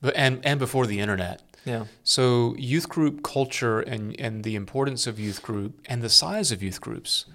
but 0.00 0.16
and 0.16 0.44
and 0.44 0.58
before 0.58 0.86
the 0.86 1.00
internet. 1.00 1.42
Yeah. 1.66 1.84
So 2.04 2.54
youth 2.56 2.88
group 2.88 3.22
culture 3.22 3.80
and, 3.80 4.18
and 4.20 4.44
the 4.44 4.54
importance 4.54 5.06
of 5.08 5.18
youth 5.18 5.42
group 5.42 5.80
and 5.86 6.00
the 6.00 6.08
size 6.08 6.52
of 6.52 6.62
youth 6.62 6.80
groups 6.80 7.26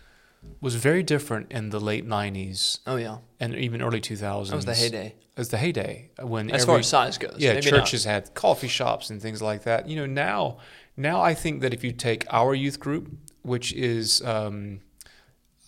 was 0.61 0.75
very 0.75 1.03
different 1.03 1.51
in 1.51 1.69
the 1.71 1.79
late 1.79 2.07
90s 2.07 2.79
Oh 2.87 2.95
yeah. 2.95 3.17
and 3.39 3.55
even 3.55 3.81
early 3.81 3.99
2000s. 3.99 4.49
That 4.49 4.55
was 4.55 4.65
the 4.65 4.75
heyday. 4.75 5.07
It 5.35 5.39
was 5.39 5.49
the 5.49 5.57
heyday 5.57 6.11
when 6.21 6.49
As 6.51 6.61
every, 6.63 6.65
far 6.73 6.79
as 6.79 6.87
size 6.87 7.17
goes. 7.17 7.35
yeah, 7.37 7.53
maybe 7.53 7.71
not. 7.71 7.79
churches 7.79 8.03
had 8.05 8.33
coffee 8.35 8.67
shops 8.67 9.09
and 9.09 9.21
things 9.21 9.41
like 9.41 9.63
that. 9.63 9.87
You 9.87 9.95
know, 9.95 10.05
now 10.05 10.57
now 10.97 11.21
I 11.21 11.33
think 11.33 11.61
that 11.61 11.73
if 11.73 11.83
you 11.83 11.91
take 11.91 12.25
our 12.31 12.53
youth 12.53 12.79
group, 12.79 13.09
which 13.41 13.73
is 13.73 14.21
um, 14.23 14.81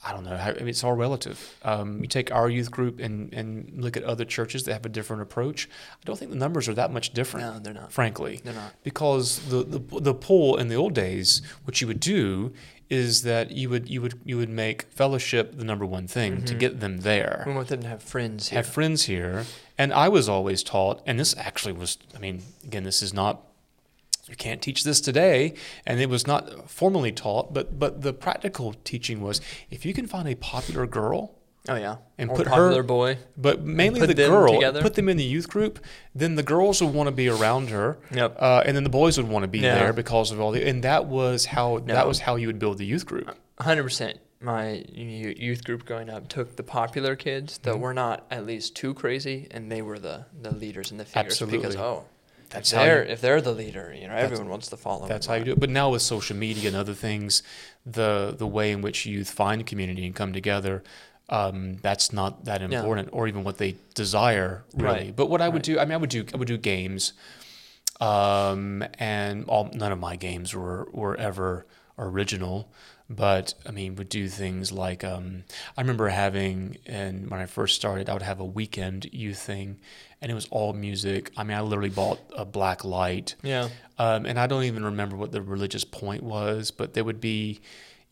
I 0.06 0.12
don't 0.12 0.26
know, 0.26 0.36
I 0.36 0.52
mean, 0.56 0.68
it's 0.68 0.84
all 0.84 0.94
relative. 0.94 1.58
Um, 1.64 2.02
you 2.02 2.08
take 2.08 2.30
our 2.30 2.50
youth 2.50 2.70
group 2.72 3.00
and, 3.00 3.34
and 3.34 3.72
look 3.82 3.96
at 3.96 4.04
other 4.04 4.26
churches 4.26 4.66
that 4.66 4.74
have 4.74 4.86
a 4.86 4.90
different 4.90 5.22
approach. 5.22 5.70
I 5.94 6.04
don't 6.04 6.20
think 6.20 6.30
the 6.30 6.38
numbers 6.38 6.68
are 6.68 6.74
that 6.74 6.92
much 6.92 7.14
different, 7.14 7.46
No, 7.54 7.60
they're 7.60 7.74
not. 7.74 7.90
frankly 7.94 8.42
They're 8.44 8.54
not. 8.54 8.74
because 8.84 9.40
the, 9.48 9.64
the 9.64 9.80
the 10.02 10.14
pull 10.14 10.58
in 10.58 10.68
the 10.68 10.76
old 10.76 10.94
days, 10.94 11.42
what 11.64 11.80
you 11.80 11.88
would 11.88 12.02
do 12.02 12.52
is 12.90 13.24
that 13.24 13.52
you 13.52 13.70
would 13.70 13.90
you 13.90 14.02
would 14.02 14.20
you 14.24 14.38
would 14.38 14.50
make 14.50 14.84
fellowship 14.84 15.58
the 15.58 15.64
number 15.64 15.86
one 15.86 16.08
thing 16.08 16.44
to 16.44 16.52
mm-hmm. 16.52 16.60
get 16.60 16.80
them 16.80 16.98
there. 17.00 17.44
We 17.46 17.54
want 17.54 17.70
them 17.70 17.82
to 17.82 17.88
have 17.88 18.04
friends 18.04 18.50
here. 18.50 18.58
Have 18.58 18.68
friends 18.68 19.04
here, 19.06 19.46
and 19.78 19.94
I 19.94 20.10
was 20.10 20.30
always 20.30 20.64
taught, 20.64 21.02
and 21.06 21.20
this 21.20 21.36
actually 21.38 21.74
was. 21.74 21.98
I 22.16 22.20
mean, 22.20 22.42
again, 22.64 22.84
this 22.84 23.02
is 23.02 23.14
not. 23.14 23.42
You 24.28 24.36
can't 24.38 24.62
teach 24.62 24.84
this 24.84 25.02
today, 25.02 25.54
and 25.86 26.00
it 26.00 26.10
was 26.10 26.26
not 26.26 26.70
formally 26.70 27.12
taught, 27.12 27.54
but 27.54 27.80
but 27.80 28.02
the 28.02 28.14
practical 28.14 28.74
teaching 28.84 29.22
was 29.22 29.42
if 29.70 29.86
you 29.86 29.94
can 29.94 30.08
find 30.08 30.28
a 30.28 30.36
popular 30.36 30.86
girl 30.86 31.36
oh 31.70 31.76
yeah. 31.76 31.98
and 32.18 32.30
or 32.30 32.36
put 32.36 32.48
popular 32.48 32.76
her- 32.78 32.84
boy. 32.84 33.18
but 33.38 33.64
mainly 33.64 34.06
the 34.06 34.14
girl, 34.14 34.54
together? 34.54 34.82
put 34.82 34.96
them 34.96 35.08
in 35.10 35.18
the 35.18 35.24
youth 35.24 35.48
group, 35.50 35.80
then 36.14 36.36
the 36.36 36.44
girls 36.44 36.82
would 36.82 36.94
want 36.94 37.08
to 37.08 37.12
be 37.12 37.28
around 37.30 37.70
her, 37.70 37.98
Yep. 38.14 38.38
uh, 38.40 38.64
and 38.66 38.76
then 38.76 38.84
the 38.84 38.90
boys 38.90 39.18
would 39.18 39.28
want 39.30 39.44
to 39.44 39.48
be 39.48 39.60
Yeah. 39.60 39.76
there 39.76 39.94
because 39.94 40.32
of 40.32 40.40
all 40.42 40.52
the, 40.52 40.68
and 40.68 40.84
that 40.84 41.06
was 41.06 41.46
how 41.46 41.78
No. 41.86 41.94
that 41.94 42.08
was 42.08 42.20
how 42.20 42.36
you 42.36 42.48
would 42.48 42.60
build 42.60 42.78
the 42.78 42.86
youth 42.86 43.06
group. 43.06 43.36
hundred 43.60 43.84
percent. 43.84 44.20
My 44.42 44.84
youth 44.94 45.64
group 45.64 45.86
growing 45.86 46.10
up 46.10 46.28
took 46.28 46.58
the 46.58 46.64
popular 46.64 47.16
kids 47.16 47.60
that 47.60 47.72
Mm-hmm. 47.76 47.80
were 47.82 47.94
not 47.94 48.26
at 48.30 48.46
least 48.46 48.76
too 48.76 48.94
crazy, 48.94 49.48
and 49.52 49.72
they 49.72 49.82
were 49.82 49.98
the, 49.98 50.26
the 50.42 50.52
leaders 50.54 50.92
and 50.92 51.00
the 51.00 51.06
figures. 51.06 51.40
Because 51.40 51.78
oh, 51.78 52.04
That's 52.50 52.74
if 52.74 52.78
they're 52.80 53.06
you- 53.06 53.12
if 53.14 53.22
they're 53.22 53.40
the 53.42 53.54
leader, 53.54 53.96
you 53.98 54.06
know, 54.06 54.16
everyone 54.16 54.50
wants 54.50 54.68
to 54.68 54.76
follow. 54.78 55.08
That's 55.08 55.28
how 55.28 55.36
you 55.36 55.46
do 55.46 55.52
it. 55.54 55.60
But 55.62 55.70
now 55.70 55.92
with 55.92 56.02
social 56.02 56.36
media 56.36 56.68
and 56.68 56.76
other 56.76 56.94
things, 56.94 57.42
the 57.86 58.36
the 58.38 58.46
way 58.48 58.72
in 58.72 58.82
which 58.82 59.06
youth 59.06 59.30
find 59.30 59.66
community 59.66 60.06
and 60.06 60.14
come 60.14 60.34
together, 60.34 60.84
um, 61.30 61.78
that's 61.78 62.12
not 62.14 62.46
that 62.46 62.62
Yeah. 62.62 62.80
important, 62.80 63.10
or 63.12 63.28
even 63.28 63.44
what 63.44 63.58
they 63.58 63.76
desire 63.96 64.64
really. 64.74 65.06
Right. 65.06 65.16
But 65.16 65.30
what 65.30 65.42
I 65.42 65.48
would 65.50 65.56
Right. 65.68 65.76
do, 65.76 65.80
I 65.80 65.86
mean, 65.86 65.94
I 65.94 65.98
would 65.98 66.10
do 66.10 66.26
I 66.34 66.38
would 66.38 66.48
do 66.48 66.58
games, 66.58 67.14
um, 68.02 68.84
and 69.00 69.46
all 69.46 69.70
none 69.74 69.92
of 69.92 70.00
my 70.00 70.16
games 70.16 70.54
were 70.54 70.88
were 70.92 71.16
ever 71.18 71.66
original. 71.98 72.72
But 73.10 73.54
I 73.68 73.72
mean, 73.72 73.96
would 73.96 74.10
do 74.10 74.28
things 74.28 74.72
like 74.72 75.04
um, 75.04 75.44
I 75.78 75.82
remember 75.82 76.08
having, 76.08 76.78
and 76.86 77.30
when 77.30 77.40
I 77.40 77.46
first 77.46 77.76
started, 77.76 78.10
I 78.10 78.14
would 78.14 78.22
have 78.24 78.40
a 78.40 78.46
weekend 78.46 79.10
youth 79.14 79.40
thing, 79.40 79.78
and 80.22 80.32
it 80.32 80.34
was 80.34 80.48
all 80.50 80.74
music. 80.74 81.32
I 81.38 81.44
mean, 81.44 81.56
I 81.58 81.62
literally 81.62 81.90
bought 81.90 82.20
a 82.36 82.46
black 82.46 82.84
light, 82.84 83.36
Yeah, 83.44 83.70
um, 84.00 84.26
and 84.26 84.40
I 84.40 84.48
don't 84.48 84.64
even 84.64 84.84
remember 84.86 85.16
what 85.18 85.32
the 85.32 85.42
religious 85.42 85.84
point 85.84 86.24
was, 86.24 86.72
but 86.72 86.94
there 86.94 87.04
would 87.04 87.20
be, 87.22 87.60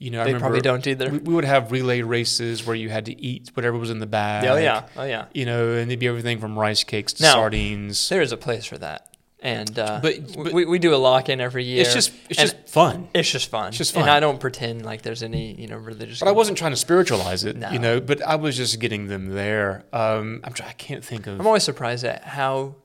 you 0.01 0.09
know, 0.11 0.21
I 0.21 0.23
they 0.25 0.33
remember 0.33 0.43
probably 0.45 0.61
don't 0.61 0.87
either. 0.87 1.09
We, 1.11 1.17
we 1.19 1.33
would 1.35 1.45
have 1.45 1.71
relay 1.71 2.01
races 2.01 2.65
where 2.65 2.75
you 2.75 2.89
had 2.89 3.05
to 3.05 3.21
eat 3.21 3.51
whatever 3.53 3.77
was 3.77 3.89
in 3.91 3.99
the 3.99 4.07
bag. 4.07 4.45
oh 4.45 4.57
yeah, 4.57 4.87
oh 4.97 5.03
yeah. 5.03 5.25
You 5.33 5.45
know, 5.45 5.73
and 5.73 5.91
it'd 5.91 5.99
be 5.99 6.07
everything 6.07 6.39
from 6.39 6.57
rice 6.57 6.83
cakes 6.83 7.13
to 7.13 7.23
Now, 7.23 7.33
sardines. 7.33 8.09
There 8.09 8.21
is 8.21 8.31
a 8.31 8.37
place 8.37 8.65
for 8.65 8.77
that, 8.79 9.15
and 9.41 9.77
uh, 9.77 9.99
But- 10.01 10.35
but- 10.35 10.53
we, 10.53 10.65
we 10.65 10.79
do 10.79 10.95
a 10.95 10.97
lock 10.97 11.29
in 11.29 11.39
every 11.39 11.63
year. 11.65 11.81
It's 11.81 11.93
just 11.93 12.11
it's 12.29 12.39
just 12.39 12.67
fun. 12.67 13.09
it's 13.13 13.29
just 13.29 13.49
fun. 13.51 13.67
it's 13.69 13.77
just 13.77 13.93
fun. 13.93 14.03
and. 14.03 14.11
I 14.11 14.19
don't 14.19 14.39
pretend 14.39 14.83
like 14.85 15.03
there's 15.03 15.21
any 15.23 15.53
you 15.53 15.67
know 15.67 15.77
religious. 15.77 16.19
But 16.19 16.29
I 16.29 16.31
wasn't 16.31 16.57
trying 16.57 16.71
to 16.71 16.77
spiritualize 16.77 17.43
it, 17.43 17.55
No. 17.57 17.69
you 17.69 17.77
know. 17.79 18.01
But 18.01 18.21
I 18.23 18.35
was 18.35 18.57
just 18.57 18.79
getting 18.79 19.05
them 19.07 19.27
there. 19.29 19.85
Um, 19.93 20.41
I'm 20.43 20.53
try- 20.53 20.67
I 20.69 20.73
can't 20.73 21.05
think 21.05 21.27
of. 21.27 21.39
I'm 21.39 21.45
always 21.45 21.63
surprised 21.63 22.03
at 22.05 22.23
how 22.23 22.75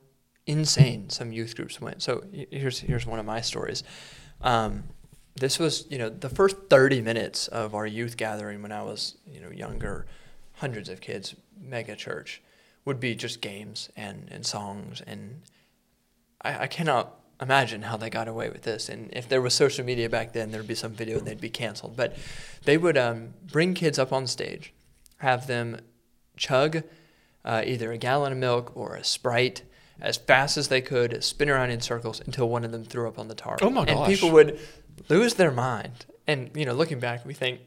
insane 0.46 1.08
some 1.10 1.32
youth 1.32 1.56
groups 1.56 1.80
went. 1.80 2.02
So 2.02 2.24
here's 2.50 2.78
here's 2.78 3.06
one 3.06 3.18
of 3.18 3.24
my 3.26 3.40
stories. 3.40 3.82
Um, 4.42 4.84
this 5.36 5.58
was 5.58 5.86
you 5.90 5.98
know 5.98 6.08
the 6.08 6.28
first 6.28 6.56
30 6.70 7.02
minutes 7.02 7.48
of 7.48 7.74
our 7.74 7.86
youth 7.86 8.16
gathering 8.16 8.62
when 8.62 8.72
I 8.72 8.82
was 8.82 9.16
you 9.26 9.40
know 9.40 9.50
younger, 9.50 10.06
hundreds 10.54 10.88
of 10.88 11.00
kids, 11.00 11.34
mega 11.60 11.96
church, 11.96 12.42
would 12.84 13.00
be 13.00 13.14
just 13.14 13.40
games 13.40 13.90
and 13.96 14.28
and 14.30 14.44
songs 14.44 15.02
and 15.06 15.42
I, 16.42 16.62
I 16.62 16.66
cannot 16.66 17.20
imagine 17.40 17.82
how 17.82 17.96
they 17.96 18.10
got 18.10 18.28
away 18.28 18.48
with 18.48 18.62
this. 18.62 18.88
And 18.88 19.10
if 19.12 19.28
there 19.28 19.42
was 19.42 19.54
social 19.54 19.84
media 19.84 20.08
back 20.08 20.32
then, 20.32 20.50
there'd 20.50 20.66
be 20.66 20.74
some 20.74 20.92
video 20.92 21.18
and 21.18 21.26
they'd 21.26 21.40
be 21.40 21.50
canceled. 21.50 21.96
But 21.96 22.16
they 22.64 22.78
would 22.78 22.96
um, 22.96 23.34
bring 23.50 23.74
kids 23.74 23.98
up 23.98 24.12
on 24.12 24.26
stage, 24.26 24.72
have 25.18 25.46
them 25.46 25.78
chug 26.36 26.82
uh, 27.44 27.62
either 27.64 27.92
a 27.92 27.98
gallon 27.98 28.32
of 28.32 28.38
milk 28.38 28.72
or 28.74 28.96
a 28.96 29.04
Sprite 29.04 29.62
as 30.00 30.16
fast 30.16 30.56
as 30.56 30.68
they 30.68 30.82
could, 30.82 31.22
spin 31.24 31.48
around 31.48 31.70
in 31.70 31.80
circles 31.80 32.20
until 32.20 32.48
one 32.48 32.64
of 32.64 32.72
them 32.72 32.84
threw 32.84 33.08
up 33.08 33.18
on 33.18 33.28
the 33.28 33.34
tarp. 33.34 33.62
Oh 33.62 33.70
my 33.70 33.84
gosh. 33.84 33.96
And 33.96 34.06
people 34.06 34.30
would 34.32 34.58
lose 35.08 35.34
their 35.34 35.50
mind. 35.50 36.06
And 36.26 36.50
you 36.54 36.64
know, 36.64 36.74
looking 36.74 36.98
back, 37.00 37.24
we 37.24 37.34
think, 37.34 37.60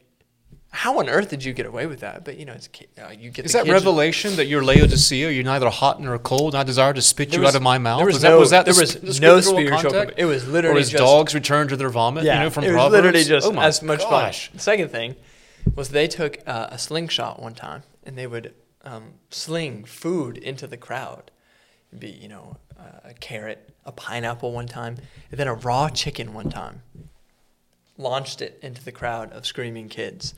how 0.71 0.99
on 0.99 1.09
earth 1.09 1.29
did 1.29 1.43
you 1.43 1.53
get 1.53 1.65
away 1.65 1.87
with 1.87 2.01
that? 2.01 2.23
But 2.23 2.37
you 2.37 2.45
know, 2.45 2.53
it's 2.53 2.69
uh, 3.01 3.09
you 3.17 3.31
get 3.31 3.45
Is 3.45 3.53
that 3.53 3.67
revelation 3.67 4.35
that 4.35 4.45
you're 4.45 4.63
Laodicea? 4.63 5.31
You're 5.31 5.43
neither 5.43 5.69
hot 5.69 6.01
nor 6.01 6.17
cold. 6.19 6.53
I 6.55 6.63
desire 6.63 6.93
to 6.93 7.01
spit 7.01 7.29
There 7.31 7.39
you 7.39 7.45
was- 7.45 7.55
out 7.55 7.57
of 7.57 7.63
my 7.63 7.77
mouth. 7.77 7.99
There 7.99 8.05
was, 8.05 8.21
no, 8.21 8.31
that, 8.31 8.39
was 8.39 8.49
that 8.51 8.65
there 8.65 8.73
the 8.75 8.81
was 8.81 8.95
the 8.95 9.19
no 9.21 9.41
spiritual. 9.41 9.91
context? 9.91 10.15
It 10.17 10.25
was 10.25 10.47
literally. 10.47 10.77
Or 10.77 10.79
as 10.81 10.89
just 10.91 11.01
dogs 11.01 11.33
return 11.33 11.67
to 11.69 11.77
their 11.77 11.89
vomit? 11.89 12.23
Yeah, 12.23 12.35
you 12.35 12.43
know, 12.43 12.49
from 12.49 12.65
it 12.65 12.67
was 12.67 12.75
Proverbs. 12.75 13.03
literally 13.03 13.23
just 13.23 13.47
oh 13.47 13.59
as 13.59 13.81
much 13.81 13.99
gosh. 14.01 14.47
fun. 14.49 14.57
The 14.57 14.63
second 14.63 14.89
thing 14.89 15.15
was 15.75 15.89
they 15.89 16.07
took 16.07 16.37
uh, 16.45 16.67
a 16.69 16.77
slingshot 16.77 17.41
one 17.41 17.53
time 17.55 17.83
and 18.03 18.17
they 18.17 18.27
would 18.27 18.53
um, 18.83 19.13
sling 19.29 19.85
food 19.85 20.37
into 20.37 20.67
the 20.67 20.77
crowd. 20.77 21.31
It'd 21.91 21.99
be 21.99 22.09
you 22.11 22.27
know 22.27 22.57
uh, 22.79 23.09
a 23.09 23.13
carrot, 23.15 23.71
a 23.85 23.91
pineapple 23.91 24.51
one 24.51 24.67
time, 24.67 24.97
and 25.31 25.39
then 25.39 25.47
a 25.47 25.53
raw 25.55 25.89
chicken 25.89 26.33
one 26.33 26.49
time. 26.49 26.83
Launched 27.99 28.41
it 28.41 28.57
into 28.63 28.83
the 28.83 28.91
crowd 28.91 29.31
of 29.33 29.45
screaming 29.45 29.89
kids. 29.89 30.33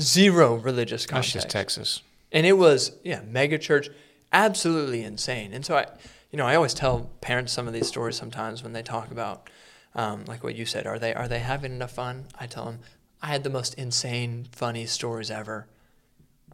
Zero 0.00 0.54
religious 0.54 1.02
That's 1.02 1.10
context 1.10 1.32
just 1.34 1.50
Texas. 1.50 2.02
and 2.32 2.46
it 2.46 2.54
was 2.54 2.92
yeah 3.04 3.20
mega 3.28 3.58
church 3.58 3.88
absolutely 4.32 5.04
insane 5.04 5.52
and 5.52 5.64
so 5.64 5.76
i 5.76 5.86
you 6.32 6.36
know 6.36 6.46
i 6.46 6.56
always 6.56 6.74
tell 6.74 7.10
parents 7.20 7.52
some 7.52 7.68
of 7.68 7.72
these 7.74 7.86
stories 7.86 8.16
sometimes 8.16 8.62
when 8.64 8.72
they 8.72 8.82
talk 8.82 9.12
about 9.12 9.48
um, 9.94 10.24
like 10.26 10.42
what 10.42 10.56
you 10.56 10.66
said 10.66 10.84
are 10.86 10.98
they 10.98 11.14
are 11.14 11.28
they 11.28 11.38
having 11.38 11.72
enough 11.72 11.92
fun 11.92 12.24
i 12.40 12.46
tell 12.46 12.64
them 12.64 12.80
i 13.22 13.28
had 13.28 13.44
the 13.44 13.50
most 13.50 13.74
insane 13.74 14.46
funny 14.50 14.84
stories 14.84 15.30
ever 15.30 15.68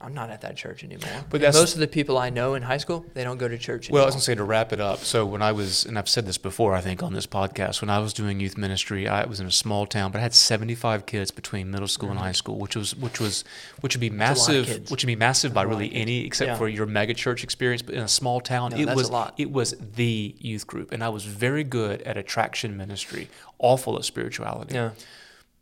i'm 0.03 0.14
not 0.14 0.30
at 0.30 0.40
that 0.40 0.57
church 0.57 0.82
anymore 0.82 1.09
But 1.28 1.42
most 1.42 1.74
of 1.74 1.80
the 1.80 1.86
people 1.88 2.16
i 2.18 2.30
know 2.30 2.55
in 2.55 2.62
high 2.62 2.78
school 2.78 3.05
they 3.14 3.22
don't 3.24 3.36
go 3.38 3.48
to 3.48 3.59
church 3.59 3.86
anymore. 3.86 3.96
Well, 3.98 4.05
I 4.05 4.07
was 4.07 4.14
going 4.14 4.20
to 4.20 4.24
say 4.24 4.34
to 4.34 4.44
wrap 4.44 4.72
it 4.72 4.80
up. 4.80 5.01
So 5.01 5.26
when 5.26 5.42
I 5.42 5.53
was, 5.53 5.84
and 5.84 5.98
I've 5.98 6.09
said 6.09 6.24
this 6.26 6.38
before, 6.38 6.74
I 6.74 6.80
think 6.80 7.03
on 7.03 7.12
this 7.12 7.26
podcast, 7.26 7.80
when 7.82 7.90
I 7.90 7.98
was 7.98 8.12
doing 8.12 8.40
youth 8.40 8.57
ministry, 8.57 9.07
I 9.09 9.24
was 9.26 9.40
in 9.40 9.46
a 9.46 9.51
small 9.51 9.86
town, 9.86 10.11
but 10.12 10.18
I 10.18 10.22
had 10.22 10.32
75 10.34 11.05
kids 11.07 11.30
between 11.30 11.70
middle 11.70 11.88
school 11.88 12.11
and 12.11 12.18
high 12.18 12.32
school, 12.32 12.59
which 12.59 12.74
was 12.76 12.96
which 12.96 13.20
was 13.20 13.44
which 13.82 13.94
would 13.94 14.01
be 14.01 14.11
Mm-hmm. 14.11 14.20
a 14.22 14.24
lot 14.34 14.48
of 14.48 14.68
massive, 14.68 14.90
which 14.90 15.03
would 15.03 15.07
be 15.07 15.16
massive 15.16 15.53
by 15.53 15.62
a 15.62 15.64
lot 15.66 15.72
of 15.74 15.78
really 15.78 15.94
any 15.94 16.24
except 16.24 16.48
Yeah. 16.48 16.57
for 16.57 16.68
your 16.68 16.86
mega 16.86 17.14
church 17.14 17.44
experience. 17.44 17.82
But 17.82 17.94
in 17.96 18.03
a 18.03 18.09
small 18.09 18.40
town, 18.40 18.70
No, 18.72 18.78
it 18.78 18.94
was 18.96 19.09
a 19.09 19.12
lot. 19.12 19.34
it 19.36 19.51
was 19.53 19.74
the 19.96 20.34
youth 20.38 20.66
group, 20.66 20.92
and 20.92 21.05
I 21.05 21.09
was 21.11 21.24
very 21.24 21.64
good 21.64 22.01
at 22.03 22.16
attraction 22.16 22.76
ministry, 22.76 23.28
awful 23.59 23.96
of 23.96 24.05
spirituality. 24.05 24.74
yeah 24.74 24.90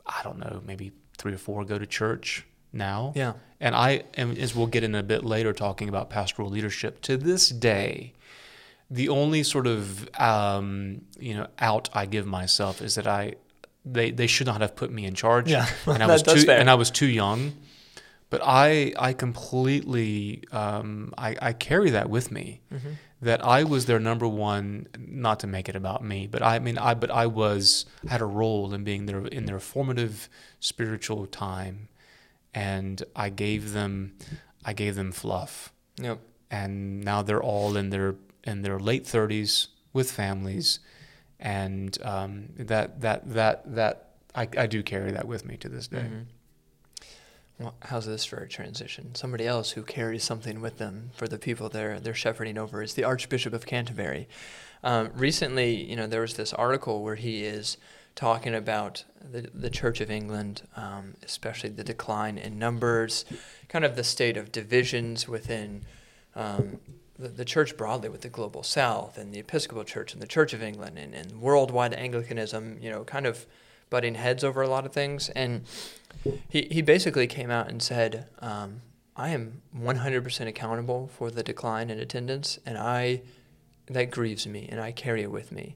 I 0.06 0.22
don't 0.22 0.38
know, 0.38 0.62
maybe 0.66 0.92
three 1.18 1.34
or 1.34 1.38
four 1.38 1.64
go 1.64 1.78
to 1.78 1.86
church. 1.86 2.46
Now. 2.72 3.12
Yeah. 3.16 3.34
And 3.60 3.74
I, 3.74 4.04
and 4.14 4.38
as 4.38 4.54
we'll 4.54 4.66
get 4.68 4.84
in 4.84 4.94
a 4.94 5.02
bit 5.02 5.24
later, 5.24 5.52
talking 5.52 5.88
about 5.88 6.10
pastoral 6.10 6.48
leadership, 6.48 7.00
to 7.02 7.16
this 7.16 7.48
day, 7.48 8.12
the 8.90 9.08
only 9.08 9.42
sort 9.42 9.66
of 9.66 10.08
um, 10.18 11.02
you 11.18 11.34
know 11.34 11.46
out 11.58 11.88
I 11.92 12.06
give 12.06 12.24
myself 12.26 12.80
is 12.80 12.94
that 12.94 13.06
I 13.06 13.34
they 13.84 14.10
they 14.12 14.26
should 14.26 14.46
not 14.46 14.60
have 14.60 14.76
put 14.76 14.90
me 14.92 15.04
in 15.06 15.14
charge. 15.14 15.50
Yeah. 15.50 15.66
and 15.86 16.02
I 16.02 16.06
was 16.16 16.22
too 16.22 16.40
fair. 16.42 16.58
and 16.60 16.70
I 16.70 16.74
was 16.74 16.90
too 16.90 17.06
young. 17.06 17.52
But 18.30 18.42
I 18.44 18.92
I 18.98 19.12
completely 19.14 20.44
um, 20.52 21.12
I, 21.18 21.36
I 21.40 21.52
carry 21.52 21.90
that 21.90 22.08
with 22.10 22.30
me 22.30 22.60
Mm-hmm. 22.72 22.88
that 23.22 23.44
I 23.44 23.64
was 23.64 23.86
their 23.86 23.98
number 23.98 24.28
one. 24.28 24.86
Not 24.98 25.40
to 25.40 25.46
make 25.46 25.68
it 25.68 25.74
about 25.76 26.04
me, 26.04 26.26
but 26.26 26.42
I 26.42 26.58
mean 26.58 26.78
I 26.78 26.94
but 26.94 27.10
I 27.10 27.26
was 27.26 27.86
had 28.08 28.20
a 28.20 28.26
role 28.26 28.72
in 28.74 28.84
being 28.84 29.06
their 29.06 29.26
in 29.26 29.46
their 29.46 29.58
formative 29.60 30.28
spiritual 30.60 31.26
time, 31.26 31.88
and 32.54 33.02
I 33.14 33.28
gave 33.30 33.72
them 33.72 34.14
I 34.64 34.72
gave 34.72 34.94
them 34.94 35.12
fluff 35.12 35.72
Yep. 36.00 36.18
and 36.50 37.02
now 37.04 37.22
they're 37.22 37.42
all 37.42 37.76
in 37.76 37.90
their 37.90 38.14
in 38.44 38.62
their 38.62 38.78
late 38.78 39.04
30s 39.04 39.68
with 39.92 40.10
families 40.10 40.80
and 41.40 41.96
um, 42.02 42.48
that 42.56 43.00
that 43.00 43.30
that 43.34 43.74
that 43.74 44.04
I, 44.34 44.48
I 44.56 44.66
do 44.66 44.82
carry 44.82 45.10
that 45.12 45.26
with 45.26 45.44
me 45.44 45.56
to 45.58 45.68
this 45.68 45.88
day 45.88 45.98
Mhm. 46.08 46.24
Well, 47.58 47.74
how's 47.82 48.06
this 48.06 48.24
for 48.24 48.36
a 48.36 48.48
transition? 48.48 49.16
Somebody 49.16 49.44
else 49.44 49.72
who 49.72 49.82
carries 49.82 50.22
something 50.22 50.60
with 50.60 50.78
them 50.78 51.10
for 51.14 51.26
the 51.26 51.38
people 51.38 51.68
they're 51.68 51.98
they're 51.98 52.14
shepherding 52.14 52.56
over 52.56 52.82
is 52.82 52.94
the 52.94 53.02
Archbishop 53.02 53.52
of 53.52 53.66
Canterbury. 53.66 54.28
Um, 54.84 55.10
recently, 55.14 55.74
you 55.90 55.96
know, 55.96 56.06
there 56.06 56.20
was 56.20 56.34
this 56.34 56.52
article 56.52 57.02
where 57.02 57.16
he 57.16 57.42
is 57.42 57.76
talking 58.18 58.52
about 58.52 59.04
the 59.22 59.48
the 59.54 59.70
Church 59.70 60.00
of 60.00 60.10
England, 60.10 60.62
um, 60.74 61.14
especially 61.24 61.70
the 61.70 61.84
decline 61.84 62.36
in 62.36 62.58
numbers, 62.58 63.24
kind 63.68 63.84
of 63.84 63.94
the 63.94 64.02
state 64.02 64.36
of 64.36 64.50
divisions 64.50 65.28
within. 65.28 65.84
Um, 66.34 66.80
the, 67.16 67.26
the 67.26 67.44
church 67.44 67.76
broadly 67.76 68.08
with 68.08 68.20
the 68.20 68.28
global 68.28 68.62
south 68.62 69.18
and 69.18 69.34
the 69.34 69.40
Episcopal 69.40 69.82
Church 69.82 70.12
and 70.12 70.22
the 70.22 70.26
Church 70.26 70.52
of 70.52 70.62
England 70.62 70.96
and, 70.96 71.12
and 71.12 71.40
worldwide 71.40 71.92
Anglicanism, 71.92 72.78
you 72.80 72.88
know, 72.88 73.02
kind 73.02 73.26
of 73.26 73.44
butting 73.90 74.14
heads 74.14 74.44
over 74.44 74.62
a 74.62 74.68
lot 74.68 74.86
of 74.86 74.92
things. 74.92 75.28
And 75.30 75.64
he, 76.48 76.68
he 76.70 76.80
basically 76.80 77.26
came 77.26 77.50
out 77.50 77.68
and 77.68 77.82
said, 77.82 78.28
um, 78.38 78.82
I 79.16 79.30
am 79.30 79.62
100% 79.76 80.46
accountable 80.46 81.08
for 81.08 81.28
the 81.32 81.42
decline 81.42 81.90
in 81.90 81.98
attendance, 81.98 82.60
and 82.64 82.78
I 82.78 83.22
that 83.88 84.10
grieves 84.10 84.46
me, 84.46 84.68
and 84.70 84.80
I 84.80 84.92
carry 84.92 85.22
it 85.22 85.30
with 85.30 85.50
me. 85.50 85.74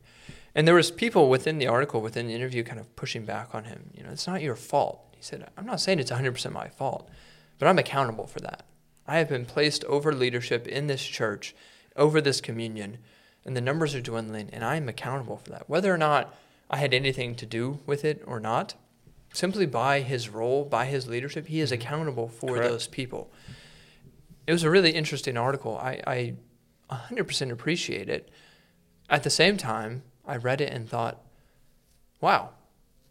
And 0.55 0.69
there 0.69 0.75
was 0.75 0.91
people 0.91 1.31
within 1.31 1.59
the 1.59 1.67
article, 1.67 2.01
within 2.01 2.27
the 2.27 2.35
interview, 2.35 2.63
kind 2.63 2.79
of 2.79 2.95
pushing 2.97 3.25
back 3.25 3.55
on 3.55 3.65
him. 3.65 3.91
You 3.95 4.05
know, 4.05 4.11
it's 4.11 4.27
not 4.27 4.43
your 4.43 4.57
fault. 4.57 5.01
He 5.17 5.23
said, 5.23 5.49
I'm 5.57 5.67
not 5.67 5.81
saying 5.81 5.99
it's 5.99 6.11
100% 6.11 6.53
my 6.53 6.69
fault, 6.69 7.09
but 7.59 7.69
I'm 7.69 7.79
accountable 7.79 8.27
for 8.27 8.41
that. 8.41 8.65
I 9.07 9.19
have 9.19 9.29
been 9.29 9.47
placed 9.47 9.85
over 9.85 10.13
leadership 10.13 10.67
in 10.69 10.87
this 10.87 11.03
church, 11.03 11.55
over 11.97 12.21
this 12.21 12.41
communion, 12.41 12.99
and 13.45 13.57
the 13.57 13.61
numbers 13.61 13.95
are 13.95 14.01
dwindling, 14.01 14.51
and 14.53 14.65
I 14.65 14.77
am 14.77 14.89
accountable 14.89 15.39
for 15.39 15.51
that. 15.51 15.69
Whether 15.69 15.93
or 15.93 15.99
not 15.99 16.35
I 16.71 16.77
had 16.77 16.95
anything 16.95 17.35
to 17.37 17.47
do 17.47 17.81
with 17.87 18.05
it 18.05 18.23
or 18.27 18.39
not, 18.39 18.75
simply 19.33 19.67
by 19.67 20.01
his 20.01 20.29
role, 20.29 20.65
by 20.65 20.87
his 20.87 21.09
leadership, 21.09 21.47
he 21.47 21.61
is 21.61 21.73
mm-hmm. 21.73 21.83
accountable 21.83 22.29
for 22.29 22.55
Correct. 22.55 22.71
those 22.71 22.87
people. 22.87 23.33
It 24.47 24.53
was 24.53 24.63
a 24.63 24.71
really 24.71 24.91
interesting 24.91 25.37
article. 25.37 25.79
I, 25.79 26.01
I 26.07 26.35
100% 26.91 27.51
appreciate 27.51 28.09
it. 28.09 28.31
At 29.09 29.25
the 29.25 29.31
same 29.31 29.57
time, 29.57 30.03
I 30.33 30.37
read 30.37 30.63
it 30.63 30.73
and 30.73 30.89
thought, 30.89 31.21
wow, 32.23 32.49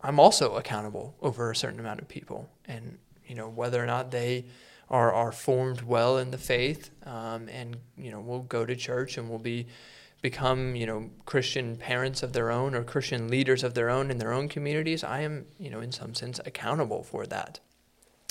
I'm 0.01 0.19
also 0.19 0.55
accountable 0.55 1.13
over 1.21 1.51
a 1.51 1.55
certain 1.55 1.79
amount 1.79 2.01
of 2.01 2.07
people. 2.07 2.49
And, 2.65 2.97
you 3.27 3.35
know, 3.35 3.47
whether 3.47 3.81
or 3.81 3.85
not 3.85 4.09
they 4.09 4.45
are, 4.89 5.13
are 5.13 5.31
formed 5.31 5.83
well 5.83 6.17
in 6.17 6.31
the 6.31 6.39
faith 6.39 6.89
um, 7.05 7.47
and, 7.47 7.77
you 7.95 8.09
know, 8.09 8.19
will 8.19 8.41
go 8.41 8.65
to 8.65 8.75
church 8.75 9.19
and 9.19 9.29
will 9.29 9.37
be 9.37 9.67
become, 10.23 10.75
you 10.75 10.87
know, 10.87 11.11
Christian 11.25 11.75
parents 11.75 12.23
of 12.23 12.33
their 12.33 12.49
own 12.49 12.73
or 12.73 12.83
Christian 12.83 13.27
leaders 13.27 13.63
of 13.63 13.75
their 13.75 13.91
own 13.91 14.09
in 14.09 14.17
their 14.17 14.33
own 14.33 14.49
communities, 14.49 15.03
I 15.03 15.21
am, 15.21 15.45
you 15.59 15.69
know, 15.69 15.79
in 15.79 15.91
some 15.91 16.15
sense 16.15 16.39
accountable 16.43 17.03
for 17.03 17.27
that. 17.27 17.59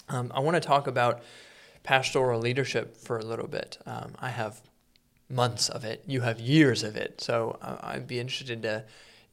Um, 0.09 0.33
I 0.35 0.41
want 0.41 0.57
to 0.57 0.61
talk 0.61 0.89
about 0.89 1.23
pastoral 1.85 2.41
leadership 2.41 2.97
for 2.97 3.19
a 3.19 3.25
little 3.25 3.47
bit. 3.47 3.79
Um, 3.87 4.15
I 4.21 4.31
have 4.31 4.61
months 5.31 5.69
of 5.69 5.85
it. 5.85 6.03
You 6.07 6.23
have 6.23 6.41
years 6.41 6.83
of 6.83 6.97
it. 6.97 7.21
So 7.21 7.59
uh, 7.63 7.77
I'd 7.81 8.07
be 8.07 8.19
interested 8.19 8.63
to 8.63 8.85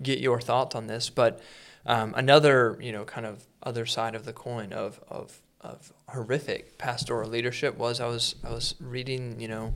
get 0.02 0.20
your 0.20 0.40
thoughts 0.40 0.76
on 0.76 0.88
this. 0.88 1.10
But 1.10 1.42
um, 1.86 2.14
another, 2.16 2.78
you 2.82 2.92
know, 2.92 3.04
kind 3.06 3.26
of 3.26 3.46
other 3.64 3.86
side 3.86 4.16
of 4.16 4.26
the 4.26 4.34
coin 4.34 4.74
of, 4.74 5.00
of, 5.08 5.42
of 5.62 5.92
horrific 6.10 6.78
pastoral 6.78 7.30
leadership 7.30 7.78
was 7.78 8.00
I 8.00 8.08
was 8.08 8.36
I 8.44 8.52
was 8.52 8.76
reading, 8.80 9.40
you 9.40 9.48
know, 9.48 9.74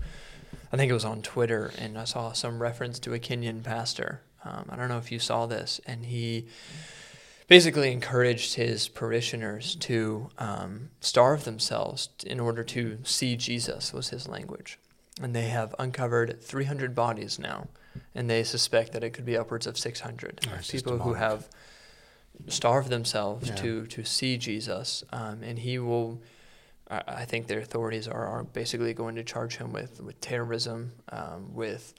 I 0.71 0.77
think 0.77 0.89
it 0.89 0.93
was 0.93 1.05
on 1.05 1.21
Twitter, 1.21 1.71
and 1.77 1.97
I 1.97 2.05
saw 2.05 2.31
some 2.31 2.61
reference 2.61 2.99
to 2.99 3.13
a 3.13 3.19
Kenyan 3.19 3.63
pastor. 3.63 4.21
Um, 4.43 4.65
I 4.69 4.75
don't 4.75 4.89
know 4.89 4.97
if 4.97 5.11
you 5.11 5.19
saw 5.19 5.45
this, 5.45 5.81
and 5.85 6.05
he 6.05 6.47
basically 7.47 7.91
encouraged 7.91 8.55
his 8.55 8.87
parishioners 8.87 9.75
to 9.75 10.29
um, 10.37 10.89
starve 11.01 11.43
themselves 11.43 12.09
in 12.25 12.39
order 12.39 12.63
to 12.63 12.99
see 13.03 13.35
Jesus 13.35 13.91
was 13.93 14.09
his 14.09 14.27
language 14.27 14.79
and 15.21 15.35
they 15.35 15.47
have 15.49 15.73
uncovered 15.79 16.41
300 16.41 16.95
bodies 16.95 17.37
now 17.39 17.67
and 18.15 18.29
they 18.29 18.43
suspect 18.43 18.93
that 18.93 19.03
it 19.03 19.09
could 19.11 19.25
be 19.25 19.35
upwards 19.37 19.67
of 19.67 19.77
600 19.77 20.47
Oh, 20.47 20.57
people 20.69 20.99
who 20.99 21.13
have 21.13 21.49
starved 22.47 22.89
themselves 22.89 23.49
Yeah. 23.49 23.55
to 23.55 23.85
to 23.87 24.03
see 24.03 24.37
jesus 24.37 25.03
um, 25.11 25.43
and 25.43 25.59
he 25.59 25.79
will 25.79 26.21
I 26.89 27.01
I 27.07 27.25
think 27.25 27.47
their 27.47 27.59
authorities 27.59 28.07
are, 28.07 28.25
are 28.27 28.43
basically 28.43 28.93
going 28.93 29.15
to 29.15 29.23
charge 29.23 29.55
him 29.57 29.71
with, 29.71 30.01
with 30.01 30.19
terrorism, 30.19 30.91
um, 31.09 31.53
with, 31.53 31.93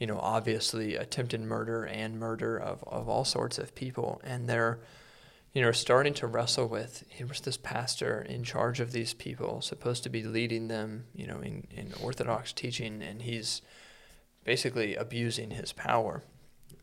you 0.00 0.06
know, 0.08 0.18
obviously 0.18 0.96
attempted 0.96 1.40
murder 1.40 1.84
and 1.84 2.18
murder 2.18 2.56
of, 2.58 2.82
of 2.84 3.08
all 3.08 3.24
sorts 3.24 3.58
of 3.58 3.74
people. 3.76 4.20
And 4.24 4.48
they're, 4.48 4.80
you 5.54 5.62
know, 5.62 5.70
starting 5.72 6.12
to 6.14 6.26
wrestle 6.26 6.66
with 6.66 7.04
here 7.08 7.26
was 7.26 7.40
this 7.40 7.56
pastor 7.56 8.20
in 8.28 8.42
charge 8.42 8.80
of 8.80 8.90
these 8.92 9.14
people, 9.14 9.60
supposed 9.60 10.02
to 10.02 10.08
be 10.08 10.22
leading 10.24 10.66
them, 10.68 11.04
you 11.14 11.26
know, 11.26 11.38
in, 11.38 11.66
in 11.70 11.92
Orthodox 12.02 12.52
teaching, 12.52 13.02
and 13.02 13.22
he's 13.22 13.62
basically 14.44 14.96
abusing 14.96 15.50
his 15.50 15.72
power. 15.72 16.22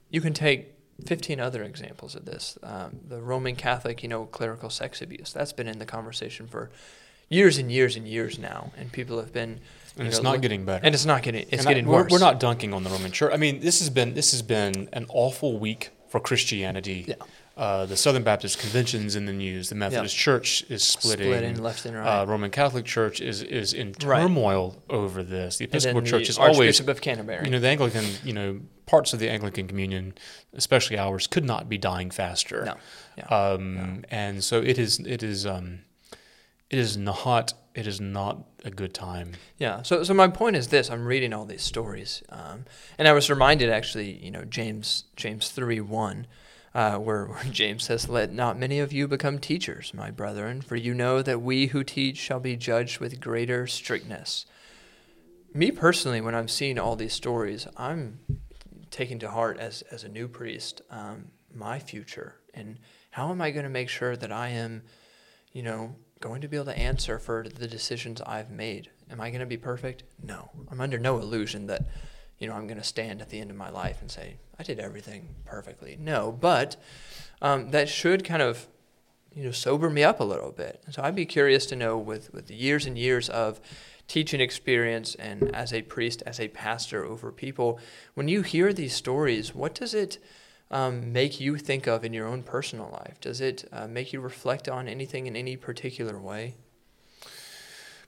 You 0.09 0.22
can 0.22 0.34
take 0.34 0.74
15 1.05 1.39
other 1.39 1.63
examples 1.63 2.15
of 2.15 2.26
this. 2.26 2.57
Um, 2.63 2.99
the 3.07 3.22
Roman 3.22 3.55
Catholic, 3.55 4.03
you 4.03 4.09
know, 4.09 4.26
clerical 4.26 4.69
sex 4.69 5.01
abuse, 5.01 5.34
that's 5.34 5.53
been 5.53 5.67
in 5.67 5.80
the 5.80 5.86
conversation 5.86 6.47
for 6.47 6.69
years 7.30 7.57
and 7.57 7.72
years 7.72 7.95
and 7.95 8.07
years 8.07 8.38
now, 8.39 8.72
and 8.78 8.91
people 8.91 9.19
have 9.19 9.34
been. 9.34 9.59
and 9.97 10.07
it's 10.07 10.17
know, 10.17 10.24
not 10.24 10.32
look- 10.34 10.41
getting 10.41 10.65
better 10.65 10.86
And 10.86 10.95
it's 10.95 11.05
not 11.05 11.24
getting. 11.24 11.41
It's 11.49 11.59
And 11.59 11.61
I- 11.61 11.72
getting 11.72 11.86
we're, 11.88 12.03
worse. 12.03 12.11
we're 12.11 12.19
not 12.19 12.39
dunking 12.39 12.74
on 12.74 12.84
the 12.84 12.89
Roman 12.89 13.11
Church. 13.11 13.32
I 13.34 13.38
mean, 13.38 13.59
this 13.59 13.80
has 13.80 13.89
been 13.89 14.13
this 14.13 14.32
has 14.32 14.41
been 14.41 14.88
an 14.93 15.05
awful 15.09 15.57
week 15.59 15.89
for 16.09 16.19
Christianity. 16.19 17.05
Yeah. 17.07 17.15
Uh, 17.62 17.86
the 17.86 17.95
Southern 17.95 18.24
Baptist 18.24 18.57
Convention's 18.57 19.16
in 19.16 19.26
the 19.28 19.32
news. 19.34 19.70
The 19.70 19.76
Methodist 19.76 20.16
Church 20.16 20.66
is 20.68 20.84
splitting. 20.84 21.28
splitting 21.32 21.62
left 21.62 21.86
and 21.86 21.95
right. 21.95 22.22
Uh, 22.22 22.26
Roman 22.26 22.49
Catholic 22.49 22.86
Church 22.86 23.22
is 23.22 23.43
is 23.43 23.72
in 23.74 23.89
Right. 24.03 24.22
turmoil 24.22 24.82
over 24.89 25.22
this. 25.22 25.57
The 25.57 25.66
Episcopal 25.66 26.01
Church 26.01 26.28
is 26.28 26.39
always 26.39 26.57
Archbishop 26.57 26.88
of 26.88 27.01
Canterbury. 27.01 27.45
you 27.45 27.51
know 27.51 27.59
the 27.59 27.68
Anglican 27.68 28.05
you 28.24 28.34
know 28.34 28.62
parts 28.88 29.14
of 29.14 29.20
the 29.20 29.30
Anglican 29.30 29.68
Communion, 29.68 30.16
especially 30.53 30.97
ours, 30.97 31.28
could 31.28 31.45
not 31.45 31.70
be 31.70 31.78
dying 31.78 32.09
faster. 32.09 32.66
no. 32.66 32.76
Yeah. 33.18 33.26
Um, 33.28 34.05
and 34.09 34.43
so 34.43 34.59
it 34.62 34.80
is 34.80 34.99
it 34.99 35.22
is 35.22 35.45
um, 35.45 35.82
it 36.72 36.80
is 36.80 36.97
not 36.97 37.53
it 37.76 37.86
is 37.86 38.01
not 38.01 38.39
a 38.66 38.72
good 38.72 38.93
time. 38.93 39.34
Yeah. 39.59 39.84
So, 39.84 40.03
so 40.03 40.14
my 40.16 40.30
point 40.30 40.55
is 40.55 40.70
this: 40.70 40.89
I'm 40.89 41.05
reading 41.05 41.32
all 41.32 41.45
these 41.45 41.62
stories, 41.62 42.24
um, 42.30 42.66
and 42.97 43.07
I 43.07 43.14
was 43.14 43.30
reminded, 43.30 43.70
actually, 43.70 44.12
you 44.26 44.32
know, 44.32 44.45
James 44.45 45.03
James 45.16 45.49
three 45.49 45.80
one, 45.80 46.26
uh, 46.74 46.97
where, 46.97 47.30
James 47.51 47.84
says, 47.84 48.09
"Let 48.09 48.32
not 48.32 48.57
many 48.57 48.80
of 48.80 48.93
you 48.93 49.07
become 49.07 49.39
teachers, 49.39 49.93
my 49.93 50.11
brethren, 50.11 50.61
for 50.61 50.76
you 50.76 50.93
know 50.93 51.22
that 51.22 51.41
we 51.41 51.67
who 51.67 51.84
teach 51.84 52.17
shall 52.17 52.39
be 52.39 52.55
judged 52.55 52.99
with 52.99 53.19
greater 53.19 53.67
strictness." 53.67 54.45
Me 55.53 55.72
personally, 55.72 56.22
when 56.22 56.36
I'm 56.36 56.47
seeing 56.47 56.80
all 56.80 56.95
these 56.95 57.13
stories, 57.13 57.67
I'm 57.76 58.19
taking 58.89 59.19
to 59.19 59.30
heart 59.32 59.59
as 59.59 59.82
as 59.91 60.03
a 60.03 60.09
new 60.09 60.28
priest 60.28 60.82
um, 60.89 61.32
my 61.53 61.80
future 61.80 62.36
and 62.53 62.78
how 63.11 63.30
am 63.30 63.41
I 63.41 63.51
going 63.51 63.63
to 63.63 63.69
make 63.69 63.89
sure 63.89 64.15
that 64.15 64.32
I 64.32 64.49
am, 64.49 64.84
you 65.53 65.63
know, 65.63 65.95
going 66.19 66.41
to 66.41 66.47
be 66.47 66.57
able 66.57 66.65
to 66.67 66.78
answer 66.78 67.19
for 67.19 67.45
the 67.47 67.67
decisions 67.67 68.22
I've 68.22 68.49
made? 68.49 68.89
Am 69.09 69.19
I 69.19 69.30
going 69.30 69.41
to 69.41 69.45
be 69.45 69.57
perfect? 69.57 70.03
No. 70.24 70.49
I'm 70.69 70.82
under 70.82 70.97
no 70.97 71.17
illusion 71.19 71.67
that, 71.67 71.86
you 72.41 72.47
know, 72.47 72.55
I'm 72.55 72.65
going 72.65 72.79
to 72.79 72.83
stand 72.83 73.21
at 73.21 73.29
the 73.29 73.39
end 73.39 73.51
of 73.51 73.55
my 73.55 73.69
life 73.69 74.01
and 74.01 74.09
say, 74.09 74.37
I 74.57 74.63
did 74.63 74.79
everything 74.79 75.27
perfectly. 75.45 75.95
No, 75.99 76.31
but 76.31 76.75
um, 77.39 77.69
that 77.69 77.87
should 77.87 78.25
kind 78.25 78.41
of, 78.41 78.67
you 79.35 79.43
know, 79.43 79.51
sober 79.51 79.91
me 79.91 80.03
up 80.03 80.19
a 80.19 80.23
little 80.23 80.51
bit. 80.51 80.83
So 80.89 81.03
I'd 81.03 81.15
be 81.15 81.27
curious 81.27 81.67
to 81.67 81.75
know 81.75 81.99
with, 81.99 82.33
with 82.33 82.49
years 82.49 82.87
and 82.87 82.97
years 82.97 83.29
of 83.29 83.61
teaching 84.07 84.41
experience 84.41 85.13
and 85.15 85.55
as 85.55 85.71
a 85.71 85.83
priest, 85.83 86.23
as 86.25 86.39
a 86.39 86.47
pastor 86.47 87.05
over 87.05 87.31
people, 87.31 87.79
when 88.15 88.27
you 88.27 88.41
hear 88.41 88.73
these 88.73 88.95
stories, 88.95 89.53
what 89.53 89.75
does 89.75 89.93
it 89.93 90.17
um, 90.71 91.13
make 91.13 91.39
you 91.39 91.57
think 91.57 91.85
of 91.85 92.03
in 92.03 92.11
your 92.11 92.27
own 92.27 92.41
personal 92.41 92.89
life? 92.91 93.21
Does 93.21 93.39
it 93.39 93.65
uh, 93.71 93.85
make 93.87 94.13
you 94.13 94.19
reflect 94.19 94.67
on 94.67 94.87
anything 94.87 95.27
in 95.27 95.35
any 95.35 95.55
particular 95.55 96.19
way? 96.19 96.55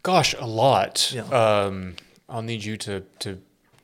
Gosh, 0.02 0.34
a 0.40 0.48
lot. 0.48 1.12
Yeah. 1.14 1.26
Um, 1.26 1.98
I'll 2.28 2.42
need 2.42 2.64
you 2.64 2.78
to 2.78 3.02
to 3.20 3.40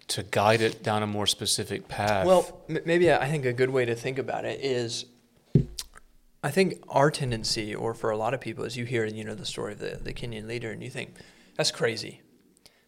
to 0.10 0.24
guide 0.24 0.62
it 0.62 0.84
down 0.84 1.04
a 1.04 1.08
more 1.08 1.28
specific 1.28 1.88
path. 1.88 2.26
Well, 2.26 2.62
m- 2.70 2.80
maybe 2.86 3.12
I 3.12 3.30
think 3.30 3.46
a 3.46 3.54
good 3.54 3.70
way 3.70 3.86
to 3.86 3.96
think 3.96 4.18
about 4.20 4.46
it 4.46 4.60
is 4.64 5.06
I 6.44 6.52
think 6.52 6.82
our 6.88 7.12
tendency, 7.12 7.76
or 7.76 7.94
for 7.94 8.12
a 8.12 8.18
lot 8.18 8.34
of 8.34 8.40
people, 8.42 8.64
is 8.64 8.78
you 8.78 8.86
hear 8.86 9.06
you 9.06 9.24
know 9.24 9.36
the 9.36 9.46
story 9.46 9.74
of 9.74 9.80
the, 9.80 10.00
the 10.02 10.14
Kenyan 10.14 10.48
leader 10.48 10.72
and 10.72 10.82
you 10.82 10.90
think, 10.90 11.14
that's 11.56 11.72
crazy. 11.72 12.22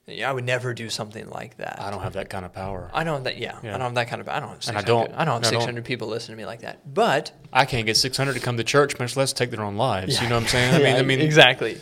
Yeah, 0.07 0.29
I 0.29 0.33
would 0.33 0.45
never 0.45 0.73
do 0.73 0.89
something 0.89 1.29
like 1.29 1.57
that. 1.57 1.79
I 1.79 1.91
don't 1.91 2.01
have 2.01 2.13
that 2.13 2.29
kind 2.29 2.43
of 2.43 2.53
power. 2.53 2.89
I 2.93 3.03
don't 3.03 3.15
have 3.15 3.23
that. 3.25 3.37
Yeah, 3.37 3.57
Yeah. 3.63 3.69
I 3.75 3.77
don't 3.77 3.81
have 3.81 3.95
that 3.95 4.07
kind 4.07 4.19
of. 4.21 4.27
I 4.29 4.39
don't 4.39 4.49
have. 4.49 4.63
600, 4.63 4.77
And 4.77 4.77
I 4.77 4.87
don't. 4.87 5.13
I 5.21 5.25
don't 5.25 5.43
have 5.43 5.45
600 5.45 5.85
people 5.85 6.07
listening 6.07 6.37
to 6.37 6.41
me 6.41 6.45
like 6.47 6.61
that. 6.61 6.91
But 6.93 7.31
I 7.53 7.65
can't 7.65 7.85
get 7.85 7.97
600 7.97 8.33
to 8.33 8.39
come 8.39 8.57
to 8.57 8.63
church, 8.63 8.97
much 8.99 9.15
less 9.15 9.31
take 9.31 9.51
their 9.51 9.61
own 9.63 9.77
lives. 9.77 10.15
Yeah. 10.15 10.23
You 10.23 10.29
know 10.29 10.35
what 10.35 10.43
I'm 10.43 10.47
saying? 10.49 10.73
I 10.73 10.77
mean, 10.83 10.95
I 10.95 11.01
mean, 11.03 11.21
exactly. 11.21 11.79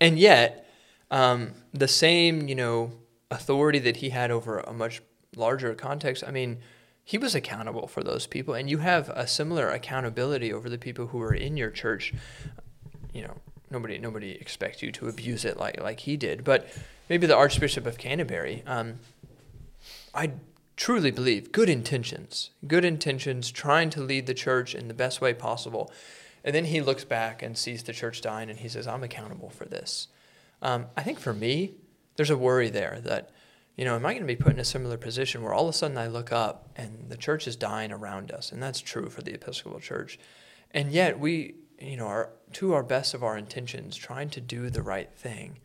And 0.00 0.18
yet, 0.18 0.68
um, 1.10 1.52
the 1.72 1.88
same 1.88 2.48
you 2.48 2.54
know 2.54 2.92
authority 3.30 3.78
that 3.80 3.98
he 3.98 4.10
had 4.10 4.30
over 4.30 4.58
a 4.58 4.72
much 4.72 5.02
larger 5.36 5.74
context. 5.74 6.24
I 6.26 6.30
mean, 6.30 6.58
he 7.04 7.18
was 7.18 7.34
accountable 7.34 7.86
for 7.86 8.02
those 8.02 8.26
people, 8.26 8.54
and 8.54 8.68
you 8.68 8.78
have 8.78 9.08
a 9.10 9.26
similar 9.26 9.68
accountability 9.68 10.52
over 10.52 10.68
the 10.68 10.78
people 10.78 11.08
who 11.08 11.20
are 11.22 11.34
in 11.34 11.56
your 11.56 11.70
church. 11.70 12.12
You 13.12 13.22
know, 13.22 13.36
nobody 13.70 13.98
nobody 13.98 14.32
expects 14.32 14.82
you 14.82 14.92
to 14.92 15.08
abuse 15.08 15.44
it 15.44 15.56
like 15.56 15.80
like 15.80 16.00
he 16.00 16.16
did, 16.16 16.44
but 16.44 16.68
maybe 17.08 17.26
the 17.26 17.36
Archbishop 17.36 17.86
of 17.86 17.98
Canterbury. 17.98 18.62
Um, 18.66 19.00
I 20.14 20.32
truly 20.76 21.10
believe 21.10 21.52
good 21.52 21.68
intentions, 21.68 22.50
good 22.66 22.84
intentions, 22.84 23.50
trying 23.50 23.90
to 23.90 24.00
lead 24.00 24.26
the 24.26 24.34
church 24.34 24.74
in 24.74 24.88
the 24.88 24.94
best 24.94 25.20
way 25.20 25.34
possible. 25.34 25.92
And 26.42 26.54
then 26.54 26.64
he 26.64 26.80
looks 26.80 27.04
back 27.04 27.42
and 27.42 27.56
sees 27.56 27.82
the 27.82 27.92
church 27.92 28.22
dying 28.22 28.48
and 28.48 28.58
he 28.58 28.68
says, 28.68 28.86
I'm 28.86 29.02
accountable 29.02 29.50
for 29.50 29.66
this. 29.66 30.08
Um, 30.62 30.86
I 30.96 31.02
think 31.02 31.18
for 31.18 31.34
me, 31.34 31.74
there's 32.20 32.28
a 32.28 32.36
worry 32.36 32.68
there 32.68 33.00
that, 33.02 33.30
you 33.76 33.84
know, 33.86 33.96
am 33.96 34.04
I 34.04 34.12
going 34.12 34.20
to 34.20 34.26
be 34.26 34.36
put 34.36 34.52
in 34.52 34.58
a 34.58 34.64
similar 34.64 34.98
position 34.98 35.42
where 35.42 35.54
all 35.54 35.66
of 35.66 35.70
a 35.70 35.72
sudden 35.72 35.96
I 35.96 36.06
look 36.06 36.32
up 36.32 36.68
and 36.76 37.08
the 37.08 37.16
church 37.16 37.48
is 37.48 37.56
dying 37.56 37.92
around 37.92 38.30
us? 38.30 38.52
And 38.52 38.62
that's 38.62 38.82
true 38.82 39.08
for 39.08 39.22
the 39.22 39.32
Episcopal 39.32 39.80
Church. 39.80 40.18
And 40.70 40.92
yet 40.92 41.18
we, 41.18 41.54
you 41.78 41.96
know, 41.96 42.06
are 42.06 42.28
to 42.52 42.74
our 42.74 42.82
best 42.82 43.14
of 43.14 43.24
our 43.24 43.38
intentions 43.38 43.96
trying 43.96 44.28
to 44.28 44.40
do 44.42 44.68
the 44.68 44.82
right 44.82 45.10
thing. 45.16 45.60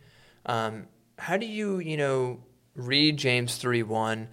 Um, 0.45 0.87
how 1.19 1.35
do 1.35 1.45
you, 1.45 1.79
you 1.79 1.97
know, 1.97 2.39
read 2.73 3.17
James 3.17 3.57
3 3.57 3.83
1, 3.83 4.29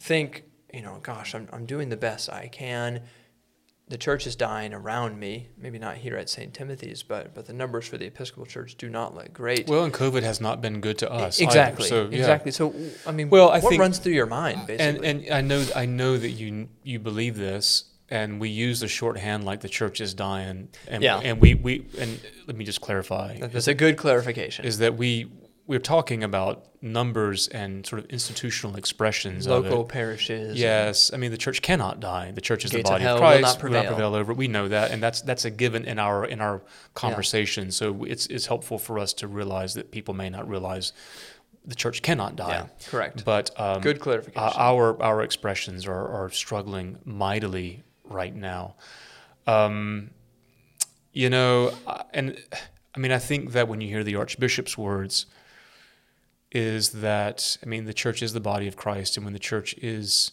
think, 0.00 0.44
you 0.72 0.80
know, 0.80 1.00
gosh, 1.02 1.34
I'm, 1.34 1.50
I'm 1.52 1.66
doing 1.66 1.90
the 1.90 1.98
best 1.98 2.30
I 2.30 2.48
can. 2.48 3.02
The 3.88 3.98
church 3.98 4.26
is 4.26 4.36
dying 4.36 4.74
around 4.74 5.18
me. 5.18 5.48
Maybe 5.56 5.78
not 5.78 5.96
here 5.96 6.16
at 6.16 6.28
St. 6.28 6.52
Timothy's, 6.52 7.02
but 7.02 7.34
but 7.34 7.46
the 7.46 7.52
numbers 7.54 7.86
for 7.88 7.96
the 7.96 8.06
Episcopal 8.06 8.44
Church 8.46 8.74
do 8.76 8.88
not 8.90 9.14
look 9.14 9.32
great. 9.32 9.66
well, 9.66 9.84
and 9.84 9.92
COVID 9.94 10.22
has 10.22 10.40
not 10.40 10.60
been 10.60 10.80
good 10.80 10.98
to 10.98 11.10
us. 11.10 11.40
either. 11.40 11.48
exactly. 11.48 11.88
So, 11.88 12.02
yeah. 12.10 12.18
Exactly. 12.18 12.52
So 12.52 12.74
I 13.06 13.12
mean, 13.12 13.30
Well, 13.30 13.48
I 13.50 13.60
what 13.60 13.70
think- 13.70 13.80
runs 13.80 13.98
through 13.98 14.12
your 14.12 14.26
mind 14.26 14.58
And 14.58 14.66
basically? 14.66 15.08
and 15.08 15.30
I 15.32 15.40
know 15.40 15.64
I 15.74 15.86
know 15.86 16.16
that 16.18 16.30
you 16.30 16.68
you 16.82 16.98
believe 16.98 17.36
this, 17.36 17.84
and 18.10 18.38
we 18.40 18.50
use 18.50 18.80
the 18.80 18.88
shorthand 18.88 19.44
like 19.44 19.60
the 19.60 19.68
church 19.68 20.00
is 20.00 20.12
dying. 20.14 20.68
And, 20.86 21.02
Yeah. 21.02 21.18
And 21.18 21.40
we 21.40 21.54
we 21.54 21.86
and 21.98 22.20
let 22.46 22.56
me 22.56 22.64
just 22.66 22.80
clarify. 22.82 23.38
That's 23.38 23.68
a 23.68 23.74
good 23.74 23.96
clarification. 23.96 24.64
is 24.66 24.78
that 24.78 24.96
we 24.98 25.30
we're 25.68 25.78
talking 25.78 26.24
about 26.24 26.64
numbers 26.80 27.46
and 27.48 27.84
sort 27.86 28.02
of 28.02 28.10
institutional 28.10 28.76
expressions 28.76 29.46
Local 29.46 29.82
of 29.82 29.88
parishes. 29.88 30.58
Yes, 30.58 31.12
I 31.12 31.18
mean 31.18 31.30
the 31.30 31.36
church 31.36 31.60
cannot 31.60 32.00
die. 32.00 32.32
The 32.32 32.40
church 32.40 32.64
is 32.64 32.70
the 32.70 32.78
of 32.78 32.84
body 32.84 33.04
of 33.04 33.12
will 33.12 33.18
Christ. 33.20 33.42
not 33.42 33.62
will 33.62 33.70
not 33.70 33.84
prevail. 33.84 33.84
prevail 33.84 34.14
over. 34.14 34.32
We 34.32 34.48
know 34.48 34.66
that, 34.68 34.90
and 34.90 35.02
that's 35.02 35.20
that's 35.20 35.44
a 35.44 35.50
given 35.50 35.84
in 35.84 35.98
our 35.98 36.24
in 36.24 36.40
our 36.40 36.62
conversation. 36.94 37.70
So 37.70 38.04
it's 38.04 38.26
it's 38.28 38.46
helpful 38.46 38.78
for 38.78 38.98
us 38.98 39.12
to 39.14 39.28
realize 39.28 39.74
that 39.74 39.90
people 39.90 40.14
may 40.14 40.30
not 40.30 40.48
realize 40.48 40.94
the 41.66 41.74
church 41.74 42.00
cannot 42.00 42.34
die. 42.34 42.48
Yeah, 42.48 42.66
correct. 42.88 43.26
But 43.26 43.50
um, 43.60 43.82
Good 43.82 44.00
clarification. 44.00 44.42
uh, 44.42 44.52
our 44.56 45.00
our 45.02 45.20
expressions 45.22 45.86
are, 45.86 46.08
are 46.08 46.30
struggling 46.30 46.98
mightily 47.04 47.84
right 48.04 48.34
now. 48.34 48.76
Um, 49.46 50.10
you 51.12 51.28
know, 51.28 51.74
and 52.14 52.38
I 52.94 52.98
mean, 53.00 53.12
I 53.12 53.18
think 53.18 53.52
that 53.52 53.68
when 53.68 53.82
you 53.82 53.88
hear 53.88 54.02
the 54.02 54.16
Archbishop's 54.16 54.78
words, 54.78 55.26
is 56.52 56.90
that 56.90 57.56
I 57.62 57.66
mean, 57.66 57.84
the 57.84 57.92
church 57.94 58.22
is 58.22 58.32
the 58.32 58.40
body 58.40 58.66
of 58.68 58.76
Christ, 58.76 59.16
and 59.16 59.24
when 59.24 59.32
the 59.32 59.38
church 59.38 59.74
is 59.78 60.32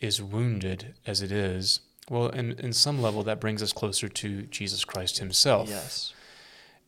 is 0.00 0.20
wounded 0.22 0.94
as 1.06 1.22
it 1.22 1.32
is, 1.32 1.80
well, 2.10 2.28
in 2.28 2.52
in 2.52 2.72
some 2.72 3.00
level, 3.00 3.22
that 3.22 3.40
brings 3.40 3.62
us 3.62 3.72
closer 3.72 4.08
to 4.08 4.42
Jesus 4.42 4.84
Christ 4.84 5.18
Himself. 5.18 5.68
yes. 5.68 6.12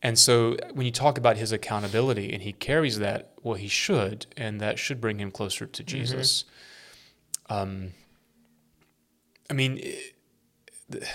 And 0.01 0.17
so 0.17 0.55
when 0.73 0.85
you 0.85 0.93
talk 0.93 1.17
about 1.17 1.35
his 1.35 1.51
accountability 1.51 2.31
and 2.31 2.41
he 2.41 2.53
carries 2.53 2.99
that, 2.99 3.33
well, 3.43 3.55
he 3.55 3.67
should, 3.67 4.27
and 4.37 4.61
that 4.61 4.79
should 4.79 5.01
bring 5.01 5.19
him 5.19 5.29
closer 5.29 5.65
to 5.65 5.83
Jesus. 5.83 6.45
Um, 7.49 7.91
I 9.49 9.53
mean, 9.53 9.77
i- 9.83 10.11
the- 10.87 11.05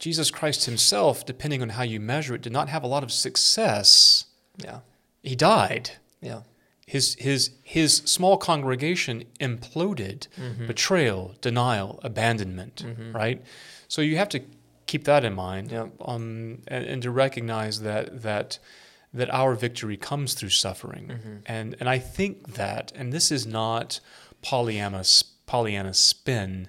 Jesus 0.00 0.32
Christ 0.32 0.64
himself, 0.64 1.24
depending 1.24 1.62
on 1.62 1.68
how 1.70 1.84
you 1.84 2.00
measure 2.00 2.34
it, 2.34 2.42
did 2.42 2.52
not 2.52 2.68
have 2.68 2.82
a 2.82 2.88
lot 2.88 3.04
of 3.04 3.12
success. 3.12 4.24
Yeah. 4.56 4.80
He 5.22 5.36
died. 5.36 5.92
Yeah. 6.20 6.42
His, 6.86 7.14
his, 7.18 7.50
his 7.64 7.96
small 7.96 8.36
congregation 8.36 9.24
imploded 9.40 10.28
Mm-hmm. 10.40 10.66
betrayal, 10.66 11.34
denial, 11.40 11.98
abandonment, 12.02 12.84
right? 13.12 13.42
So 13.88 14.02
you 14.02 14.16
have 14.18 14.28
to 14.30 14.40
keep 14.86 15.04
that 15.04 15.24
in 15.24 15.34
mind 15.34 15.72
Yep. 15.72 15.90
um, 16.04 16.58
and, 16.68 16.84
and 16.84 17.02
to 17.02 17.10
recognize 17.10 17.80
that, 17.80 18.22
that, 18.22 18.60
that 19.12 19.28
our 19.34 19.54
victory 19.54 19.96
comes 19.96 20.34
through 20.34 20.50
suffering. 20.50 21.08
Mm-hmm. 21.08 21.36
And, 21.46 21.76
and 21.80 21.88
I 21.88 21.98
think 21.98 22.54
that, 22.54 22.92
and 22.94 23.12
this 23.12 23.32
is 23.32 23.46
not 23.46 23.98
Pollyanna, 24.42 25.02
Pollyanna 25.46 25.92
spin, 25.94 26.68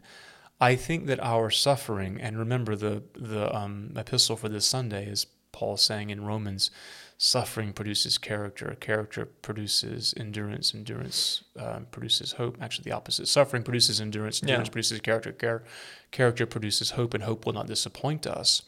I 0.59 0.76
think 0.76 1.05
that 1.05 1.20
our 1.20 1.51
suffering, 1.51 2.20
and 2.20 2.39
remember 2.39 2.76
the, 2.76 3.03
the 3.13 3.55
um, 3.55 3.91
epistle 3.95 4.36
for 4.36 4.49
this 4.49 4.65
Sunday 4.65 5.05
is 5.07 5.28
Paul 5.51 5.78
saying 5.78 6.09
in 6.09 6.26
Romans, 6.26 6.72
suffering 7.20 7.74
produces 7.74 8.18
character, 8.20 8.76
character 8.80 9.26
produces 9.26 10.13
endurance, 10.18 10.74
endurance 10.76 11.43
um, 11.57 11.88
produces 11.89 12.34
hope. 12.34 12.57
Actually, 12.61 12.84
the 12.84 12.91
opposite. 12.91 13.28
Suffering 13.28 13.63
produces 13.63 13.99
endurance, 13.99 14.39
Yeah. 14.41 14.49
endurance 14.49 14.70
produces 14.70 14.99
character, 15.01 15.32
char- 15.32 15.63
character 16.11 16.45
produces 16.45 16.91
hope, 16.91 17.13
and 17.15 17.24
hope 17.24 17.45
will 17.45 17.53
not 17.53 17.68
disappoint 17.68 18.28
us. 18.28 18.61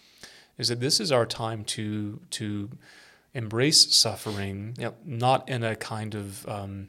Is 0.58 0.68
that 0.70 0.80
this 0.80 1.00
is 1.00 1.12
our 1.12 1.26
time 1.26 1.64
to 1.66 2.20
to 2.32 2.72
embrace 3.36 3.94
suffering, 3.96 4.74
Yep. 4.80 4.98
not 5.06 5.48
in 5.48 5.64
a 5.64 5.76
kind 5.76 6.16
of 6.16 6.48
um, 6.50 6.88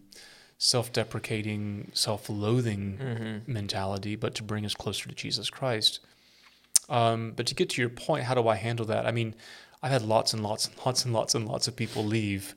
self-deprecating, 0.57 1.91
self-loathing 1.95 2.99
Mm-hmm. 2.99 3.53
mentality, 3.53 4.17
but 4.17 4.35
to 4.37 4.43
bring 4.43 4.65
us 4.65 4.75
closer 4.75 5.09
to 5.09 5.15
Jesus 5.15 5.51
Christ. 5.51 6.01
Um, 6.89 7.33
but 7.37 7.47
to 7.47 7.55
get 7.55 7.69
to 7.71 7.81
your 7.83 7.91
point, 7.91 8.25
how 8.25 8.35
do 8.35 8.49
I 8.49 8.57
handle 8.57 8.87
that? 8.87 9.07
I 9.07 9.13
mean, 9.13 9.35
I've 9.83 9.93
had 9.93 10.03
lots 10.03 10.33
and 10.35 10.43
lots 10.43 10.67
and 10.67 10.77
lots 10.85 11.05
and 11.05 11.15
lots 11.15 11.35
and 11.35 11.49
lots 11.49 11.69
of 11.69 11.75
people 11.77 12.05
leave 12.05 12.55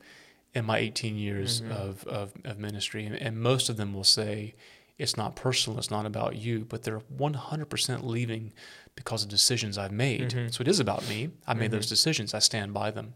in 0.54 0.66
my 0.66 0.78
18 0.78 1.16
years 1.18 1.62
Mm-hmm. 1.62 1.72
of, 1.72 2.04
of, 2.08 2.34
of 2.46 2.60
ministry, 2.60 3.06
and, 3.06 3.16
and 3.16 3.38
most 3.40 3.70
of 3.70 3.78
them 3.78 3.94
will 3.94 4.04
say 4.04 4.54
it's 5.00 5.18
not 5.18 5.36
personal, 5.36 5.80
it's 5.80 5.90
not 5.90 6.06
about 6.06 6.36
you, 6.36 6.66
but 6.66 6.84
they're 6.84 7.00
100% 7.00 8.04
leaving 8.04 8.54
because 8.96 9.24
of 9.24 9.30
decisions 9.30 9.78
I've 9.78 9.92
made. 9.92 10.30
Mm-hmm. 10.30 10.50
So 10.50 10.62
it 10.62 10.68
is 10.68 10.80
about 10.80 11.08
me. 11.10 11.30
I 11.48 11.54
made 11.56 11.72
those 11.72 11.90
decisions. 11.90 12.34
I 12.36 12.40
stand 12.40 12.74
by 12.74 12.92
them. 12.92 13.16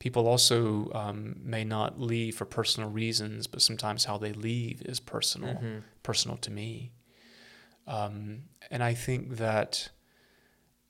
People 0.00 0.26
also 0.26 0.90
um, 0.92 1.36
may 1.44 1.62
not 1.62 2.00
leave 2.00 2.34
for 2.34 2.44
personal 2.44 2.90
reasons, 2.90 3.46
but 3.46 3.62
sometimes 3.62 4.04
how 4.06 4.18
they 4.18 4.32
leave 4.32 4.82
is 4.82 4.98
personal, 4.98 5.54
Mm-hmm. 5.54 5.78
personal 6.02 6.36
to 6.38 6.50
me. 6.50 6.90
Um, 7.86 8.42
and 8.70 8.82
I 8.82 8.94
think 8.94 9.36
that 9.36 9.88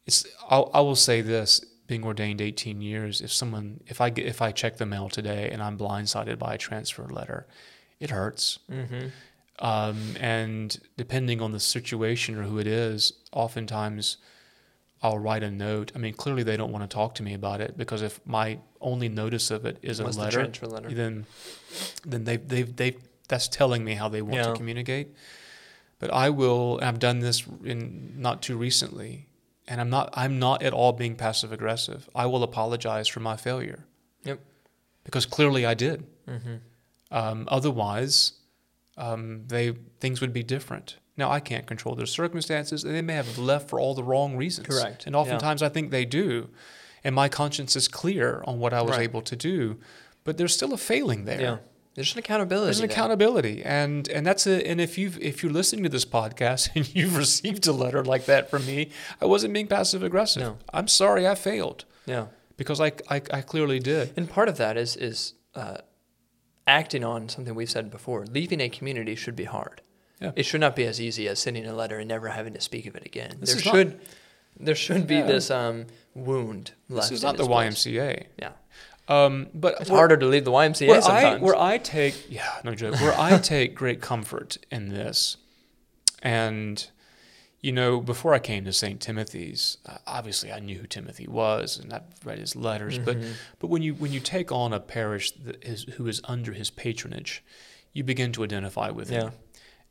it's. 0.06 0.26
I'll, 0.48 0.70
I 0.72 0.80
will 0.80 0.96
say 0.96 1.20
this: 1.20 1.64
being 1.92 2.04
ordained 2.04 2.40
18 2.40 2.80
years, 2.80 3.20
if 3.20 3.30
someone, 3.30 3.80
if 3.86 4.00
I 4.00 4.08
get, 4.08 4.24
if 4.26 4.40
I 4.40 4.50
check 4.50 4.78
the 4.78 4.86
mail 4.86 5.08
today 5.10 5.50
and 5.52 5.60
I'm 5.62 5.76
blindsided 5.76 6.38
by 6.38 6.54
a 6.54 6.58
transfer 6.58 7.04
letter, 7.04 7.46
it 8.00 8.08
hurts. 8.10 8.58
Mm-hmm. 8.70 9.08
Um, 9.58 9.98
and 10.18 10.80
depending 10.96 11.42
on 11.42 11.52
the 11.52 11.60
situation 11.60 12.38
or 12.38 12.44
who 12.44 12.58
it 12.58 12.66
is, 12.66 13.12
oftentimes 13.32 14.16
I'll 15.02 15.18
write 15.18 15.42
a 15.42 15.50
note. 15.50 15.92
I 15.94 15.98
mean, 15.98 16.14
clearly 16.14 16.42
they 16.42 16.56
don't 16.56 16.72
want 16.72 16.88
to 16.88 16.94
talk 16.94 17.14
to 17.16 17.22
me 17.22 17.34
about 17.34 17.60
it 17.60 17.76
because 17.76 18.00
if 18.00 18.20
my 18.24 18.58
only 18.80 19.08
notice 19.08 19.50
of 19.50 19.66
it 19.66 19.76
is 19.82 20.00
a 20.00 20.04
the 20.04 20.18
letter, 20.18 20.38
transfer 20.38 20.66
letter. 20.66 20.90
then 20.90 21.26
then 22.06 22.24
they 22.24 22.36
they 22.38 22.62
they 22.62 22.96
that's 23.28 23.48
telling 23.48 23.84
me 23.84 23.94
how 23.94 24.08
they 24.08 24.22
want 24.22 24.36
Yeah. 24.36 24.44
to 24.52 24.54
communicate. 24.54 25.08
But 25.98 26.12
I 26.12 26.30
will. 26.30 26.78
And 26.78 26.86
I've 26.88 26.98
done 26.98 27.20
this 27.20 27.44
in 27.64 28.14
not 28.16 28.42
too 28.42 28.56
recently, 28.56 29.28
and 29.72 29.80
I'm 29.80 29.88
not 29.88 30.10
I'm 30.12 30.38
not 30.38 30.62
at 30.62 30.74
all 30.74 30.92
being 30.92 31.16
passive 31.16 31.50
aggressive. 31.50 32.08
I 32.14 32.26
will 32.26 32.42
apologize 32.42 33.08
for 33.08 33.20
my 33.20 33.36
failure. 33.36 33.86
Yep. 34.24 34.38
Because 35.04 35.24
clearly 35.26 35.64
I 35.64 35.74
did. 35.74 36.04
Mm-hmm. 36.28 36.56
Um, 37.10 37.48
otherwise, 37.50 38.32
um, 38.98 39.44
they 39.48 39.72
things 39.98 40.20
would 40.20 40.32
be 40.34 40.42
different. 40.42 40.96
Now 41.16 41.30
I 41.30 41.40
can't 41.40 41.66
control 41.66 41.94
their 41.94 42.06
circumstances, 42.06 42.84
and 42.84 42.94
they 42.94 43.02
may 43.02 43.14
have 43.14 43.38
left 43.38 43.68
for 43.70 43.80
all 43.80 43.94
the 43.94 44.04
wrong 44.04 44.36
reasons. 44.36 44.66
Correct. 44.68 45.06
And 45.06 45.16
oftentimes 45.16 45.62
I 45.62 45.70
think 45.70 45.90
they 45.90 46.04
do, 46.04 46.50
and 47.04 47.14
my 47.14 47.28
conscience 47.28 47.74
is 47.76 47.88
clear 47.88 48.42
on 48.46 48.58
what 48.58 48.72
I 48.74 48.82
was 48.82 48.92
Right. 48.92 49.08
able 49.10 49.22
to 49.22 49.36
do. 49.36 49.78
but 50.24 50.36
there's 50.36 50.54
still 50.54 50.72
a 50.72 50.78
failing 50.78 51.24
there. 51.24 51.40
Yeah. 51.40 51.56
There's 51.94 52.12
an 52.14 52.18
accountability. 52.20 52.66
There's 52.66 52.80
an 52.80 52.88
there. 52.88 52.94
accountability, 52.94 53.62
and 53.62 54.08
and 54.08 54.26
that's 54.26 54.46
a 54.46 54.66
and 54.66 54.80
if 54.80 54.96
you 54.96 55.12
if 55.20 55.42
you're 55.42 55.52
listening 55.52 55.82
to 55.82 55.88
this 55.90 56.04
podcast 56.06 56.70
and 56.74 56.94
you've 56.94 57.16
received 57.16 57.66
a 57.66 57.72
letter 57.72 58.02
like 58.04 58.24
that 58.26 58.50
from 58.50 58.64
me, 58.66 58.90
I 59.20 59.26
wasn't 59.26 59.52
being 59.52 59.66
passive 59.66 60.02
aggressive. 60.02 60.42
No. 60.42 60.58
I'm 60.72 60.88
sorry, 60.88 61.26
I 61.28 61.34
failed 61.34 61.84
Yeah. 62.06 62.26
because 62.56 62.80
I, 62.80 62.92
I 63.10 63.20
I 63.30 63.40
clearly 63.42 63.78
did. 63.78 64.12
And 64.16 64.28
part 64.28 64.48
of 64.48 64.56
that 64.56 64.76
is 64.76 64.96
is 64.96 65.34
uh, 65.54 65.78
acting 66.66 67.04
on 67.04 67.28
something 67.28 67.54
we've 67.54 67.70
said 67.70 67.90
before. 67.90 68.24
Leaving 68.26 68.60
a 68.60 68.68
community 68.68 69.14
should 69.14 69.36
be 69.36 69.44
hard. 69.44 69.82
Yeah. 70.20 70.32
It 70.36 70.44
should 70.44 70.60
not 70.60 70.76
be 70.76 70.86
as 70.86 71.00
easy 71.00 71.28
as 71.28 71.40
sending 71.40 71.66
a 71.66 71.74
letter 71.74 71.98
and 71.98 72.08
never 72.08 72.28
having 72.28 72.54
to 72.54 72.60
speak 72.60 72.86
of 72.86 72.94
it 72.94 73.04
again. 73.04 73.36
This 73.40 73.50
there 73.50 73.58
is 73.58 73.66
not- 73.66 73.74
should 73.74 74.00
there 74.60 74.74
should 74.74 75.06
be 75.06 75.16
Yeah. 75.16 75.26
this 75.26 75.50
um, 75.50 75.86
wound 76.14 76.72
left. 76.88 77.10
This 77.10 77.18
is 77.18 77.22
not 77.24 77.36
the 77.36 77.44
place. 77.46 77.84
YMCA. 77.84 78.26
Yeah. 78.38 78.52
Um, 79.08 79.48
but 79.52 79.80
It's 79.80 79.90
where- 79.90 79.98
harder 79.98 80.16
to 80.16 80.26
leave 80.26 80.44
the 80.44 80.52
YMCA 80.52 80.86
where 80.88 80.98
I 80.98 81.00
sometimes. 81.00 81.42
where 81.42 81.56
I 81.60 81.78
take 81.78 82.14
yeah 82.30 82.60
no 82.64 82.74
joke 82.74 83.00
where 83.00 83.18
I 83.18 83.38
take 83.54 83.74
great 83.74 84.00
comfort 84.00 84.58
in 84.70 84.88
this, 84.90 85.36
and 86.22 86.88
you 87.60 87.72
know 87.72 88.00
before 88.00 88.32
I 88.34 88.38
came 88.38 88.64
to 88.64 88.72
St. 88.72 89.00
Timothy's, 89.00 89.78
uh, 89.86 89.98
obviously 90.06 90.52
I 90.52 90.60
knew 90.60 90.78
who 90.78 90.86
Timothy 90.86 91.26
was 91.26 91.78
and 91.78 91.92
I've 91.92 92.02
read 92.24 92.38
his 92.38 92.54
letters, 92.56 92.98
but 92.98 93.16
Mhm. 93.20 93.32
but 93.58 93.66
when 93.68 93.82
you 93.82 93.94
when 93.94 94.12
you 94.12 94.20
take 94.20 94.52
on 94.52 94.72
a 94.72 94.80
parish 94.80 95.32
that 95.32 95.62
is 95.64 95.84
who 95.96 96.06
is 96.06 96.20
under 96.24 96.52
his 96.52 96.70
patronage, 96.70 97.42
you 97.92 98.04
begin 98.04 98.32
to 98.32 98.44
identify 98.44 98.90
with 98.90 99.10
Yeah. 99.10 99.22
him. 99.24 99.32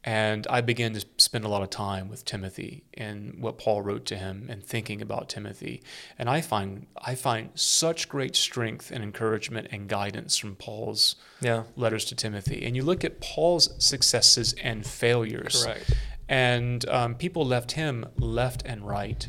And 0.04 0.48
I 0.50 0.62
began 0.62 0.94
to 0.94 1.06
spend 1.18 1.46
a 1.46 1.48
lot 1.48 1.62
of 1.62 1.70
time 1.70 2.10
with 2.10 2.26
Timothy 2.26 2.84
and 2.96 3.40
what 3.40 3.60
Paul 3.60 3.84
wrote 3.84 4.06
to 4.08 4.18
him 4.18 4.48
and 4.50 4.64
thinking 4.64 5.00
about 5.00 5.30
Timothy. 5.30 5.84
And 6.18 6.28
I 6.28 6.42
find 6.42 6.88
I 6.98 7.14
find 7.14 7.52
such 7.54 8.10
great 8.10 8.36
strength 8.36 8.90
and 8.92 9.04
encouragement 9.04 9.68
and 9.72 9.88
guidance 9.88 10.38
from 10.38 10.56
Paul's 10.56 11.18
yeah. 11.40 11.64
letters 11.76 12.06
to 12.06 12.16
Timothy. 12.16 12.66
And 12.66 12.76
you 12.76 12.82
look 12.82 13.04
at 13.04 13.22
Paul's 13.22 13.70
successes 13.78 14.56
and 14.64 14.86
failures. 14.86 15.64
Correct. 15.64 15.94
And 16.28 16.88
um, 16.88 17.16
people 17.16 17.46
left 17.46 17.74
him 17.74 18.06
left 18.18 18.64
and 18.66 18.88
right. 18.88 19.28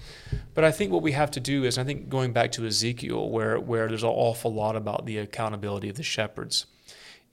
But 0.54 0.64
I 0.64 0.70
think 0.70 0.92
what 0.92 1.02
we 1.02 1.12
have 1.12 1.32
to 1.32 1.40
do 1.40 1.64
is, 1.64 1.76
I 1.76 1.82
think 1.82 2.08
going 2.08 2.32
back 2.32 2.52
to 2.52 2.64
Ezekiel, 2.64 3.28
where, 3.28 3.58
where 3.58 3.88
there's 3.88 4.04
an 4.04 4.08
awful 4.08 4.54
lot 4.54 4.76
about 4.76 5.04
the 5.04 5.18
accountability 5.18 5.88
of 5.88 5.96
the 5.96 6.04
shepherds, 6.04 6.66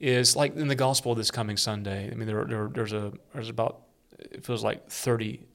is 0.00 0.34
like 0.34 0.56
in 0.56 0.68
the 0.68 0.74
gospel 0.74 1.14
this 1.14 1.30
coming 1.30 1.56
Sunday. 1.56 2.10
I 2.10 2.14
mean, 2.14 2.26
there, 2.26 2.44
there 2.44 2.68
there's 2.72 2.92
a 2.92 3.12
there's 3.34 3.48
about 3.50 3.82
it 4.18 4.44
feels 4.44 4.64
like 4.64 4.88
30 4.90 5.46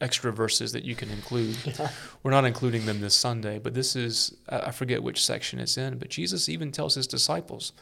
extra 0.00 0.32
verses 0.32 0.72
that 0.72 0.84
you 0.84 0.94
can 0.94 1.10
include. 1.10 1.56
We're 2.22 2.30
not 2.30 2.44
including 2.44 2.86
them 2.86 3.00
this 3.00 3.14
Sunday, 3.14 3.58
but 3.58 3.74
this 3.74 3.96
is 3.96 4.36
I 4.48 4.58
I 4.60 4.70
forget 4.70 5.02
which 5.02 5.24
section 5.24 5.58
it's 5.58 5.76
in. 5.78 5.98
But 5.98 6.08
Jesus 6.10 6.48
even 6.48 6.72
tells 6.72 6.94
his 6.94 7.06
disciples, 7.06 7.72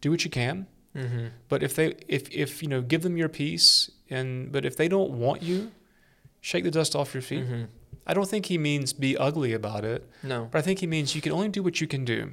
"Do 0.00 0.10
what 0.10 0.24
you 0.24 0.30
can." 0.30 0.66
Mm-hmm. 0.96 1.26
But 1.48 1.62
if 1.62 1.74
they 1.74 1.94
if 2.08 2.30
if 2.30 2.62
you 2.62 2.68
know 2.68 2.82
give 2.82 3.02
them 3.02 3.16
your 3.16 3.28
peace 3.28 3.90
and 4.10 4.52
but 4.52 4.64
if 4.64 4.76
they 4.76 4.88
don't 4.88 5.10
want 5.12 5.42
you, 5.42 5.72
shake 6.40 6.64
the 6.64 6.70
dust 6.70 6.94
off 6.94 7.14
your 7.14 7.22
feet. 7.22 7.44
Mm-hmm. 7.44 7.64
I 8.06 8.14
don't 8.14 8.28
think 8.28 8.46
he 8.46 8.58
means 8.58 8.92
be 8.92 9.16
ugly 9.16 9.52
about 9.52 9.84
it, 9.84 10.08
No. 10.24 10.48
but 10.50 10.58
I 10.58 10.62
think 10.62 10.80
he 10.80 10.88
means 10.88 11.14
you 11.14 11.22
can 11.22 11.30
only 11.30 11.48
do 11.48 11.62
what 11.62 11.80
you 11.80 11.86
can 11.86 12.04
do. 12.04 12.32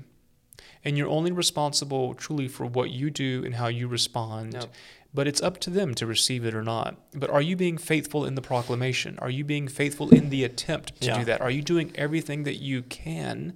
And 0.86 0.98
you're 0.98 1.10
only 1.10 1.32
responsible 1.32 2.14
truly 2.14 2.48
for 2.48 2.66
what 2.66 2.90
you 2.90 3.10
do 3.10 3.44
and 3.46 3.56
how 3.56 3.68
you 3.68 3.88
respond. 3.88 4.54
Yep. 4.54 4.74
But 5.14 5.28
it's 5.28 5.42
up 5.42 5.60
to 5.62 5.70
them 5.70 5.94
to 5.96 6.06
receive 6.06 6.46
it 6.46 6.54
or 6.54 6.62
not. 6.64 6.96
But 7.14 7.30
are 7.32 7.42
you 7.42 7.56
being 7.56 7.78
faithful 7.78 8.26
in 8.26 8.36
the 8.36 8.42
proclamation? 8.42 9.18
Are 9.20 9.30
you 9.30 9.44
being 9.44 9.68
faithful 9.68 10.10
in 10.14 10.30
the 10.30 10.44
attempt 10.44 11.02
to 11.02 11.08
Yeah. 11.08 11.18
do 11.20 11.26
that? 11.26 11.42
Are 11.42 11.50
you 11.52 11.62
doing 11.64 11.92
everything 11.96 12.44
that 12.44 12.58
you 12.62 12.84
can? 12.84 13.54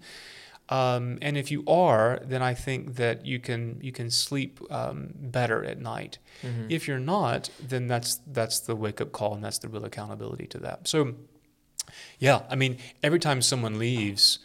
Um, 0.69 1.19
and 1.21 1.37
if 1.37 1.51
you 1.51 1.63
are, 1.67 2.19
then 2.25 2.41
I 2.41 2.53
think 2.53 2.95
that 2.95 3.25
you 3.25 3.39
can 3.39 3.79
you 3.81 3.91
can 3.91 4.09
sleep 4.09 4.59
um, 4.71 5.13
better 5.15 5.63
at 5.63 5.79
night. 5.79 6.17
Mhm. 6.41 6.71
If 6.71 6.87
you're 6.87 6.99
not, 6.99 7.49
then 7.61 7.87
that's 7.87 8.19
that's 8.25 8.59
the 8.59 8.75
wake 8.75 8.99
up 9.01 9.11
call, 9.11 9.35
and 9.35 9.43
that's 9.43 9.59
the 9.59 9.67
real 9.67 9.85
accountability 9.85 10.47
to 10.47 10.57
that. 10.59 10.87
So, 10.87 11.15
yeah, 12.17 12.43
I 12.49 12.55
mean, 12.55 12.77
every 13.03 13.19
time 13.19 13.41
someone 13.41 13.77
leaves, 13.77 14.39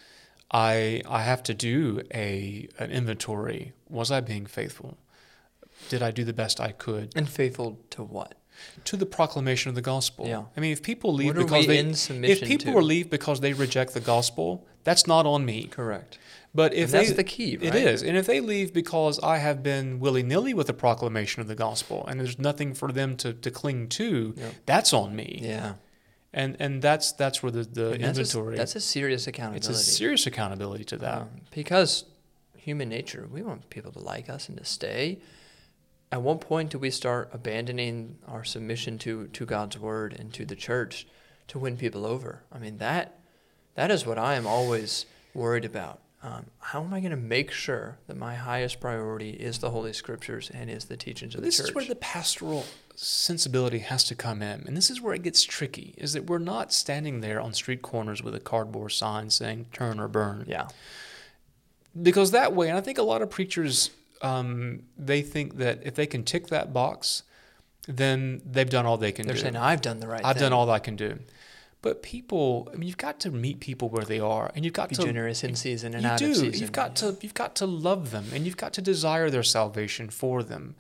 I 0.51 1.03
I 1.09 1.23
have 1.23 1.43
to 1.45 1.55
do 1.55 2.03
a 2.15 2.69
an 2.79 2.91
inventory. 2.91 3.73
Was 3.89 4.11
I 4.11 4.21
being 4.21 4.47
faithful? 4.47 4.99
Did 5.89 6.03
I 6.03 6.11
do 6.11 6.25
the 6.25 6.33
best 6.33 6.61
I 6.61 6.73
could 6.73 7.13
and 7.17 7.29
faithful 7.29 7.79
to 7.91 8.03
what? 8.03 8.35
to 8.85 8.97
the 8.97 9.07
proclamation 9.07 9.69
of 9.69 9.75
the 9.75 9.83
gospel? 9.83 10.27
Yeah. 10.27 10.45
I 10.57 10.61
mean, 10.61 10.73
if 10.73 10.83
people 10.83 11.13
leave 11.13 11.35
because 11.35 11.67
they 11.67 11.79
in 11.79 11.91
if 12.25 12.43
people 12.43 12.73
to? 12.73 12.81
leave 12.81 13.11
because 13.11 13.41
they 13.41 13.53
reject 13.53 13.95
the 13.95 14.01
gospel, 14.01 14.67
that's 14.85 15.07
not 15.07 15.27
on 15.27 15.45
me. 15.45 15.69
Correct. 15.69 16.19
But 16.55 16.73
if 16.75 16.85
and 16.87 16.93
that's 16.95 17.11
they, 17.11 17.15
the 17.15 17.25
key, 17.25 17.57
right? 17.57 17.67
it 17.67 17.75
is. 17.75 18.03
And 18.03 18.17
if 18.17 18.27
they 18.27 18.41
leave 18.41 18.73
because 18.73 19.21
I 19.23 19.39
have 19.39 19.63
been 19.63 20.01
willy 20.01 20.23
nilly 20.23 20.55
with 20.55 20.67
the 20.67 20.75
proclamation 20.75 21.41
of 21.43 21.47
the 21.47 21.55
gospel 21.55 22.05
and 22.09 22.19
there's 22.19 22.39
nothing 22.39 22.75
for 22.75 22.91
them 22.91 23.17
to, 23.19 23.33
to 23.33 23.51
cling 23.51 23.89
to, 23.91 24.35
Yep. 24.37 24.55
that's 24.67 24.93
on 24.93 25.15
me. 25.15 25.41
Yeah. 25.43 25.75
And 26.39 26.57
and 26.61 26.81
that's 26.81 27.13
that's 27.13 27.43
where 27.43 27.51
the, 27.51 27.65
the 27.65 27.91
And 27.93 28.05
that's 28.05 28.19
a- 28.19 28.21
inventory 28.23 28.57
That's 28.57 28.77
a, 28.77 28.81
serious 28.81 29.27
accountability. 29.27 29.71
it's 29.71 29.81
a 29.89 29.93
serious 29.93 30.27
accountability 30.27 30.85
to 30.85 30.97
that. 30.99 31.23
Um, 31.23 31.29
because 31.51 32.05
human 32.57 32.89
nature, 32.89 33.29
we 33.31 33.43
want 33.43 33.69
people 33.71 33.91
to 33.93 33.99
like 33.99 34.31
us 34.31 34.49
and 34.49 34.57
to 34.59 34.65
stay. 34.65 35.19
At 36.13 36.23
what 36.23 36.41
point 36.41 36.71
do 36.71 36.79
we 36.79 36.91
start 36.91 37.29
abandoning 37.33 38.19
our 38.27 38.45
submission 38.45 38.99
to, 38.99 39.27
to 39.29 39.45
God's 39.45 39.79
word 39.79 40.15
and 40.19 40.33
to 40.35 40.47
the 40.47 40.57
church 40.57 41.07
to 41.49 41.59
win 41.59 41.77
people 41.77 42.07
over? 42.07 42.43
I 42.53 42.59
mean 42.59 42.79
that 42.79 43.19
that 43.75 43.91
is 43.91 44.07
what 44.07 44.19
I 44.19 44.35
am 44.37 44.47
always 44.47 45.07
worried 45.35 45.65
about. 45.65 46.01
Um, 46.23 46.47
how 46.59 46.83
am 46.83 46.93
I 46.95 47.01
going 47.01 47.11
to 47.13 47.17
make 47.17 47.51
sure 47.51 47.99
that 48.07 48.17
my 48.17 48.35
highest 48.37 48.81
priority 48.81 49.31
is 49.31 49.59
the 49.59 49.71
Holy 49.71 49.93
Scriptures 49.93 50.51
and 50.53 50.69
is 50.71 50.87
the 50.87 50.97
teachings 50.97 51.35
of 51.35 51.41
the 51.41 51.47
this 51.47 51.57
church? 51.57 51.67
This 51.67 51.71
is 51.71 51.75
where 51.75 51.85
the 51.85 51.95
pastoral 51.97 52.65
sensibility 53.01 53.79
has 53.79 54.03
to 54.05 54.15
come 54.15 54.43
in. 54.43 54.65
And 54.67 54.77
this 54.77 54.91
is 54.91 55.01
where 55.01 55.15
it 55.15 55.23
gets 55.23 55.45
tricky, 55.45 55.95
is 55.97 56.13
that 56.15 56.27
we're 56.27 56.39
not 56.39 56.73
standing 56.73 57.21
there 57.21 57.41
on 57.41 57.53
street 57.55 57.81
corners 57.81 58.23
with 58.23 58.35
a 58.35 58.41
cardboard 58.41 58.93
sign 58.93 59.31
saying 59.31 59.67
turn 59.73 60.01
or 60.01 60.09
burn. 60.09 60.45
yeah, 60.49 60.69
because 62.01 62.33
that 62.33 62.53
way, 62.55 62.69
and 62.69 62.77
I 62.77 62.81
think 62.81 62.99
a 62.99 63.03
lot 63.03 63.23
of 63.23 63.31
preachers 63.31 63.91
um, 64.23 64.83
they 64.99 65.23
think 65.23 65.59
that 65.59 65.81
if 65.85 65.95
they 65.95 66.07
can 66.07 66.25
tick 66.25 66.49
that 66.49 66.73
box, 66.73 67.23
then 67.87 68.43
they've 68.45 68.69
done 68.69 68.85
all 68.85 68.97
they 68.97 69.13
can 69.13 69.27
do. 69.27 69.33
they're 69.33 69.41
saying 69.41 69.57
I've 69.57 69.81
done 69.81 70.01
the 70.01 70.09
right. 70.09 70.19
Thing. 70.19 70.27
I've 70.27 70.37
thing. 70.37 70.43
done 70.43 70.53
all 70.53 70.71
I 70.71 70.79
can 70.81 70.97
do. 70.97 71.19
But 71.81 72.03
people, 72.03 72.69
I 72.73 72.77
mean, 72.77 72.89
you've 72.89 72.97
got 72.97 73.21
to 73.21 73.31
meet 73.31 73.61
people 73.61 73.89
where 73.89 74.05
they 74.05 74.19
are, 74.19 74.51
and 74.57 74.65
you've 74.65 74.75
got 74.75 74.89
Be 74.89 74.97
to 74.97 75.03
generous 75.05 75.45
in 75.45 75.55
season 75.55 75.95
and 75.95 76.03
you 76.03 76.09
out 76.09 76.19
do. 76.19 76.31
of 76.31 76.37
season. 76.37 76.61
You've 76.61 76.73
got 76.73 76.97
to 76.97 77.17
you've 77.21 77.35
got 77.35 77.55
to 77.57 77.67
love 77.67 78.11
them, 78.11 78.27
and 78.33 78.45
you've 78.45 78.57
got 78.57 78.73
to 78.75 78.83
desire 78.83 79.31
their 79.31 79.45
salvation 79.45 80.11
for 80.11 80.43
them. 80.43 80.75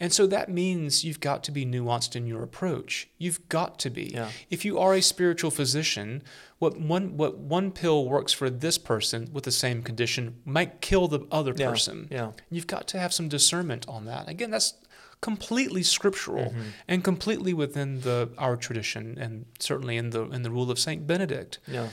And 0.00 0.12
so 0.12 0.26
that 0.26 0.48
means 0.48 1.04
you've 1.04 1.20
got 1.20 1.44
to 1.44 1.52
be 1.52 1.64
nuanced 1.64 2.16
in 2.16 2.26
your 2.26 2.42
approach. 2.42 3.08
You've 3.16 3.48
got 3.48 3.78
to 3.80 3.90
be. 3.90 4.10
Yeah. 4.12 4.30
If 4.50 4.64
you 4.64 4.78
are 4.78 4.92
a 4.92 5.00
spiritual 5.00 5.50
physician, 5.52 6.22
what 6.58 6.78
one 6.78 7.16
what 7.16 7.38
one 7.38 7.70
pill 7.70 8.04
works 8.08 8.32
for 8.32 8.50
this 8.50 8.76
person 8.76 9.28
with 9.32 9.44
the 9.44 9.52
same 9.52 9.82
condition 9.82 10.36
might 10.44 10.80
kill 10.80 11.06
the 11.08 11.20
other 11.30 11.54
Yeah, 11.56 11.70
person. 11.70 12.08
yeah. 12.10 12.32
You've 12.50 12.66
got 12.66 12.88
to 12.88 12.98
have 12.98 13.12
some 13.12 13.28
discernment 13.28 13.86
on 13.88 14.04
that. 14.06 14.28
Again, 14.28 14.50
that's 14.50 14.74
completely 15.20 15.82
scriptural 15.82 16.46
Mm-hmm. 16.50 16.62
and 16.88 17.04
completely 17.04 17.54
within 17.54 18.00
the 18.00 18.28
our 18.36 18.56
tradition 18.56 19.16
and 19.18 19.46
certainly 19.58 19.96
in 19.96 20.10
the 20.10 20.22
in 20.24 20.42
the 20.42 20.50
rule 20.50 20.70
of 20.70 20.78
Saint 20.78 21.06
Benedict 21.06 21.60
Yeah, 21.68 21.88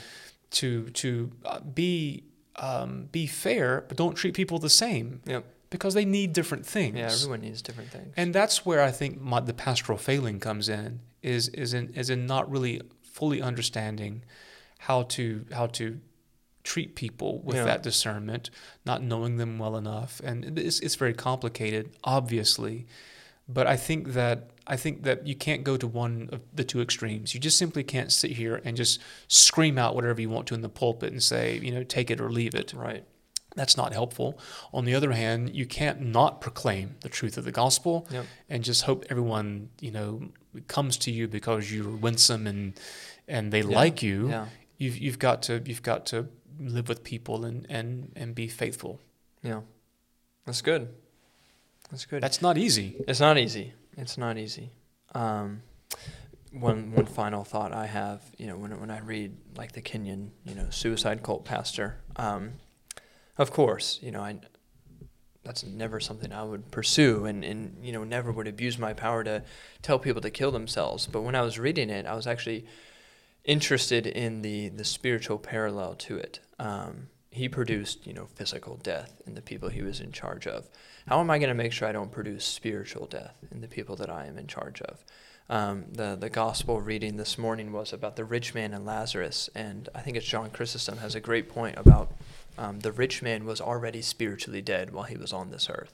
to 0.50 0.90
to 0.90 1.30
uh, 1.44 1.60
be 1.60 2.24
um, 2.56 3.08
be 3.12 3.26
fair, 3.26 3.84
but 3.88 3.96
don't 3.96 4.14
treat 4.14 4.34
people 4.34 4.58
the 4.58 4.68
same 4.68 5.20
yep. 5.24 5.44
Because 5.72 5.94
they 5.94 6.04
need 6.04 6.32
different 6.32 6.64
things. 6.64 6.96
Yeah, 6.96 7.10
everyone 7.10 7.40
needs 7.40 7.60
different 7.62 7.90
things. 7.90 8.12
And 8.16 8.32
that's 8.32 8.64
where 8.64 8.82
I 8.82 8.92
think 8.92 9.20
my, 9.20 9.40
the 9.40 9.54
pastoral 9.54 9.98
failing 9.98 10.38
comes 10.38 10.68
in 10.68 11.00
is 11.22 11.48
is 11.48 11.74
in 11.74 11.92
is 11.94 12.08
in 12.10 12.26
not 12.26 12.48
really 12.50 12.82
fully 13.02 13.42
understanding 13.42 14.22
how 14.78 15.02
to 15.04 15.44
how 15.52 15.66
to 15.78 15.98
treat 16.64 16.94
people 16.94 17.40
with 17.42 17.56
Yeah. 17.56 17.64
that 17.64 17.82
discernment, 17.82 18.50
not 18.86 19.02
knowing 19.02 19.36
them 19.38 19.58
well 19.58 19.76
enough, 19.76 20.20
and 20.22 20.58
it's 20.58 20.78
it's 20.80 20.94
very 20.94 21.14
complicated, 21.14 21.90
obviously. 22.04 22.86
But 23.48 23.66
I 23.66 23.76
think 23.76 24.12
that 24.12 24.50
I 24.66 24.76
think 24.76 25.02
that 25.02 25.26
you 25.26 25.34
can't 25.34 25.64
go 25.64 25.76
to 25.76 25.88
one 25.88 26.28
of 26.32 26.40
the 26.54 26.62
two 26.64 26.80
extremes. 26.80 27.34
You 27.34 27.40
just 27.40 27.58
simply 27.58 27.82
can't 27.82 28.12
sit 28.12 28.30
here 28.32 28.60
and 28.64 28.76
just 28.76 29.00
scream 29.26 29.76
out 29.78 29.94
whatever 29.96 30.20
you 30.20 30.30
want 30.30 30.46
to 30.48 30.54
in 30.54 30.60
the 30.62 30.68
pulpit 30.68 31.10
and 31.12 31.20
say, 31.22 31.58
you 31.58 31.72
know, 31.72 31.82
take 31.82 32.10
it 32.12 32.20
or 32.20 32.30
leave 32.30 32.54
it. 32.54 32.72
right. 32.72 33.04
That's 33.54 33.76
not 33.76 33.92
helpful. 33.92 34.38
On 34.72 34.84
the 34.84 34.94
other 34.94 35.12
hand, 35.12 35.54
you 35.54 35.66
can't 35.66 36.00
not 36.00 36.40
proclaim 36.40 36.96
the 37.00 37.08
truth 37.08 37.36
of 37.36 37.44
the 37.44 37.52
gospel 37.52 38.06
Yep. 38.10 38.24
and 38.48 38.64
just 38.64 38.82
hope 38.84 39.04
everyone, 39.10 39.68
you 39.80 39.90
know, 39.90 40.30
comes 40.68 40.96
to 40.98 41.10
you 41.10 41.28
because 41.28 41.70
you're 41.72 41.90
winsome 41.96 42.46
and 42.46 42.78
and 43.28 43.52
they 43.52 43.60
Yeah. 43.60 43.76
like 43.82 44.02
you. 44.02 44.28
Yeah. 44.30 44.46
You've 44.78 44.96
you've 44.98 45.18
got 45.18 45.42
to 45.42 45.62
you've 45.66 45.82
got 45.82 46.06
to 46.06 46.28
live 46.58 46.88
with 46.88 47.04
people 47.04 47.44
and 47.44 47.66
and 47.68 48.10
and 48.16 48.34
be 48.34 48.48
faithful. 48.48 49.00
Yeah. 49.42 49.60
That's 50.46 50.62
good. 50.62 50.88
That's 51.90 52.06
good. 52.06 52.22
That's 52.22 52.40
not 52.42 52.56
easy. 52.56 52.96
It's 53.06 53.20
not 53.20 53.36
easy. 53.38 53.74
It's 53.96 54.16
not 54.16 54.38
easy. 54.38 54.70
Um, 55.14 55.62
one 56.52 56.92
one 56.92 57.06
final 57.06 57.44
thought 57.44 57.72
I 57.72 57.86
have, 57.86 58.22
you 58.38 58.46
know, 58.46 58.56
when 58.56 58.78
when 58.80 58.90
I 58.90 59.00
read 59.00 59.36
like 59.56 59.72
the 59.72 59.82
Kenyan, 59.82 60.30
you 60.44 60.54
know, 60.54 60.68
suicide 60.70 61.22
cult 61.22 61.44
pastor, 61.44 61.98
um, 62.16 62.54
of 63.38 63.50
course, 63.50 63.98
you 64.02 64.10
know, 64.10 64.20
I 64.20 64.38
that's 65.44 65.64
never 65.64 65.98
something 65.98 66.32
I 66.32 66.44
would 66.44 66.70
pursue, 66.70 67.24
and 67.24 67.44
and 67.44 67.84
you 67.84 67.92
know 67.92 68.04
never 68.04 68.30
would 68.30 68.48
abuse 68.48 68.78
my 68.78 68.92
power 68.92 69.24
to 69.24 69.42
tell 69.80 69.98
people 69.98 70.22
to 70.22 70.30
kill 70.30 70.50
themselves. 70.50 71.06
But 71.06 71.22
when 71.22 71.34
I 71.34 71.42
was 71.42 71.58
reading 71.58 71.90
it, 71.90 72.06
I 72.06 72.14
was 72.14 72.26
actually 72.26 72.66
interested 73.44 74.06
in 74.06 74.42
the 74.42 74.68
the 74.68 74.84
spiritual 74.84 75.38
parallel 75.38 75.94
to 75.94 76.16
it. 76.16 76.40
Um, 76.58 77.08
he 77.30 77.48
produced, 77.48 78.06
you 78.06 78.12
know, 78.12 78.26
physical 78.26 78.76
death 78.76 79.22
in 79.26 79.34
the 79.34 79.40
people 79.40 79.70
he 79.70 79.82
was 79.82 80.00
in 80.00 80.12
charge 80.12 80.46
of. 80.46 80.68
How 81.08 81.18
am 81.18 81.30
I 81.30 81.38
going 81.38 81.48
to 81.48 81.54
make 81.54 81.72
sure 81.72 81.88
I 81.88 81.92
don't 81.92 82.12
produce 82.12 82.44
spiritual 82.44 83.06
death 83.06 83.34
in 83.50 83.62
the 83.62 83.68
people 83.68 83.96
that 83.96 84.10
I 84.10 84.26
am 84.26 84.36
in 84.36 84.46
charge 84.46 84.82
of? 84.82 85.02
Um, 85.48 85.86
the 85.90 86.14
the 86.14 86.30
gospel 86.30 86.80
reading 86.80 87.16
this 87.16 87.36
morning 87.36 87.72
was 87.72 87.92
about 87.92 88.16
the 88.16 88.24
rich 88.24 88.54
man 88.54 88.72
and 88.72 88.86
Lazarus, 88.86 89.50
and 89.54 89.88
I 89.94 90.00
think 90.00 90.16
it's 90.16 90.26
John 90.26 90.50
Chrysostom 90.50 90.98
has 90.98 91.14
a 91.14 91.20
great 91.20 91.48
point 91.48 91.76
about 91.78 92.12
um, 92.58 92.80
the 92.80 92.92
rich 92.92 93.22
man 93.22 93.44
was 93.44 93.60
already 93.60 94.02
spiritually 94.02 94.62
dead 94.62 94.92
while 94.92 95.04
he 95.04 95.16
was 95.16 95.32
on 95.32 95.50
this 95.50 95.68
earth. 95.70 95.92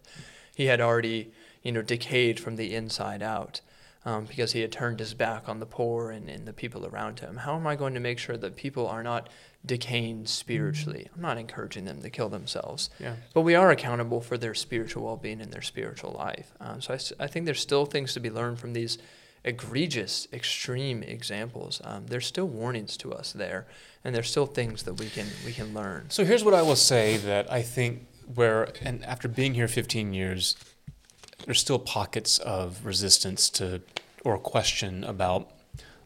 He 0.55 0.67
had 0.67 0.81
already, 0.81 1.31
you 1.63 1.73
know, 1.73 1.83
decayed 1.83 2.41
from 2.41 2.57
the 2.57 2.75
inside 2.75 3.23
out. 3.23 3.61
Um, 4.05 4.25
because 4.25 4.53
he 4.53 4.61
had 4.61 4.73
turned 4.73 5.01
his 5.01 5.13
back 5.13 5.49
on 5.51 5.59
the 5.59 5.67
poor 5.67 6.11
and, 6.11 6.31
and 6.31 6.47
the 6.47 6.53
people 6.53 6.87
around 6.87 7.21
him. 7.21 7.37
How 7.39 7.57
am 7.57 7.67
I 7.67 7.77
going 7.77 7.93
to 7.95 8.01
make 8.01 8.19
sure 8.19 8.39
that 8.39 8.57
people 8.57 8.87
are 8.87 9.03
not 9.03 9.29
decaying 9.67 10.25
spiritually? 10.27 11.11
I'm 11.15 11.21
not 11.21 11.37
encouraging 11.37 11.85
them 11.85 12.01
to 12.01 12.09
kill 12.09 12.31
themselves, 12.31 12.89
Yeah. 13.01 13.17
but 13.35 13.43
we 13.43 13.55
are 13.55 13.71
accountable 13.71 14.23
for 14.23 14.39
their 14.39 14.55
spiritual 14.55 15.05
well 15.05 15.17
being 15.17 15.43
and 15.43 15.53
their 15.53 15.61
spiritual 15.63 16.13
life. 16.13 16.53
Um, 16.61 16.81
so 16.81 16.97
I 17.21 17.27
think 17.27 17.45
there's 17.45 17.61
still 17.61 17.85
things 17.85 18.15
to 18.15 18.21
be 18.21 18.31
learned 18.31 18.61
from 18.61 18.73
these 18.73 18.97
egregious, 19.45 20.29
extreme 20.33 21.03
examples. 21.03 21.81
Um, 21.85 22.07
there's 22.07 22.27
still 22.27 22.49
warnings 22.49 22.97
to 22.99 23.13
us 23.13 23.33
there, 23.33 23.67
and 24.05 24.15
there's 24.15 24.31
still 24.31 24.47
things 24.47 24.85
that 24.85 24.95
we 24.95 25.09
can 25.09 25.27
we 25.45 25.53
can 25.53 25.75
learn. 25.75 26.07
So 26.11 26.25
here's 26.25 26.45
what 26.45 26.55
I 26.55 26.63
will 26.63 26.77
say 26.77 27.17
that 27.19 27.51
I 27.53 27.63
think 27.63 28.07
where, 28.35 28.69
and 28.83 29.05
after 29.05 29.29
being 29.29 29.55
here 29.55 29.69
15 29.69 30.13
years, 30.13 30.57
there's 31.45 31.61
still 31.61 31.79
pockets 31.79 32.39
of 32.39 32.85
resistance 32.85 33.49
to 33.51 33.81
or 34.25 34.39
question 34.39 35.05
about 35.05 35.51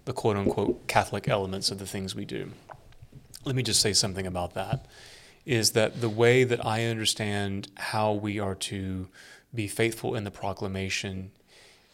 the 0.04 0.12
quote 0.12 0.36
unquote 0.36 0.86
Catholic 0.86 1.28
elements 1.28 1.70
of 1.70 1.78
the 1.78 1.86
things 1.86 2.14
we 2.14 2.24
do. 2.24 2.52
Let 3.44 3.56
me 3.56 3.62
just 3.62 3.80
say 3.80 3.92
something 3.92 4.26
about 4.26 4.54
that. 4.54 4.86
Is 5.44 5.72
that 5.72 6.00
the 6.00 6.08
way 6.08 6.44
that 6.44 6.64
I 6.64 6.84
understand 6.84 7.68
how 7.76 8.12
we 8.12 8.38
are 8.38 8.54
to 8.54 9.08
be 9.52 9.66
faithful 9.66 10.14
in 10.14 10.24
the 10.24 10.30
proclamation 10.30 11.32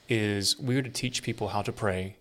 is 0.08 0.58
we 0.58 0.76
are 0.76 0.82
to 0.82 0.90
teach 0.90 1.22
people 1.22 1.48
how 1.48 1.62
to 1.62 1.72
pray 1.72 2.16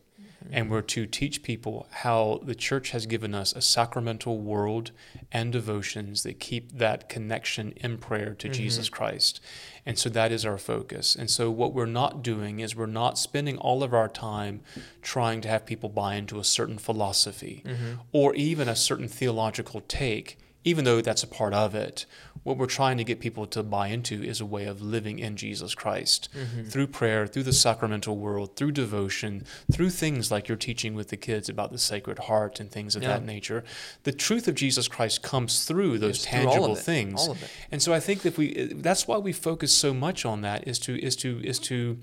and 0.52 0.70
we're 0.70 0.82
to 0.82 1.06
teach 1.06 1.44
people 1.44 1.88
how 1.92 2.40
the 2.44 2.56
church 2.56 2.92
has 2.92 3.06
given 3.06 3.34
us 3.34 3.54
a 3.54 3.62
sacramental 3.62 4.40
world 4.40 4.92
and 5.32 5.52
devotions 5.52 6.24
that 6.24 6.40
keep 6.40 6.72
that 6.78 7.10
connection 7.10 7.74
in 7.78 7.98
prayer 7.98 8.34
to 8.36 8.48
mm-hmm. 8.48 8.54
Jesus 8.54 8.90
Christ. 8.90 9.40
And 9.86 9.98
so 9.98 10.10
that 10.10 10.32
is 10.32 10.46
our 10.46 10.58
focus. 10.58 11.16
And 11.16 11.30
so 11.30 11.50
what 11.50 11.74
we're 11.74 11.86
not 11.86 12.22
doing 12.24 12.60
is 12.60 12.76
we're 12.76 12.86
not 12.86 13.18
spending 13.18 13.58
all 13.58 13.84
of 13.84 13.94
our 13.94 14.10
time 14.10 14.62
trying 15.02 15.42
to 15.42 15.48
have 15.48 15.66
people 15.66 15.90
buy 15.90 16.16
into 16.16 16.40
a 16.40 16.44
certain 16.44 16.78
philosophy 16.78 17.64
mm-hmm. 17.66 17.94
or 18.12 18.36
even 18.36 18.70
a 18.70 18.76
certain 18.76 19.08
theological 19.08 19.82
take 19.88 20.38
even 20.68 20.84
though 20.84 21.00
that's 21.02 21.24
a 21.24 21.28
part 21.28 21.54
of 21.54 21.74
it, 21.74 22.06
what 22.44 22.58
we're 22.58 22.66
trying 22.66 22.98
to 22.98 23.04
get 23.04 23.20
people 23.20 23.46
to 23.48 23.64
buy 23.64 23.88
into 23.88 24.22
is 24.22 24.42
a 24.42 24.46
way 24.46 24.66
of 24.66 24.82
living 24.82 25.18
in 25.18 25.36
Jesus 25.38 25.74
Christ 25.74 26.30
mm-hmm. 26.38 26.64
through 26.64 26.88
prayer, 26.88 27.26
through 27.26 27.44
the 27.44 27.54
sacramental 27.54 28.18
world, 28.18 28.56
through 28.56 28.72
devotion, 28.74 29.46
through 29.72 29.90
things 29.90 30.30
like 30.30 30.48
you're 30.48 30.58
teaching 30.58 30.94
with 30.94 31.08
the 31.10 31.18
kids 31.18 31.48
about 31.50 31.72
the 31.72 31.78
Sacred 31.78 32.20
Heart 32.20 32.60
and 32.60 32.70
things 32.70 32.96
of 32.96 33.02
Yeah. 33.02 33.10
that 33.10 33.26
nature. 33.26 33.64
The 34.04 34.12
truth 34.12 34.48
of 34.48 34.56
Jesus 34.56 34.88
Christ 34.90 35.22
comes 35.22 35.64
through 35.64 36.00
those 36.00 36.18
It's 36.18 36.26
through 36.26 36.40
all 36.40 36.48
of 36.48 36.52
tangible 36.54 36.76
it, 36.76 36.80
things. 36.84 37.20
all 37.22 37.32
of 37.32 37.44
it. 37.44 37.50
And 37.72 37.82
so 37.82 37.94
I 37.94 38.00
think 38.02 38.22
that 38.24 38.38
we 38.38 38.74
that's 38.76 39.08
why 39.08 39.18
we 39.18 39.32
focus 39.32 39.72
so 39.74 39.94
much 39.94 40.26
on 40.26 40.42
that 40.42 40.68
is 40.68 40.80
to 40.80 41.02
is 41.02 41.16
to 41.18 41.40
is 41.44 41.60
to 41.60 41.98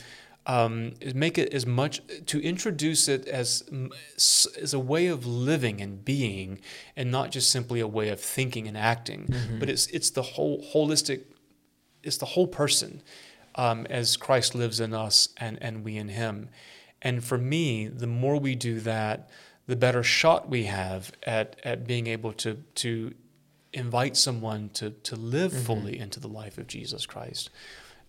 um, 0.47 0.93
make 1.15 1.39
it 1.39 1.55
as 1.55 1.67
much 1.67 2.03
to 2.27 2.43
introduce 2.43 3.09
it 3.09 3.27
as 3.27 3.65
as 4.61 4.75
a 4.75 4.79
way 4.79 5.07
of 5.07 5.27
living 5.27 5.81
and 5.81 6.05
being, 6.05 6.61
and 6.97 7.11
not 7.11 7.31
just 7.31 7.51
simply 7.51 7.81
a 7.81 7.89
way 7.89 8.11
of 8.11 8.21
thinking 8.21 8.69
and 8.69 8.77
acting. 8.77 9.33
But 9.59 9.71
it's 9.71 9.87
it's 9.89 10.11
the 10.11 10.23
whole 10.23 10.63
holistic, 10.75 11.23
it's 12.03 12.19
the 12.19 12.27
whole 12.27 12.47
person, 12.47 13.03
um, 13.55 13.87
as 13.89 14.17
Christ 14.17 14.55
lives 14.55 14.81
in 14.81 14.93
us 14.93 15.31
and 15.39 15.59
and 15.63 15.85
we 15.85 15.97
in 15.97 16.09
Him. 16.09 16.51
And 17.01 17.25
for 17.25 17.39
me, 17.39 17.89
the 17.89 18.07
more 18.07 18.39
we 18.39 18.55
do 18.55 18.81
that, 18.81 19.29
the 19.67 19.77
better 19.77 20.03
shot 20.03 20.49
we 20.49 20.65
have 20.65 21.13
at 21.23 21.57
at 21.65 21.87
being 21.87 22.07
able 22.07 22.33
to 22.35 22.59
to 22.77 23.15
invite 23.73 24.17
someone 24.17 24.71
to 24.75 24.91
to 24.91 25.17
live 25.17 25.53
fully 25.53 25.99
into 25.99 26.21
the 26.21 26.29
life 26.29 26.59
of 26.59 26.67
Jesus 26.67 27.07
Christ. 27.07 27.51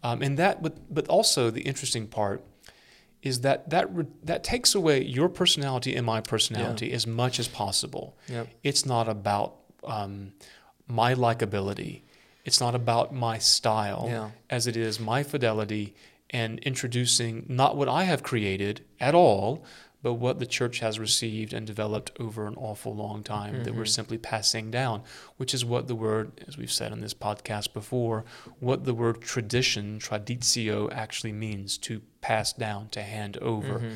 Um, 0.06 0.22
and 0.22 0.38
that, 0.38 0.62
but 0.62 0.74
but 0.94 1.08
also 1.08 1.50
the 1.50 1.62
interesting 1.62 2.06
part 2.08 2.44
is 3.24 3.42
that 3.42 3.70
that 3.72 3.86
re- 3.96 4.06
that 4.24 4.44
takes 4.44 4.76
away 4.76 5.04
your 5.04 5.30
personality 5.30 5.96
and 5.96 6.06
my 6.06 6.22
personality 6.22 6.92
as 6.94 7.08
much 7.08 7.40
as 7.40 7.48
possible. 7.48 8.16
Yep. 8.30 8.48
It's 8.64 8.86
not 8.86 9.08
about 9.08 9.56
um, 9.84 10.34
my 10.88 11.16
likability. 11.16 12.02
It's 12.44 12.62
not 12.62 12.76
about 12.76 13.14
my 13.14 13.40
style 13.40 14.06
Yeah. 14.08 14.30
as 14.50 14.68
it 14.68 14.78
is 14.78 15.00
my 15.00 15.24
fidelity 15.24 15.96
and 16.30 16.60
introducing 16.60 17.46
not 17.48 17.76
what 17.76 17.90
I 17.90 18.04
have 18.04 18.22
created 18.22 18.82
at 19.00 19.16
all, 19.16 19.66
but 20.06 20.14
what 20.14 20.38
the 20.38 20.46
church 20.46 20.82
has 20.82 21.00
received 21.00 21.52
and 21.52 21.66
developed 21.66 22.12
over 22.20 22.46
an 22.46 22.54
awful 22.58 22.94
long 22.96 23.24
time 23.24 23.64
that 23.64 23.74
we're 23.74 23.86
simply 23.86 24.20
passing 24.20 24.70
down, 24.70 25.02
which 25.38 25.52
is 25.52 25.66
what 25.66 25.88
the 25.88 25.96
word, 25.96 26.44
as 26.48 26.60
we've 26.60 26.72
said 26.72 26.92
on 26.92 27.02
this 27.02 27.16
podcast 27.16 27.74
before, 27.74 28.24
what 28.60 28.86
the 28.86 28.94
word 28.94 29.20
tradition, 29.20 29.98
traditio, 29.98 30.94
actually 30.94 31.32
means 31.32 31.76
to 31.80 32.04
pass 32.22 32.54
down, 32.54 32.88
to 32.90 33.02
hand 33.02 33.38
over. 33.38 33.80
Mm-hmm. 33.80 33.96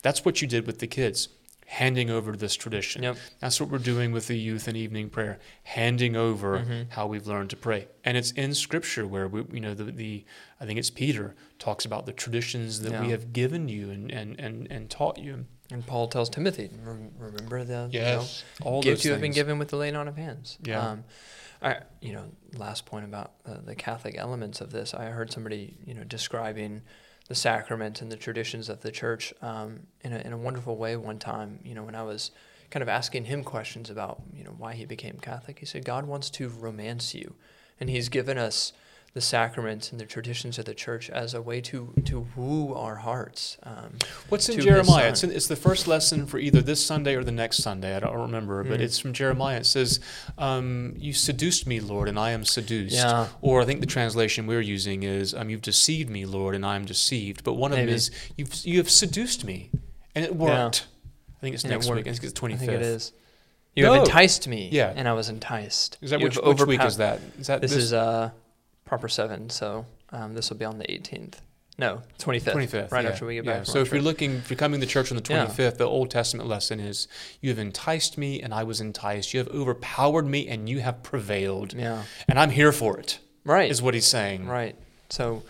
That's 0.00 0.24
what 0.24 0.40
you 0.40 0.48
did 0.48 0.66
with 0.66 0.78
the 0.78 0.86
kids, 0.86 1.28
handing 1.70 2.10
over 2.10 2.32
this 2.32 2.56
tradition. 2.56 3.00
Yep. 3.04 3.16
That's 3.38 3.60
what 3.60 3.70
we're 3.70 3.78
doing 3.78 4.10
with 4.10 4.26
the 4.26 4.36
youth 4.36 4.66
and 4.66 4.76
evening 4.76 5.08
prayer, 5.08 5.38
handing 5.62 6.16
over 6.16 6.58
Mm-hmm. 6.58 6.90
how 6.90 7.06
we've 7.06 7.28
learned 7.28 7.50
to 7.50 7.56
pray. 7.56 7.86
And 8.04 8.16
it's 8.16 8.32
in 8.32 8.54
Scripture 8.54 9.06
where 9.06 9.28
we, 9.28 9.44
you 9.52 9.60
know, 9.60 9.74
the, 9.74 9.84
the 9.84 10.24
I 10.60 10.66
think 10.66 10.80
it's 10.80 10.90
Peter 10.90 11.36
talks 11.60 11.84
about 11.84 12.06
the 12.06 12.12
traditions 12.12 12.80
that 12.80 13.00
we 13.00 13.10
have 13.10 13.32
given 13.32 13.68
you 13.68 13.88
and, 13.90 14.10
and, 14.10 14.38
and, 14.40 14.66
and 14.68 14.90
taught 14.90 15.18
you. 15.18 15.46
And 15.70 15.86
Paul 15.86 16.08
tells 16.08 16.28
Timothy, 16.28 16.70
remember 16.82 17.62
the 17.62 17.88
Yes, 17.92 18.42
you 18.58 18.64
know, 18.64 18.70
all 18.70 18.82
gift 18.82 18.98
those 18.98 19.04
you 19.04 19.12
have 19.12 19.20
been 19.20 19.30
given 19.30 19.60
with 19.60 19.68
the 19.68 19.76
laying 19.76 19.94
on 19.94 20.08
of 20.08 20.16
hands. 20.16 20.58
Yeah. 20.64 20.84
Um, 20.84 21.04
I, 21.62 21.76
you 22.00 22.14
know, 22.14 22.24
last 22.56 22.84
point 22.84 23.04
about 23.04 23.30
uh, 23.46 23.58
the 23.64 23.76
Catholic 23.76 24.16
elements 24.18 24.60
of 24.60 24.72
this. 24.72 24.92
I 24.92 25.04
heard 25.04 25.30
somebody, 25.30 25.76
you 25.86 25.94
know, 25.94 26.02
describing 26.02 26.82
the 27.30 27.36
sacrament 27.36 28.02
and 28.02 28.10
the 28.10 28.16
traditions 28.16 28.68
of 28.68 28.80
the 28.80 28.90
church 28.90 29.32
um, 29.40 29.78
in, 30.00 30.12
a, 30.12 30.18
in 30.18 30.32
a 30.32 30.36
wonderful 30.36 30.76
way 30.76 30.96
one 30.96 31.16
time. 31.16 31.60
You 31.64 31.76
know, 31.76 31.84
when 31.84 31.94
I 31.94 32.02
was 32.02 32.32
kind 32.70 32.82
of 32.82 32.88
asking 32.88 33.26
him 33.26 33.44
questions 33.44 33.88
about, 33.88 34.20
you 34.34 34.42
know, 34.42 34.52
why 34.58 34.74
he 34.74 34.84
became 34.84 35.16
Catholic, 35.22 35.60
he 35.60 35.64
said, 35.64 35.84
God 35.84 36.06
wants 36.06 36.28
to 36.30 36.48
romance 36.48 37.14
you. 37.14 37.36
And 37.78 37.88
he's 37.88 38.08
given 38.08 38.36
us 38.36 38.72
the 39.12 39.20
sacraments 39.20 39.90
and 39.90 40.00
the 40.00 40.06
traditions 40.06 40.56
of 40.58 40.66
the 40.66 40.74
church 40.74 41.10
as 41.10 41.34
a 41.34 41.42
way 41.42 41.60
to, 41.60 41.92
to 42.04 42.26
woo 42.36 42.72
our 42.74 42.94
hearts. 42.96 43.58
Um, 43.64 43.96
What's 44.28 44.48
in 44.48 44.60
Jeremiah? 44.60 45.08
It's, 45.08 45.24
in, 45.24 45.32
it's 45.32 45.48
the 45.48 45.56
first 45.56 45.88
lesson 45.88 46.26
for 46.26 46.38
either 46.38 46.60
this 46.62 46.84
Sunday 46.84 47.16
or 47.16 47.24
the 47.24 47.32
next 47.32 47.58
Sunday. 47.58 47.96
I 47.96 47.98
don't 48.00 48.16
remember, 48.16 48.62
but 48.62 48.78
Mm. 48.78 48.84
it's 48.84 49.00
from 49.00 49.12
Jeremiah. 49.12 49.58
It 49.58 49.66
says, 49.66 49.98
um, 50.38 50.94
"You 50.96 51.12
seduced 51.12 51.66
me, 51.66 51.80
Lord, 51.80 52.08
and 52.08 52.18
I 52.20 52.30
am 52.30 52.44
seduced." 52.44 52.94
Yeah. 52.94 53.26
Or 53.42 53.60
I 53.62 53.64
think 53.64 53.80
the 53.80 53.86
translation 53.86 54.46
we're 54.46 54.60
using 54.60 55.02
is, 55.02 55.34
um, 55.34 55.50
"You've 55.50 55.62
deceived 55.62 56.08
me, 56.08 56.24
Lord, 56.24 56.54
and 56.54 56.64
I 56.64 56.76
am 56.76 56.84
deceived." 56.84 57.42
But 57.42 57.54
one 57.54 57.72
of 57.72 57.78
them 57.78 57.88
is, 57.88 58.12
"You've 58.36 58.54
you 58.64 58.78
have 58.78 58.88
seduced 58.90 59.44
me," 59.44 59.70
and 60.14 60.24
it 60.24 60.36
worked. 60.36 60.86
I 61.36 61.40
think 61.40 61.54
it's 61.54 61.64
And 61.64 61.72
it 61.72 61.76
next 61.76 61.86
week. 61.88 61.92
I 62.06 62.12
think 62.12 62.16
it's 62.16 62.20
the 62.20 62.28
I 62.28 62.38
twenty 62.38 62.56
think 62.56 62.70
it 62.70 62.78
fifth. 62.78 62.86
is. 62.86 63.12
You 63.74 63.86
have 63.86 63.94
enticed 64.04 64.46
me, 64.46 64.68
Yeah. 64.70 64.92
and 64.94 65.08
I 65.08 65.14
was 65.14 65.28
enticed. 65.28 65.96
Is 66.00 66.10
that 66.10 66.20
which, 66.20 66.36
which 66.36 66.62
week 66.66 66.82
is 66.82 66.96
that? 66.98 67.20
Is 67.38 67.46
that 67.46 67.60
This, 67.60 67.72
is 67.72 67.92
uh, 67.92 68.30
proper 68.90 69.08
seven, 69.08 69.48
so 69.48 69.86
um, 70.10 70.34
this 70.34 70.50
will 70.50 70.56
be 70.56 70.64
on 70.64 70.76
the 70.78 70.84
18th. 70.84 71.34
No, 71.78 72.02
25th. 72.18 72.54
25th, 72.54 72.90
right 72.92 73.04
yeah. 73.04 73.10
after 73.10 73.24
we 73.24 73.36
get 73.36 73.44
yeah. 73.44 73.58
back. 73.58 73.66
So 73.66 73.78
if 73.78 73.86
you're 73.92 74.00
trip. 74.00 74.02
looking, 74.02 74.32
if 74.34 74.50
you're 74.50 74.56
coming 74.56 74.80
to 74.80 74.86
church 74.86 75.12
on 75.12 75.16
the 75.16 75.22
Yeah. 75.32 75.46
25th, 75.46 75.78
the 75.78 75.84
Old 75.84 76.10
Testament 76.10 76.48
lesson 76.48 76.80
is, 76.80 77.06
"You 77.40 77.50
have 77.50 77.60
enticed 77.60 78.18
me, 78.18 78.42
and 78.42 78.52
I 78.52 78.64
was 78.64 78.80
enticed. 78.80 79.32
You 79.32 79.38
have 79.38 79.48
overpowered 79.50 80.26
me, 80.26 80.48
and 80.48 80.68
you 80.68 80.80
have 80.80 81.04
prevailed, 81.04 81.72
yeah, 81.72 82.02
and 82.26 82.36
I'm 82.36 82.50
here 82.50 82.72
for 82.72 82.98
it." 82.98 83.20
right, 83.44 83.70
Is 83.70 83.80
what 83.80 83.94
he's 83.94 84.06
saying. 84.06 84.48
right. 84.48 84.74
So 85.08 85.44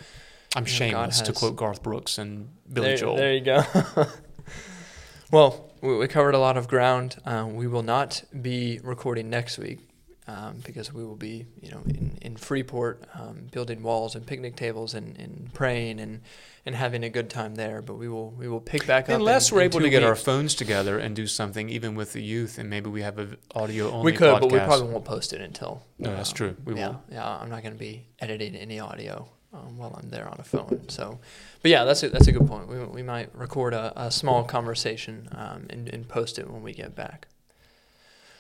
I'm 0.55 0.67
You 0.67 0.73
know, 0.73 0.91
God 0.91 1.15
shameless 1.15 1.21
to 1.23 1.33
quote 1.33 1.57
Garth 1.57 1.83
Brooks 1.83 2.19
and 2.19 2.51
Billy 2.71 2.89
there, 2.89 2.97
Joel. 2.99 3.17
there 3.17 3.33
you 3.33 3.41
go. 3.41 3.63
well, 5.31 5.71
we, 5.81 5.97
we 5.97 6.09
covered 6.09 6.35
a 6.35 6.39
lot 6.39 6.59
of 6.59 6.69
ground. 6.69 7.17
Uh, 7.25 7.49
we 7.51 7.67
will 7.67 7.83
not 7.83 8.23
be 8.43 8.81
recording 8.85 9.31
next 9.31 9.57
week. 9.59 9.79
Um, 10.27 10.61
because 10.65 10.93
we 10.93 11.05
will 11.05 11.17
be, 11.17 11.47
you 11.61 11.71
know, 11.71 11.83
in, 11.87 12.19
in 12.23 12.37
Freeport 12.37 13.03
um, 13.15 13.47
building 13.51 13.83
walls 13.83 14.15
and 14.15 14.27
picnic 14.27 14.55
tables 14.57 14.95
and, 14.95 15.19
and 15.19 15.53
praying 15.55 15.99
and, 15.99 16.21
and 16.65 16.75
having 16.75 17.03
a 17.03 17.11
good 17.11 17.31
time 17.31 17.55
there. 17.57 17.83
But 17.83 17.95
we 17.95 18.09
will 18.09 18.31
we 18.31 18.47
will 18.47 18.61
pick 18.61 18.87
back 18.87 19.09
up 19.09 19.17
Unless 19.17 19.51
in- 19.51 19.57
we're 19.57 19.63
in 19.63 19.71
able 19.71 19.81
to 19.81 19.91
get 19.91 20.05
our 20.05 20.15
phones 20.17 20.55
together 20.55 20.99
and 20.99 21.17
do 21.17 21.27
something, 21.27 21.69
even 21.69 21.95
with 21.95 22.13
the 22.13 22.23
youth, 22.23 22.59
and 22.59 22.71
maybe 22.71 22.91
we 22.91 23.03
have 23.03 23.19
an 23.19 23.37
audio 23.55 23.91
only 23.91 24.13
We 24.13 24.17
could, 24.17 24.35
podcast. 24.35 24.41
but 24.41 24.53
we 24.53 24.59
probably 24.59 24.89
won't 24.93 25.05
post 25.05 25.33
it 25.33 25.41
until. 25.41 25.83
No, 25.99 26.15
that's 26.15 26.33
true. 26.33 26.57
We 26.65 26.75
yeah, 26.75 26.89
won't. 26.89 26.99
yeah. 27.11 27.27
I'm 27.39 27.51
not 27.51 27.63
going 27.63 27.75
to 27.75 27.79
be 27.79 28.07
editing 28.21 28.55
any 28.55 28.79
audio 28.79 29.27
um, 29.53 29.79
while 29.79 29.99
I'm 30.01 30.11
there 30.11 30.29
on 30.29 30.37
a 30.39 30.45
phone. 30.45 30.89
So, 30.89 31.19
but 31.63 31.71
yeah, 31.71 31.85
that's 31.85 32.03
a, 32.03 32.09
that's 32.11 32.29
a 32.29 32.33
good 32.33 32.47
point. 32.47 32.69
We, 32.69 32.79
we 32.85 33.03
might 33.03 33.35
record 33.35 33.75
a, 33.75 33.93
a 34.01 34.11
small 34.11 34.45
conversation 34.45 35.29
um, 35.33 35.67
and, 35.71 35.89
and 35.89 36.07
post 36.09 36.39
it 36.39 36.49
when 36.49 36.63
we 36.63 36.73
get 36.73 36.95
back. 36.95 37.27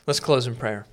Let's 0.06 0.20
close 0.20 0.46
in 0.46 0.54
prayer. 0.56 0.86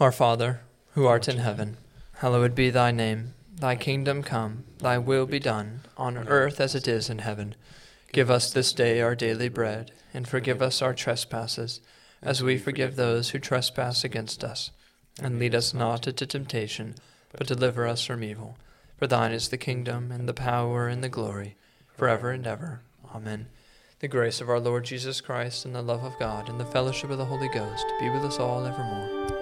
Our 0.00 0.12
Father, 0.12 0.60
who 0.92 1.06
art 1.06 1.26
in 1.26 1.38
heaven, 1.38 1.76
hallowed 2.18 2.54
be 2.54 2.70
thy 2.70 2.92
name. 2.92 3.34
Thy 3.56 3.74
kingdom 3.74 4.22
come, 4.22 4.62
thy 4.78 4.96
will 4.96 5.26
be 5.26 5.40
done, 5.40 5.80
on 5.96 6.16
earth 6.16 6.60
as 6.60 6.76
it 6.76 6.86
is 6.86 7.10
in 7.10 7.18
heaven. 7.18 7.56
Give 8.12 8.30
us 8.30 8.52
this 8.52 8.72
day 8.72 9.00
our 9.00 9.16
daily 9.16 9.48
bread, 9.48 9.90
and 10.14 10.28
forgive 10.28 10.62
us 10.62 10.80
our 10.80 10.94
trespasses, 10.94 11.80
as 12.22 12.44
we 12.44 12.58
forgive 12.58 12.94
those 12.94 13.30
who 13.30 13.40
trespass 13.40 14.04
against 14.04 14.44
us. 14.44 14.70
And 15.20 15.40
lead 15.40 15.52
us 15.52 15.74
not 15.74 16.06
into 16.06 16.26
temptation, 16.26 16.94
but 17.36 17.48
deliver 17.48 17.84
us 17.84 18.06
from 18.06 18.22
evil. 18.22 18.56
For 18.98 19.08
thine 19.08 19.32
is 19.32 19.48
the 19.48 19.58
kingdom, 19.58 20.12
and 20.12 20.28
the 20.28 20.32
power, 20.32 20.86
and 20.86 21.02
the 21.02 21.08
glory, 21.08 21.56
forever 21.96 22.30
and 22.30 22.46
ever. 22.46 22.82
Amen. 23.12 23.48
The 23.98 24.06
grace 24.06 24.40
of 24.40 24.48
our 24.48 24.60
Lord 24.60 24.84
Jesus 24.84 25.20
Christ, 25.20 25.64
and 25.64 25.74
the 25.74 25.82
love 25.82 26.04
of 26.04 26.16
God, 26.20 26.48
and 26.48 26.60
the 26.60 26.64
fellowship 26.64 27.10
of 27.10 27.18
the 27.18 27.24
Holy 27.24 27.48
Ghost 27.48 27.84
be 27.98 28.08
with 28.10 28.22
us 28.22 28.38
all 28.38 28.64
evermore. 28.64 29.37